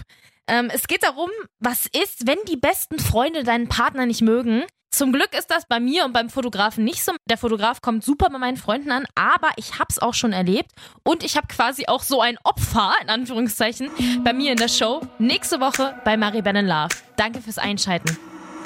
Ähm, 0.47 0.71
es 0.71 0.87
geht 0.87 1.05
darum, 1.05 1.31
was 1.59 1.87
ist, 1.87 2.27
wenn 2.27 2.37
die 2.51 2.59
besten 2.59 2.99
Freunde 2.99 3.45
deinen 3.45 3.69
Partner 3.69 4.05
nicht 4.05 4.21
mögen. 4.21 4.65
Zum 4.91 5.11
Glück 5.11 5.31
ist 5.37 5.51
das 5.51 5.65
bei 5.67 5.81
mir 5.81 6.05
und 6.05 6.13
beim 6.13 6.29
Fotografen 6.29 6.85
nicht 6.85 7.03
so. 7.03 7.13
Der 7.31 7.39
Fotograf 7.39 7.81
kommt 7.81 8.05
super 8.05 8.29
bei 8.29 8.37
meinen 8.37 8.59
Freunden 8.59 8.91
an, 8.91 9.07
aber 9.15 9.49
ich 9.57 9.79
habe 9.79 9.87
es 9.89 9.99
auch 10.01 10.13
schon 10.13 10.35
erlebt 10.35 10.71
und 11.03 11.25
ich 11.25 11.39
habe 11.39 11.47
quasi 11.47 11.87
auch 11.89 12.03
so 12.03 12.21
ein 12.21 12.37
Opfer, 12.45 12.93
in 13.01 13.09
Anführungszeichen, 13.09 13.89
bei 14.23 14.35
mir 14.35 14.53
in 14.53 14.59
der 14.59 14.69
Show. 14.69 15.01
Nächste 15.19 15.61
Woche 15.61 15.95
bei 16.05 16.19
Maribel 16.19 16.55
in 16.57 16.67
Love. 16.67 16.95
Danke 17.17 17.41
fürs 17.41 17.57
Einschalten. 17.57 18.19